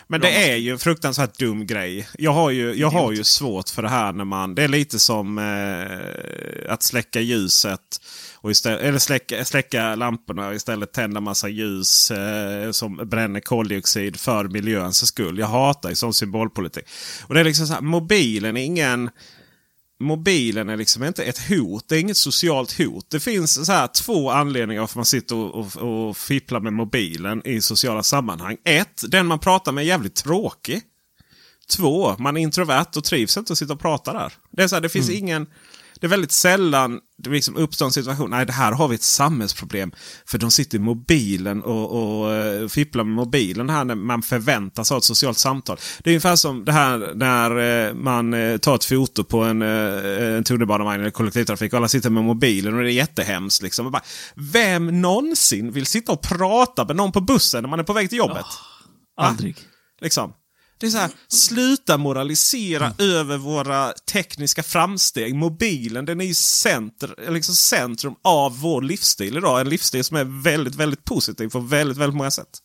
men 0.08 0.22
det 0.22 0.52
är 0.52 0.56
ju 0.56 0.72
en 0.72 0.80
fruktansvärt 0.80 1.38
dum 1.40 1.66
grej. 1.68 2.08
Jag 2.18 2.32
har 2.34 2.50
ju, 2.50 2.74
jag 2.74 2.90
har 2.90 3.12
ju 3.12 3.24
svårt 3.24 3.70
för 3.70 3.82
det 3.82 3.90
här 3.90 4.14
när 4.14 4.26
man... 4.26 4.56
Det 4.56 4.64
är 4.64 4.68
lite 4.68 5.00
som 5.00 5.38
eh, 5.38 6.74
att 6.74 6.84
släcka 6.84 7.20
ljuset. 7.20 7.80
Och 8.44 8.52
istället, 8.52 8.82
eller 8.82 9.00
släcka, 9.00 9.46
släcka 9.46 9.96
lamporna 9.96 10.48
och 10.48 10.56
istället 10.56 10.94
tända 10.94 11.20
massa 11.20 11.50
ljus 11.50 12.12
eh, 12.12 12.72
som 12.72 12.96
bränner 12.96 13.40
koldioxid 13.40 14.20
för 14.20 14.48
miljöns 14.48 15.08
skull. 15.08 15.40
Jag 15.40 15.48
hatar 15.48 15.90
ju 15.90 15.96
sån 15.96 16.14
symbolpolitik. 16.14 16.86
Och 17.28 17.34
det 17.34 17.40
är 17.40 17.44
liksom 17.44 17.68
så 17.68 17.74
här, 17.74 17.82
mobilen 17.82 18.58
är 18.58 18.62
ingen... 18.62 19.10
Mobilen 20.00 20.70
är 20.70 20.78
liksom 20.78 21.04
inte 21.04 21.24
ett 21.24 21.50
hot. 21.50 21.88
Det 21.88 21.96
är 21.96 22.00
inget 22.00 22.18
socialt 22.18 22.78
hot. 22.78 23.10
Det 23.10 23.20
finns 23.20 23.66
så 23.66 23.72
här 23.72 23.88
två 23.88 24.32
anledningar 24.32 24.82
varför 24.82 24.98
man 24.98 25.06
sitter 25.06 25.36
och, 25.36 25.56
och, 25.56 26.08
och 26.10 26.18
fipplar 26.18 26.60
med 26.60 26.74
mobilen 26.74 27.48
i 27.48 27.62
sociala 27.62 28.04
sammanhang. 28.04 28.58
Ett, 28.66 29.04
den 29.08 29.26
man 29.26 29.40
pratar 29.40 29.72
med 29.72 29.82
är 29.82 29.88
jävligt 29.88 30.16
tråkig. 30.16 30.82
Två, 31.78 32.16
man 32.20 32.38
är 32.38 32.42
introvert 32.42 32.88
och 32.96 33.04
trivs 33.04 33.38
inte 33.38 33.54
att 33.54 33.60
sitta 33.60 33.74
och 33.74 33.80
prata 33.80 34.14
där. 34.14 34.34
Det 34.52 34.64
är 34.64 34.68
så 34.68 34.76
här, 34.76 34.82
det 34.82 34.90
finns 34.90 35.10
ingen... 35.10 35.48
Det 36.04 36.08
är 36.08 36.10
väldigt 36.10 36.32
sällan 36.32 37.00
det 37.18 37.30
liksom 37.30 37.58
uppstår 37.58 37.86
en 37.86 37.92
situation. 37.92 38.30
Nej, 38.30 38.46
det 38.46 38.54
här 38.54 38.72
har 38.72 38.88
vi 38.88 38.96
ett 38.96 39.04
samhällsproblem. 39.04 39.92
För 40.26 40.38
de 40.38 40.52
sitter 40.52 40.78
i 40.78 40.82
mobilen 40.82 41.64
och, 41.64 42.22
och 42.22 42.34
eh, 42.34 42.68
fipplar 42.68 43.04
med 43.04 43.16
mobilen 43.16 43.70
här 43.70 43.86
när 43.86 43.96
man 43.96 44.22
förväntas 44.22 44.90
ha 44.90 44.98
ett 44.98 45.04
socialt 45.04 45.38
samtal. 45.38 45.78
Det 46.04 46.10
är 46.10 46.12
ungefär 46.12 46.36
som 46.36 46.66
det 46.66 46.72
här 46.72 47.12
när 47.16 47.88
eh, 47.88 47.94
man 47.94 48.34
eh, 48.34 48.58
tar 48.58 48.76
ett 48.76 48.86
foto 48.86 49.24
på 49.24 49.44
en, 49.44 49.62
en 49.62 50.44
tunnelbanevagn 50.44 51.02
eller 51.02 51.12
kollektivtrafik 51.12 51.74
och 51.74 51.78
alla 51.78 51.88
sitter 51.88 52.10
med 52.10 52.24
mobilen 52.24 52.74
och 52.74 52.84
det 52.84 52.92
är 52.92 52.94
jättehemskt. 52.94 53.64
Liksom. 53.64 53.86
Och 53.86 53.92
bara, 53.92 54.04
vem 54.36 55.02
någonsin 55.02 55.72
vill 55.72 55.86
sitta 55.86 56.12
och 56.12 56.22
prata 56.22 56.86
med 56.86 56.96
någon 56.96 57.12
på 57.12 57.22
bussen 57.22 57.64
när 57.64 57.70
man 57.70 57.80
är 57.80 57.84
på 57.84 57.94
väg 57.94 58.10
till 58.10 58.18
jobbet? 58.18 58.46
aldrig. 59.18 59.58
Liksom. 60.02 60.34
Det 60.84 60.88
är 60.88 60.92
så 60.92 60.98
här, 60.98 61.12
sluta 61.28 61.98
moralisera 61.98 62.94
över 62.98 63.38
våra 63.38 63.94
tekniska 63.94 64.64
framsteg. 64.64 65.36
Mobilen 65.36 66.06
den 66.06 66.22
är 66.22 66.26
ju 66.26 66.34
center, 66.34 67.32
liksom 67.32 67.56
centrum 67.56 68.16
av 68.24 68.60
vår 68.60 68.82
livsstil 68.82 69.38
idag. 69.38 69.62
En 69.62 69.70
livsstil 69.70 70.04
som 70.04 70.18
är 70.18 70.44
väldigt, 70.44 70.76
väldigt 70.76 71.04
positiv 71.04 71.50
på 71.50 71.60
väldigt, 71.60 71.98
väldigt 71.98 72.16
många 72.16 72.32
sätt. 72.32 72.62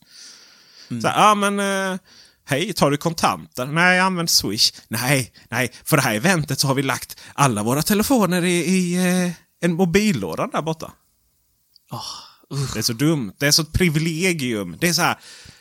Så 0.89 1.09
här, 1.09 1.29
ja 1.29 1.35
men... 1.35 1.61
Eh, 1.61 1.99
Hej, 2.45 2.73
tar 2.73 2.91
du 2.91 2.97
kontanter? 2.97 3.67
Nej, 3.67 3.97
jag 3.97 4.07
använder 4.07 4.31
Swish. 4.31 4.73
Nej, 4.89 5.33
nej, 5.49 5.73
för 5.85 5.97
det 5.97 6.03
här 6.03 6.15
eventet 6.15 6.61
så 6.61 6.67
har 6.67 6.75
vi 6.75 6.83
lagt 6.83 7.21
alla 7.35 7.63
våra 7.63 7.83
telefoner 7.83 8.45
i, 8.45 8.65
i 8.65 8.95
eh, 8.95 9.33
en 9.61 9.75
mobillåda 9.75 10.47
där 10.47 10.63
borta. 10.63 10.93
Det 12.75 12.79
är 12.79 12.83
så 12.83 12.93
dumt. 12.93 13.33
Det 13.39 13.47
är 13.47 13.51
så 13.51 13.63
ett 13.63 13.73
privilegium. 13.73 14.77
Det 14.81 14.89
är 14.89 14.93
så 14.93 15.03
här, 15.03 15.19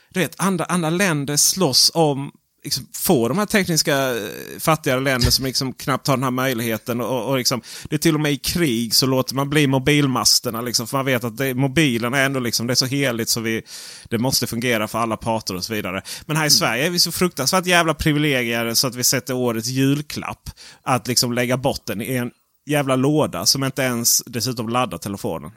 du 0.09 0.19
vet, 0.19 0.35
andra, 0.37 0.65
andra 0.65 0.89
länder 0.89 1.37
slåss 1.37 1.91
om 1.93 2.31
liksom, 2.67 2.87
få 2.93 3.27
de 3.27 3.37
här 3.37 3.45
tekniska 3.45 4.15
eh, 4.15 4.59
fattigare 4.59 4.99
länder 4.99 5.31
som 5.31 5.45
liksom 5.45 5.73
knappt 5.73 6.07
har 6.07 6.17
den 6.17 6.23
här 6.23 6.31
möjligheten. 6.31 7.01
Och, 7.01 7.29
och 7.29 7.37
liksom, 7.37 7.61
det 7.89 7.95
är 7.95 7.99
till 7.99 8.15
och 8.15 8.21
med 8.21 8.31
i 8.31 8.37
krig 8.37 8.95
så 8.95 9.05
låter 9.05 9.35
man 9.35 9.49
bli 9.49 9.67
mobilmasterna. 9.67 10.61
Liksom, 10.61 10.87
för 10.87 10.97
man 10.97 11.05
vet 11.05 11.23
att 11.23 11.37
det, 11.37 11.53
mobilen 11.53 12.13
är 12.13 12.25
ändå 12.25 12.39
liksom, 12.39 12.67
det 12.67 12.73
är 12.73 12.75
så 12.75 12.85
heligt 12.85 13.29
så 13.29 13.39
vi, 13.39 13.61
det 14.09 14.17
måste 14.17 14.47
fungera 14.47 14.87
för 14.87 14.99
alla 14.99 15.17
parter 15.17 15.55
och 15.55 15.63
så 15.63 15.73
vidare. 15.73 16.01
Men 16.25 16.37
här 16.37 16.45
i 16.45 16.49
Sverige 16.49 16.85
är 16.85 16.89
vi 16.89 16.99
så 16.99 17.11
fruktansvärt 17.11 17.65
jävla 17.65 17.93
privilegier 17.93 18.73
så 18.73 18.87
att 18.87 18.95
vi 18.95 19.03
sätter 19.03 19.33
årets 19.33 19.67
julklapp. 19.67 20.49
Att 20.83 21.07
liksom 21.07 21.33
lägga 21.33 21.57
bort 21.57 21.85
den 21.85 22.01
i 22.01 22.15
en 22.15 22.31
jävla 22.69 22.95
låda 22.95 23.45
som 23.45 23.63
inte 23.63 23.81
ens 23.81 24.23
dessutom 24.25 24.69
laddar 24.69 24.97
telefonen. 24.97 25.51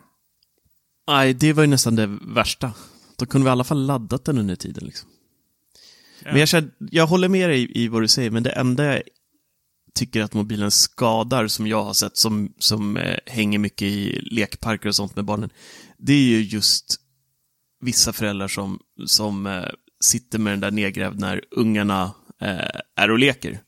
Nej, 1.08 1.34
det 1.34 1.52
var 1.52 1.62
ju 1.62 1.66
nästan 1.66 1.96
det 1.96 2.18
värsta. 2.22 2.72
Då 3.18 3.26
kunde 3.26 3.44
vi 3.44 3.48
i 3.48 3.52
alla 3.52 3.64
fall 3.64 3.86
laddat 3.86 4.24
den 4.24 4.38
under 4.38 4.56
tiden. 4.56 4.84
Liksom. 4.84 5.08
Men 6.24 6.36
jag, 6.36 6.48
känner, 6.48 6.70
jag 6.78 7.06
håller 7.06 7.28
med 7.28 7.50
dig 7.50 7.70
i 7.74 7.88
vad 7.88 8.02
du 8.02 8.08
säger, 8.08 8.30
men 8.30 8.42
det 8.42 8.50
enda 8.50 8.84
jag 8.84 9.02
tycker 9.94 10.22
att 10.22 10.34
mobilen 10.34 10.70
skadar, 10.70 11.46
som 11.46 11.66
jag 11.66 11.84
har 11.84 11.92
sett, 11.92 12.16
som, 12.16 12.52
som 12.58 12.96
eh, 12.96 13.18
hänger 13.26 13.58
mycket 13.58 13.88
i 13.88 14.20
lekparker 14.30 14.88
och 14.88 14.96
sånt 14.96 15.16
med 15.16 15.24
barnen, 15.24 15.50
det 15.98 16.12
är 16.12 16.22
ju 16.22 16.42
just 16.42 16.96
vissa 17.80 18.12
föräldrar 18.12 18.48
som, 18.48 18.78
som 19.06 19.46
eh, 19.46 19.64
sitter 20.04 20.38
med 20.38 20.52
den 20.52 20.60
där 20.60 20.70
nedgrävd 20.70 21.20
när 21.20 21.42
ungarna 21.50 22.14
eh, 22.40 22.80
är 22.96 23.10
och 23.10 23.18
leker. 23.18 23.60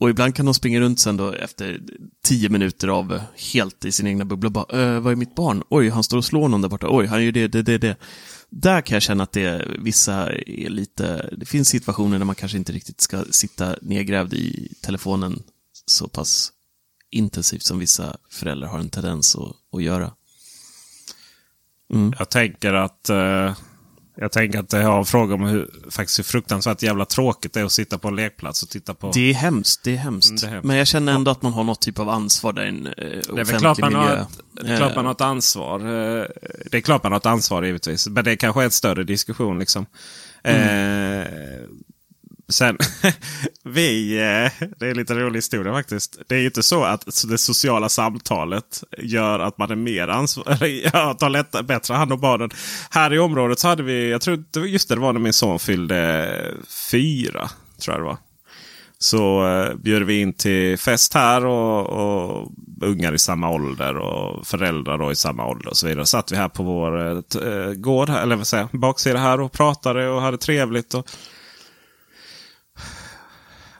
Och 0.00 0.10
ibland 0.10 0.34
kan 0.34 0.46
de 0.46 0.54
springa 0.54 0.80
runt 0.80 1.00
sen 1.00 1.16
då 1.16 1.32
efter 1.32 1.80
tio 2.24 2.48
minuter 2.48 2.88
av 2.88 3.20
helt 3.54 3.84
i 3.84 3.92
sin 3.92 4.06
egna 4.06 4.24
bubbla 4.24 4.46
och 4.46 4.52
bara, 4.52 4.94
äh, 4.94 5.00
vad 5.00 5.12
är 5.12 5.16
mitt 5.16 5.34
barn? 5.34 5.62
Oj, 5.68 5.88
han 5.88 6.02
står 6.04 6.18
och 6.18 6.24
slår 6.24 6.48
någon 6.48 6.62
där 6.62 6.68
borta. 6.68 6.86
Oj, 6.90 7.06
han 7.06 7.24
gör 7.24 7.32
det, 7.32 7.48
det, 7.48 7.62
det, 7.62 7.78
det. 7.78 7.96
Där 8.50 8.80
kan 8.80 8.94
jag 8.94 9.02
känna 9.02 9.22
att 9.22 9.32
det, 9.32 9.68
vissa 9.78 10.32
är 10.32 10.68
lite, 10.68 11.30
det 11.36 11.46
finns 11.46 11.68
situationer 11.68 12.18
där 12.18 12.24
man 12.24 12.34
kanske 12.34 12.58
inte 12.58 12.72
riktigt 12.72 13.00
ska 13.00 13.24
sitta 13.30 13.76
nedgrävd 13.82 14.34
i 14.34 14.74
telefonen 14.80 15.42
så 15.86 16.08
pass 16.08 16.52
intensivt 17.10 17.62
som 17.62 17.78
vissa 17.78 18.16
föräldrar 18.30 18.68
har 18.68 18.78
en 18.78 18.90
tendens 18.90 19.36
att, 19.36 19.56
att 19.72 19.82
göra. 19.82 20.12
Mm. 21.92 22.14
Jag 22.18 22.30
tänker 22.30 22.72
att 22.72 23.08
eh, 23.08 23.56
jag 24.16 24.32
tänker 24.32 24.58
att 24.58 24.68
det 24.68 24.82
har 24.82 24.98
en 24.98 25.04
fråga 25.04 25.34
om 25.34 25.42
hur, 25.42 25.70
faktiskt 25.90 26.18
hur 26.18 26.24
fruktansvärt 26.24 26.82
jävla 26.82 27.04
tråkigt 27.04 27.52
det 27.52 27.60
är 27.60 27.64
att 27.64 27.72
sitta 27.72 27.98
på 27.98 28.08
en 28.08 28.16
lekplats 28.16 28.62
och 28.62 28.68
titta 28.68 28.94
på. 28.94 29.10
Det 29.14 29.30
är 29.30 29.34
hemskt, 29.34 29.82
det 29.84 29.92
är 29.92 29.96
hemskt. 29.96 30.30
Mm, 30.30 30.40
det 30.40 30.46
är 30.46 30.50
hemskt. 30.50 30.66
Men 30.66 30.76
jag 30.76 30.86
känner 30.86 31.12
ändå 31.12 31.30
att 31.30 31.42
man 31.42 31.52
har 31.52 31.64
något 31.64 31.80
typ 31.80 31.98
av 31.98 32.08
ansvar 32.08 32.52
där 32.52 32.64
i 32.64 32.68
en 32.68 32.86
eh, 32.86 32.92
det 33.34 33.40
är 33.40 33.58
klart 33.58 33.78
man 33.78 33.92
miljö. 33.92 34.18
Har, 34.18 34.26
det 34.52 34.72
är 34.72 34.76
klart 34.76 34.96
man 34.96 35.04
har 35.04 35.12
ett 35.12 35.20
ansvar. 35.20 35.80
Eh, 35.80 36.24
det 36.70 36.76
är 36.76 36.80
klart 36.80 37.02
man 37.02 37.12
har 37.12 37.16
ett 37.16 37.26
ansvar 37.26 37.62
givetvis. 37.62 38.08
Men 38.08 38.24
det 38.24 38.30
är 38.30 38.36
kanske 38.36 38.60
är 38.60 38.64
en 38.64 38.70
större 38.70 39.04
diskussion 39.04 39.58
liksom. 39.58 39.86
Mm. 40.42 41.20
Eh, 41.20 41.26
Sen, 42.48 42.78
vi, 43.64 44.12
eh, 44.12 44.68
det 44.78 44.86
är 44.86 44.90
en 44.90 44.96
lite 44.96 45.14
rolig 45.14 45.38
historia 45.38 45.72
faktiskt. 45.72 46.18
Det 46.28 46.34
är 46.34 46.38
ju 46.38 46.46
inte 46.46 46.62
så 46.62 46.84
att 46.84 47.04
det 47.28 47.38
sociala 47.38 47.88
samtalet 47.88 48.84
gör 48.98 49.38
att 49.38 49.58
man 49.58 49.70
är 49.70 49.76
mer 49.76 50.08
ansvarig, 50.08 50.92
tar 50.92 51.28
lätt, 51.28 51.66
bättre 51.66 51.94
hand 51.94 52.12
om 52.12 52.20
barnen. 52.20 52.50
Här 52.90 53.14
i 53.14 53.18
området 53.18 53.58
så 53.58 53.68
hade 53.68 53.82
vi, 53.82 54.10
jag 54.10 54.20
tror 54.20 54.44
just 54.66 54.88
det, 54.88 54.94
det 54.94 55.00
var 55.00 55.12
när 55.12 55.20
min 55.20 55.32
son 55.32 55.58
fyllde 55.58 56.26
eh, 56.36 56.68
fyra. 56.90 57.48
Tror 57.80 57.94
jag 57.94 58.00
det 58.00 58.06
var. 58.06 58.18
Så 58.98 59.46
eh, 59.48 59.74
bjöd 59.74 60.02
vi 60.02 60.20
in 60.20 60.32
till 60.32 60.78
fest 60.78 61.14
här 61.14 61.46
och, 61.46 61.86
och 61.86 62.48
ungar 62.82 63.12
i 63.12 63.18
samma 63.18 63.50
ålder 63.50 63.96
och 63.96 64.46
föräldrar 64.46 64.98
då 64.98 65.12
i 65.12 65.16
samma 65.16 65.46
ålder 65.46 65.68
och 65.68 65.76
så 65.76 65.86
vidare. 65.86 66.06
Satt 66.06 66.32
vi 66.32 66.36
här 66.36 66.48
på 66.48 66.62
vår 66.62 67.06
eh, 67.06 67.18
eh 67.52 67.72
gård, 67.72 68.08
eller 68.08 68.36
vad 68.36 68.46
säger 68.46 68.68
baksida 68.72 69.18
här 69.18 69.40
och 69.40 69.52
pratade 69.52 70.08
och 70.08 70.22
hade 70.22 70.38
trevligt. 70.38 70.94
Och, 70.94 71.06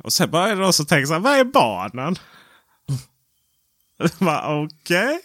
och 0.06 0.12
sen 0.12 0.30
börjar 0.30 0.56
de 0.56 0.72
så 0.72 0.84
tänka 0.84 1.06
så 1.06 1.12
här, 1.12 1.20
var 1.20 1.36
är 1.36 1.44
barnen? 1.44 2.18
Okej. 4.20 5.06
Okay. 5.06 5.18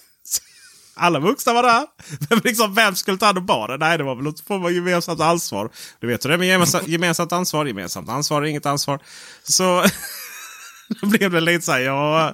Alla 0.93 1.19
vuxna 1.19 1.53
var 1.53 1.63
där. 1.63 1.85
Men 2.29 2.39
liksom, 2.43 2.73
vem 2.73 2.95
skulle 2.95 3.17
ta 3.17 3.25
hand 3.25 3.37
om 3.37 3.45
barnen? 3.45 3.79
Nej, 3.79 3.97
det 3.97 4.03
var 4.03 4.15
väl 4.15 4.23
något 4.23 4.39
form 4.39 4.65
av 4.65 4.71
gemensamt 4.71 5.19
ansvar. 5.19 5.69
Du 5.99 6.07
vet 6.07 6.25
hur 6.25 6.29
det 6.29 6.35
är 6.35 6.37
med 6.37 6.87
gemensamt 6.87 7.31
ansvar. 7.31 7.65
Gemensamt 7.65 8.09
ansvar 8.09 8.41
är 8.41 8.45
inget 8.45 8.65
ansvar. 8.65 8.99
Så 9.43 9.83
Då 11.01 11.07
blev 11.07 11.31
det 11.31 11.41
lite 11.41 11.65
så 11.65 11.71
här, 11.71 11.79
ja, 11.79 12.33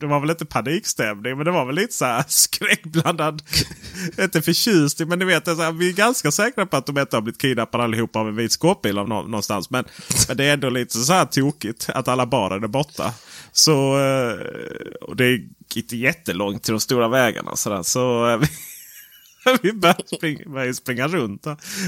det 0.00 0.06
var 0.06 0.20
väl 0.20 0.30
inte 0.30 0.44
panikstämning 0.44 1.36
men 1.36 1.44
det 1.44 1.50
var 1.50 1.66
väl 1.66 1.74
lite 1.74 1.94
så 1.94 2.04
här 2.04 2.24
skräckblandad. 2.28 3.42
inte 4.20 4.42
förtjusning 4.42 5.08
men 5.08 5.18
ni 5.18 5.24
vet, 5.24 5.44
så 5.44 5.54
här, 5.54 5.72
vi 5.72 5.88
är 5.88 5.92
ganska 5.92 6.30
säkra 6.30 6.66
på 6.66 6.76
att 6.76 6.86
de 6.86 6.98
inte 6.98 7.16
har 7.16 7.20
blivit 7.20 7.40
kidnappade 7.40 7.84
allihopa 7.84 8.18
av 8.18 8.28
en 8.28 8.36
vit 8.36 8.52
skåpbil 8.52 8.98
av 8.98 9.08
någonstans. 9.08 9.70
Men, 9.70 9.84
men 10.28 10.36
det 10.36 10.44
är 10.44 10.52
ändå 10.52 10.70
lite 10.70 10.98
så 10.98 11.12
här 11.12 11.24
tokigt 11.24 11.88
att 11.94 12.08
alla 12.08 12.26
barn 12.26 12.64
är 12.64 12.68
borta. 12.68 13.14
Så, 13.52 13.98
eh, 13.98 14.34
och 15.00 15.16
det 15.16 15.24
är 15.24 15.40
inte 15.74 15.96
jättelångt 15.96 16.62
till 16.62 16.72
de 16.72 16.80
stora 16.80 17.08
vägarna. 17.08 17.56
Så, 17.56 17.70
eh, 17.70 17.76
där, 17.76 17.82
så 17.82 18.40
vi 19.62 19.72
började 19.72 20.02
springa, 20.16 20.74
springa 20.74 21.08
runt. 21.08 21.46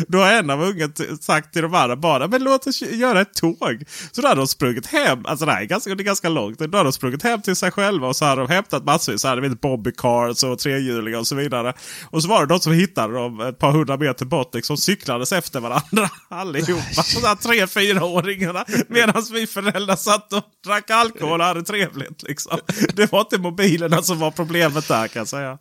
Då 0.09 0.19
har 0.19 0.33
en 0.33 0.51
av 0.51 0.63
unga 0.63 0.89
sagt 1.21 1.53
till 1.53 1.63
de 1.63 1.75
andra 1.75 1.97
bara 1.97 2.29
men 2.29 2.45
låt 2.45 2.67
oss 2.67 2.83
göra 2.83 3.21
ett 3.21 3.35
tåg. 3.35 3.85
Så 4.13 4.21
då 4.21 4.29
hade 4.29 4.41
de 4.41 4.47
sprungit 4.47 4.87
hem. 4.87 5.27
Alltså 5.27 5.47
det 5.47 5.53
här 5.53 5.61
är 5.61 5.65
ganska, 5.65 5.95
det 5.95 6.03
är 6.03 6.05
ganska 6.05 6.29
långt. 6.29 6.59
Då 6.59 6.65
hade 6.65 6.89
de 6.89 6.93
sprungit 6.93 7.23
hem 7.23 7.43
till 7.43 7.57
sig 7.57 7.71
själva 7.71 8.09
och 8.09 8.17
så 8.17 8.25
hade 8.25 8.41
de 8.41 8.51
hämtat 8.51 8.85
massvis. 8.85 9.21
Så 9.21 9.29
hade 9.29 9.41
vi 9.41 9.51
bobbycars 9.51 10.43
och 10.45 10.59
trehjulingar 10.59 11.19
och 11.19 11.27
så 11.27 11.35
vidare. 11.35 11.75
Och 12.11 12.23
så 12.23 12.29
var 12.29 12.41
det 12.41 12.47
de 12.47 12.61
som 12.61 12.73
hittade 12.73 13.15
dem 13.15 13.41
ett 13.41 13.59
par 13.59 13.73
hundra 13.73 13.97
meter 13.97 14.25
bort. 14.25 14.55
Liksom 14.55 14.77
cyklades 14.77 15.33
efter 15.33 15.61
varandra 15.61 16.11
allihopa. 16.29 17.03
De 17.15 17.21
där 17.21 17.35
tre, 17.35 17.67
fyraåringarna. 17.67 18.65
Medan 18.89 19.23
vi 19.33 19.47
föräldrar 19.47 19.97
satt 19.97 20.33
och 20.33 20.45
drack 20.65 20.91
alkohol 20.91 21.41
och 21.41 21.47
hade 21.47 21.63
trevligt. 21.63 22.23
Liksom. 22.23 22.59
Det 22.95 23.13
var 23.13 23.21
inte 23.21 23.39
mobilerna 23.39 24.03
som 24.03 24.19
var 24.19 24.31
problemet 24.31 24.89
där 24.89 25.09
kan 25.09 25.21
jag 25.21 25.29
säga. 25.29 25.59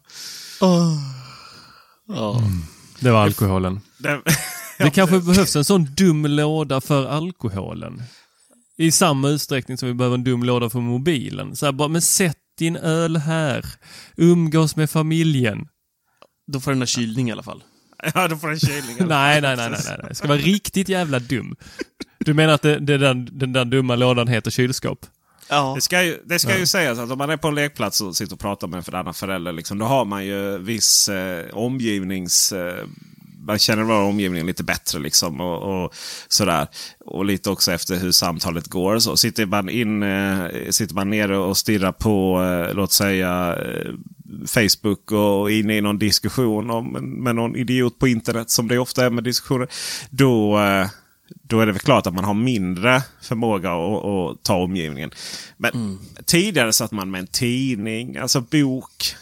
Oh. 0.61 1.20
Mm. 2.17 2.61
Det 2.99 3.11
var 3.11 3.23
alkoholen. 3.23 3.81
Det, 3.97 4.21
det 4.77 4.89
kanske 4.89 5.19
behövs 5.19 5.55
en 5.55 5.65
sån 5.65 5.85
dum 5.85 6.25
låda 6.25 6.81
för 6.81 7.07
alkoholen. 7.07 8.03
I 8.77 8.91
samma 8.91 9.29
utsträckning 9.29 9.77
som 9.77 9.87
vi 9.87 9.93
behöver 9.93 10.15
en 10.15 10.23
dum 10.23 10.43
låda 10.43 10.69
för 10.69 10.79
mobilen. 10.79 11.55
Så 11.55 11.65
här, 11.65 11.73
bara, 11.73 11.87
men 11.87 12.01
sätt 12.01 12.37
din 12.57 12.75
öl 12.75 13.17
här. 13.17 13.65
Umgås 14.17 14.75
med 14.75 14.89
familjen. 14.89 15.67
Då 16.47 16.59
får 16.59 16.71
den 16.71 16.81
en 16.81 16.87
kylning 16.87 17.29
i 17.29 17.31
alla 17.31 17.43
fall. 17.43 17.63
Ja, 18.13 18.27
då 18.27 18.37
får 18.37 18.47
den 18.47 18.59
kylning. 18.59 18.95
nej, 18.99 19.41
nej, 19.41 19.57
nej, 19.57 19.69
nej, 19.69 19.79
nej. 19.85 20.05
Det 20.09 20.15
ska 20.15 20.27
vara 20.27 20.37
riktigt 20.37 20.89
jävla 20.89 21.19
dum. 21.19 21.55
Du 22.19 22.33
menar 22.33 22.53
att 22.53 22.61
det, 22.61 22.79
det 22.79 22.97
den, 22.97 23.29
den 23.31 23.53
där 23.53 23.65
dumma 23.65 23.95
lådan 23.95 24.27
heter 24.27 24.51
kylskåp? 24.51 25.05
Ja. 25.49 25.71
Det 25.75 25.81
ska, 25.81 26.03
ju, 26.03 26.17
det 26.25 26.39
ska 26.39 26.51
ja. 26.51 26.57
ju 26.57 26.65
sägas 26.65 26.99
att 26.99 27.11
om 27.11 27.17
man 27.17 27.29
är 27.29 27.37
på 27.37 27.47
en 27.47 27.55
lekplats 27.55 28.01
och 28.01 28.17
sitter 28.17 28.33
och 28.33 28.39
pratar 28.39 28.67
med 28.67 28.87
en 28.87 28.95
annan 28.95 29.13
förälder. 29.13 29.51
Liksom, 29.51 29.77
då 29.77 29.85
har 29.85 30.05
man 30.05 30.25
ju 30.25 30.57
viss 30.57 31.09
eh, 31.09 31.45
omgivnings... 31.53 32.51
Eh, 32.51 32.85
man 33.45 33.59
känner 33.59 33.83
var 33.83 34.03
omgivningen 34.03 34.47
lite 34.47 34.63
bättre. 34.63 34.99
Liksom, 34.99 35.41
och, 35.41 35.83
och, 35.83 35.93
sådär. 36.27 36.67
och 37.05 37.25
lite 37.25 37.49
också 37.49 37.71
efter 37.71 37.95
hur 37.95 38.11
samtalet 38.11 38.67
går. 38.67 38.99
Så 38.99 39.17
sitter, 39.17 39.45
man 39.45 39.69
in, 39.69 40.03
eh, 40.03 40.47
sitter 40.69 40.95
man 40.95 41.09
nere 41.09 41.37
och 41.37 41.57
stirrar 41.57 41.91
på, 41.91 42.43
eh, 42.43 42.75
låt 42.75 42.91
säga, 42.91 43.55
eh, 43.55 43.93
Facebook 44.47 45.11
och 45.11 45.51
inne 45.51 45.77
i 45.77 45.81
någon 45.81 45.99
diskussion 45.99 46.69
om, 46.69 46.91
med 47.23 47.35
någon 47.35 47.55
idiot 47.55 47.99
på 47.99 48.07
internet 48.07 48.49
som 48.49 48.67
det 48.67 48.79
ofta 48.79 49.05
är 49.05 49.09
med 49.09 49.23
diskussioner. 49.23 49.67
Då, 50.09 50.59
eh, 50.59 50.87
då 51.43 51.59
är 51.59 51.65
det 51.65 51.71
väl 51.71 51.81
klart 51.81 52.07
att 52.07 52.13
man 52.13 52.23
har 52.23 52.33
mindre 52.33 53.03
förmåga 53.21 53.71
att, 53.71 54.05
att 54.05 54.43
ta 54.43 54.55
omgivningen. 54.55 55.11
Men 55.57 55.73
mm. 55.73 55.99
tidigare 56.25 56.73
satt 56.73 56.91
man 56.91 57.11
med 57.11 57.19
en 57.19 57.27
tidning, 57.27 58.17
alltså 58.17 58.41
bok. 58.41 59.15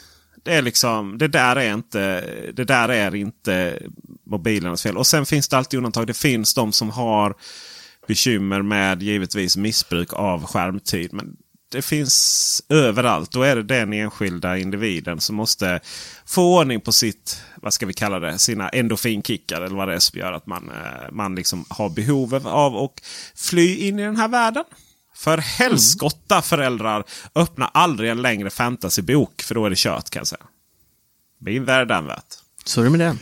Det, 0.44 0.54
är 0.54 0.62
liksom, 0.62 1.18
det, 1.18 1.28
där 1.28 1.56
är 1.56 1.74
inte, 1.74 2.26
det 2.54 2.64
där 2.64 2.90
är 2.90 3.16
inte 3.16 3.80
mobilernas 4.26 4.84
fel. 4.84 4.98
Och 4.98 5.08
sen 5.08 5.26
finns 5.26 5.48
det 5.48 5.58
alltid 5.58 5.78
undantag. 5.78 6.08
Det 6.08 6.18
finns 6.18 6.54
de 6.54 6.72
som 6.72 6.90
har 6.90 7.36
bekymmer 8.08 8.62
med 8.62 9.04
givetvis 9.04 9.58
missbruk 9.58 10.14
av 10.14 10.46
skärmtid. 10.46 11.14
Men 11.14 11.36
det 11.72 11.82
finns 11.82 12.62
överallt. 12.70 13.32
Då 13.32 13.44
är 13.44 13.56
det 13.56 13.64
den 13.64 13.94
enskilda 13.94 14.58
individen 14.58 15.20
som 15.20 15.36
måste 15.36 15.80
få 16.26 16.60
ordning 16.60 16.82
på 16.82 16.92
sitt, 16.92 17.42
vad 17.56 17.74
ska 17.74 17.86
vi 17.86 17.94
kalla 17.94 18.20
det, 18.20 18.38
sina 18.38 18.70
endorfinkickar 18.70 19.62
eller 19.62 19.76
vad 19.76 19.88
det 19.88 19.96
är 19.96 20.00
som 20.00 20.20
gör 20.20 20.34
att 20.34 20.48
man, 20.48 20.70
eh, 20.70 21.12
man 21.12 21.36
liksom 21.36 21.66
har 21.70 21.90
behov 21.90 22.48
av 22.48 22.78
att 22.78 23.06
fly 23.36 23.76
in 23.76 24.00
i 24.00 24.04
den 24.04 24.18
här 24.18 24.28
världen. 24.28 24.64
För 25.16 25.38
helskotta 25.38 26.36
mm. 26.36 26.44
föräldrar, 26.44 27.04
öppna 27.36 27.68
aldrig 27.68 28.10
en 28.10 28.22
längre 28.22 28.50
fantasybok 28.50 29.42
för 29.42 29.56
då 29.56 29.66
är 29.66 29.70
det 29.70 29.78
kört 29.78 30.10
kan 30.10 30.20
jag 30.20 30.28
säga. 30.28 30.46
Bli 31.40 31.60
värre 31.60 31.86
den 31.86 32.06
värt. 32.06 32.36
Så 32.66 32.82
är 32.82 32.86
det 32.86 32.90
med 32.90 33.00
det. 33.00 33.18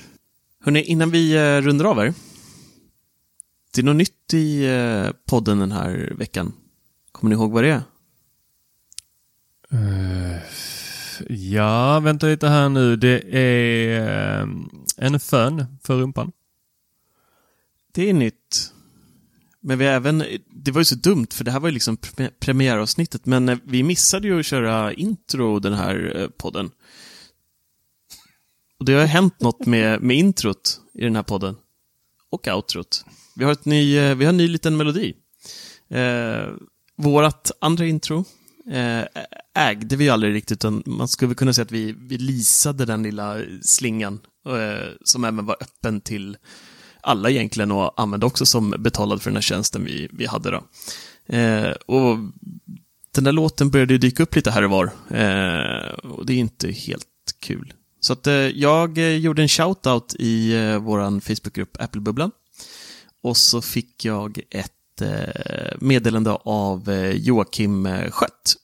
Hörrni, 0.63 0.81
innan 0.81 1.11
vi 1.11 1.33
eh, 1.35 1.61
rundar 1.61 1.85
av 1.85 1.99
här. 1.99 2.13
Det 3.73 3.81
är 3.81 3.85
något 3.85 3.95
nytt 3.95 4.33
i 4.33 4.65
eh, 4.65 5.11
podden 5.25 5.59
den 5.59 5.71
här 5.71 6.13
veckan. 6.17 6.53
Kommer 7.11 7.35
ni 7.35 7.41
ihåg 7.41 7.51
vad 7.51 7.63
det 7.63 7.69
är? 7.69 7.81
Uh, 9.73 10.37
ja, 11.29 11.99
vänta 11.99 12.27
lite 12.27 12.47
här 12.47 12.69
nu. 12.69 12.95
Det 12.95 13.37
är 13.37 14.43
uh, 14.43 14.65
en 14.97 15.19
fön 15.19 15.65
för 15.83 15.97
rumpan. 15.97 16.31
Det 17.91 18.09
är 18.09 18.13
nytt. 18.13 18.73
Men 19.61 19.77
vi 19.77 19.85
har 19.85 19.93
även, 19.93 20.23
det 20.49 20.71
var 20.71 20.81
ju 20.81 20.85
så 20.85 20.95
dumt 20.95 21.27
för 21.31 21.43
det 21.43 21.51
här 21.51 21.59
var 21.59 21.69
ju 21.69 21.73
liksom 21.73 21.97
pre 21.97 22.29
premiäravsnittet, 22.39 23.25
men 23.25 23.49
eh, 23.49 23.57
vi 23.63 23.83
missade 23.83 24.27
ju 24.27 24.39
att 24.39 24.45
köra 24.45 24.93
intro 24.93 25.59
den 25.59 25.73
här 25.73 26.29
podden. 26.37 26.71
Och 28.79 28.85
det 28.85 28.93
har 28.93 29.05
hänt 29.05 29.41
något 29.41 29.65
med, 29.65 30.01
med 30.01 30.17
introt 30.17 30.81
i 30.93 31.03
den 31.03 31.15
här 31.15 31.23
podden. 31.23 31.55
Och 32.29 32.47
outrot. 32.47 33.05
Vi 33.35 33.43
har, 33.43 33.51
ett 33.51 33.65
ny, 33.65 34.13
vi 34.13 34.25
har 34.25 34.29
en 34.29 34.37
ny 34.37 34.47
liten 34.47 34.77
melodi. 34.77 35.13
Eh, 35.89 36.47
vårat 36.95 37.51
andra 37.61 37.85
intro 37.85 38.25
Eh, 38.71 39.05
ägde 39.55 39.95
vi 39.95 40.09
aldrig 40.09 40.33
riktigt, 40.33 40.57
utan 40.57 40.83
man 40.85 41.07
skulle 41.07 41.35
kunna 41.35 41.53
säga 41.53 41.65
att 41.65 41.71
vi, 41.71 41.95
vi 41.97 42.17
lisade 42.17 42.85
den 42.85 43.03
lilla 43.03 43.41
slingan, 43.61 44.19
eh, 44.47 44.89
som 45.03 45.23
även 45.23 45.45
var 45.45 45.57
öppen 45.61 46.01
till 46.01 46.37
alla 47.01 47.29
egentligen 47.29 47.71
och 47.71 48.01
använde 48.01 48.25
också 48.25 48.45
som 48.45 48.75
betalad 48.79 49.21
för 49.21 49.29
den 49.29 49.35
här 49.35 49.41
tjänsten 49.41 49.85
vi, 49.85 50.09
vi 50.11 50.25
hade. 50.25 50.51
Då. 50.51 50.63
Eh, 51.35 51.71
och 51.71 52.17
den 53.11 53.23
där 53.23 53.31
låten 53.31 53.69
började 53.69 53.93
ju 53.93 53.97
dyka 53.97 54.23
upp 54.23 54.35
lite 54.35 54.51
här 54.51 54.63
och 54.63 54.71
var. 54.71 54.85
Och 56.03 56.25
det 56.25 56.33
är 56.33 56.37
inte 56.37 56.71
helt 56.71 57.05
kul. 57.39 57.73
Så 57.99 58.13
att 58.13 58.27
jag 58.53 58.97
gjorde 58.97 59.41
en 59.41 59.47
shoutout 59.47 60.15
i 60.19 60.53
eh, 60.53 60.77
vår 60.77 61.19
Facebookgrupp 61.19 61.81
Applebubblan. 61.81 62.31
Och 63.23 63.37
så 63.37 63.61
fick 63.61 64.05
jag 64.05 64.39
ett 64.49 64.76
eh, 65.01 65.77
meddelande 65.79 66.31
av 66.31 66.89
eh, 66.89 67.11
Joakim 67.11 67.87
Skött 68.09 68.55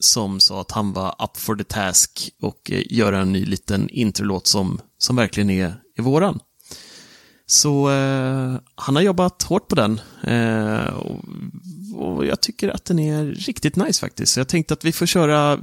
som 0.00 0.40
sa 0.40 0.60
att 0.60 0.70
han 0.70 0.92
var 0.92 1.14
up 1.24 1.36
for 1.36 1.56
the 1.56 1.64
task 1.64 2.30
och 2.42 2.70
göra 2.70 3.18
en 3.18 3.32
ny 3.32 3.44
liten 3.44 3.88
introlåt 3.88 4.46
som, 4.46 4.80
som 4.98 5.16
verkligen 5.16 5.50
är, 5.50 5.74
är 5.96 6.02
våran. 6.02 6.40
Så 7.46 7.90
eh, 7.90 8.60
han 8.74 8.96
har 8.96 9.02
jobbat 9.02 9.42
hårt 9.42 9.68
på 9.68 9.74
den. 9.74 10.00
Eh, 10.22 10.94
och, 10.94 11.18
och, 11.94 12.26
jag 12.26 12.40
tycker 12.40 12.68
att 12.68 12.84
den 12.84 12.98
är 12.98 13.24
riktigt 13.24 13.76
nice 13.76 14.00
faktiskt. 14.00 14.32
Så 14.32 14.40
jag 14.40 14.48
tänkte 14.48 14.74
att 14.74 14.84
vi 14.84 14.92
får 14.92 15.06
köra 15.06 15.60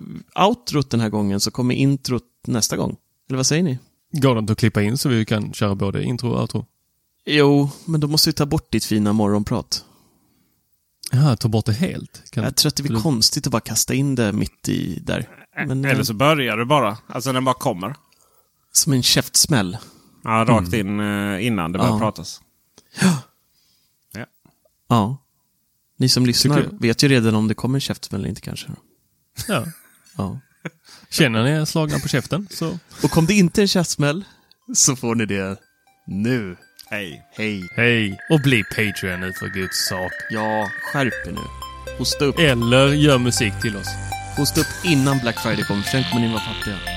outrot 0.48 0.90
den 0.90 1.00
här 1.00 1.10
gången, 1.10 1.40
så 1.40 1.52
kommer 1.52 1.76
introt 1.76 2.24
nästa 2.48 2.78
gång. 2.78 2.96
Eller 3.30 3.38
vad 3.38 3.46
säger 3.46 3.64
ni? 3.64 3.80
Går 4.12 4.36
det 4.36 4.40
inte 4.40 4.54
att 4.54 4.60
klippa 4.60 4.82
in 4.82 4.98
så 4.98 5.10
vi 5.10 5.26
kan 5.26 5.54
köra 5.54 5.76
både 5.76 6.04
intro 6.04 6.30
och 6.30 6.42
outro? 6.42 6.66
Jo, 7.26 7.70
men 7.86 8.00
då 8.00 8.08
måste 8.08 8.30
vi 8.30 8.34
ta 8.34 8.46
bort 8.46 8.72
ditt 8.72 8.86
fina 8.86 9.14
morgonprat. 9.14 9.86
Ja, 11.12 11.36
ta 11.36 11.48
bort 11.48 11.66
det 11.66 11.74
helt? 11.74 12.32
Kan 12.32 12.44
jag 12.44 12.56
tror 12.56 12.68
att 12.68 12.76
det 12.76 12.84
blir 12.84 12.96
du... 12.96 13.02
konstigt 13.02 13.48
att 13.48 13.52
bara 13.52 13.62
kasta 13.62 13.94
in 13.94 14.16
det 14.16 14.32
mitt 14.32 14.70
i 14.70 15.00
där. 15.00 15.30
Men, 15.68 15.86
Eller 15.86 16.04
så 16.04 16.14
börjar 16.14 16.58
du 16.58 16.66
bara. 16.66 16.98
Alltså 17.08 17.34
den 17.34 17.46
bara 17.46 17.56
kommer. 17.56 17.96
Som 18.72 18.94
en 18.94 19.04
käftsmäll. 19.04 19.78
Ja, 20.24 20.46
rakt 20.48 20.74
mm. 20.74 20.80
in 20.80 21.00
mm. 21.00 21.42
innan 21.42 21.72
det 21.72 21.80
börjar 21.80 21.94
ja. 21.94 22.00
pratas. 22.00 22.42
Ja. 23.02 23.22
ja. 24.14 24.26
Ja. 24.90 25.18
Ni 25.98 26.10
som 26.10 26.26
lyssnar 26.26 26.70
vet 26.80 27.04
ju 27.04 27.08
redan 27.08 27.36
om 27.36 27.48
det 27.48 27.54
kommer 27.54 27.78
en 27.78 27.82
käftsmäll 27.82 28.22
eller 28.22 28.30
inte 28.30 28.42
kanske. 28.42 28.68
Ja. 29.48 29.66
ja. 30.18 30.40
Känner 31.10 31.44
ni 31.44 31.50
er 31.50 31.66
slagna 31.66 32.00
på 32.00 32.08
käften 32.08 32.48
så... 32.52 32.80
Och 33.04 33.12
kom 33.12 33.26
det 33.26 33.34
inte 33.34 33.62
en 33.62 33.68
käftsmäll 33.68 34.26
så 34.74 34.96
får 34.96 35.16
ni 35.16 35.26
det 35.26 35.60
nu. 36.08 36.58
Hej. 36.90 37.24
Hej. 37.38 37.62
Hej. 37.76 38.20
Och 38.30 38.40
bli 38.40 38.64
Patreon 38.64 39.20
nu 39.20 39.34
för 39.34 39.48
guds 39.48 39.88
sak. 39.88 40.12
Ja, 40.30 40.70
skärp 40.82 41.28
er 41.28 41.32
nu. 41.32 41.42
Hosta 41.98 42.26
upp. 42.26 42.40
Eller 42.40 42.88
gör 42.88 43.18
musik 43.18 43.54
till 43.62 43.76
oss. 43.76 43.88
Hosta 44.38 44.62
upp 44.62 44.86
innan 44.86 45.20
Black 45.20 45.40
Friday 45.40 45.64
kommer, 45.64 45.82
för 45.82 45.90
sen 45.90 46.04
kommer 46.12 46.28
ni 46.28 46.34
vara 46.34 46.42
fattiga. 46.42 46.97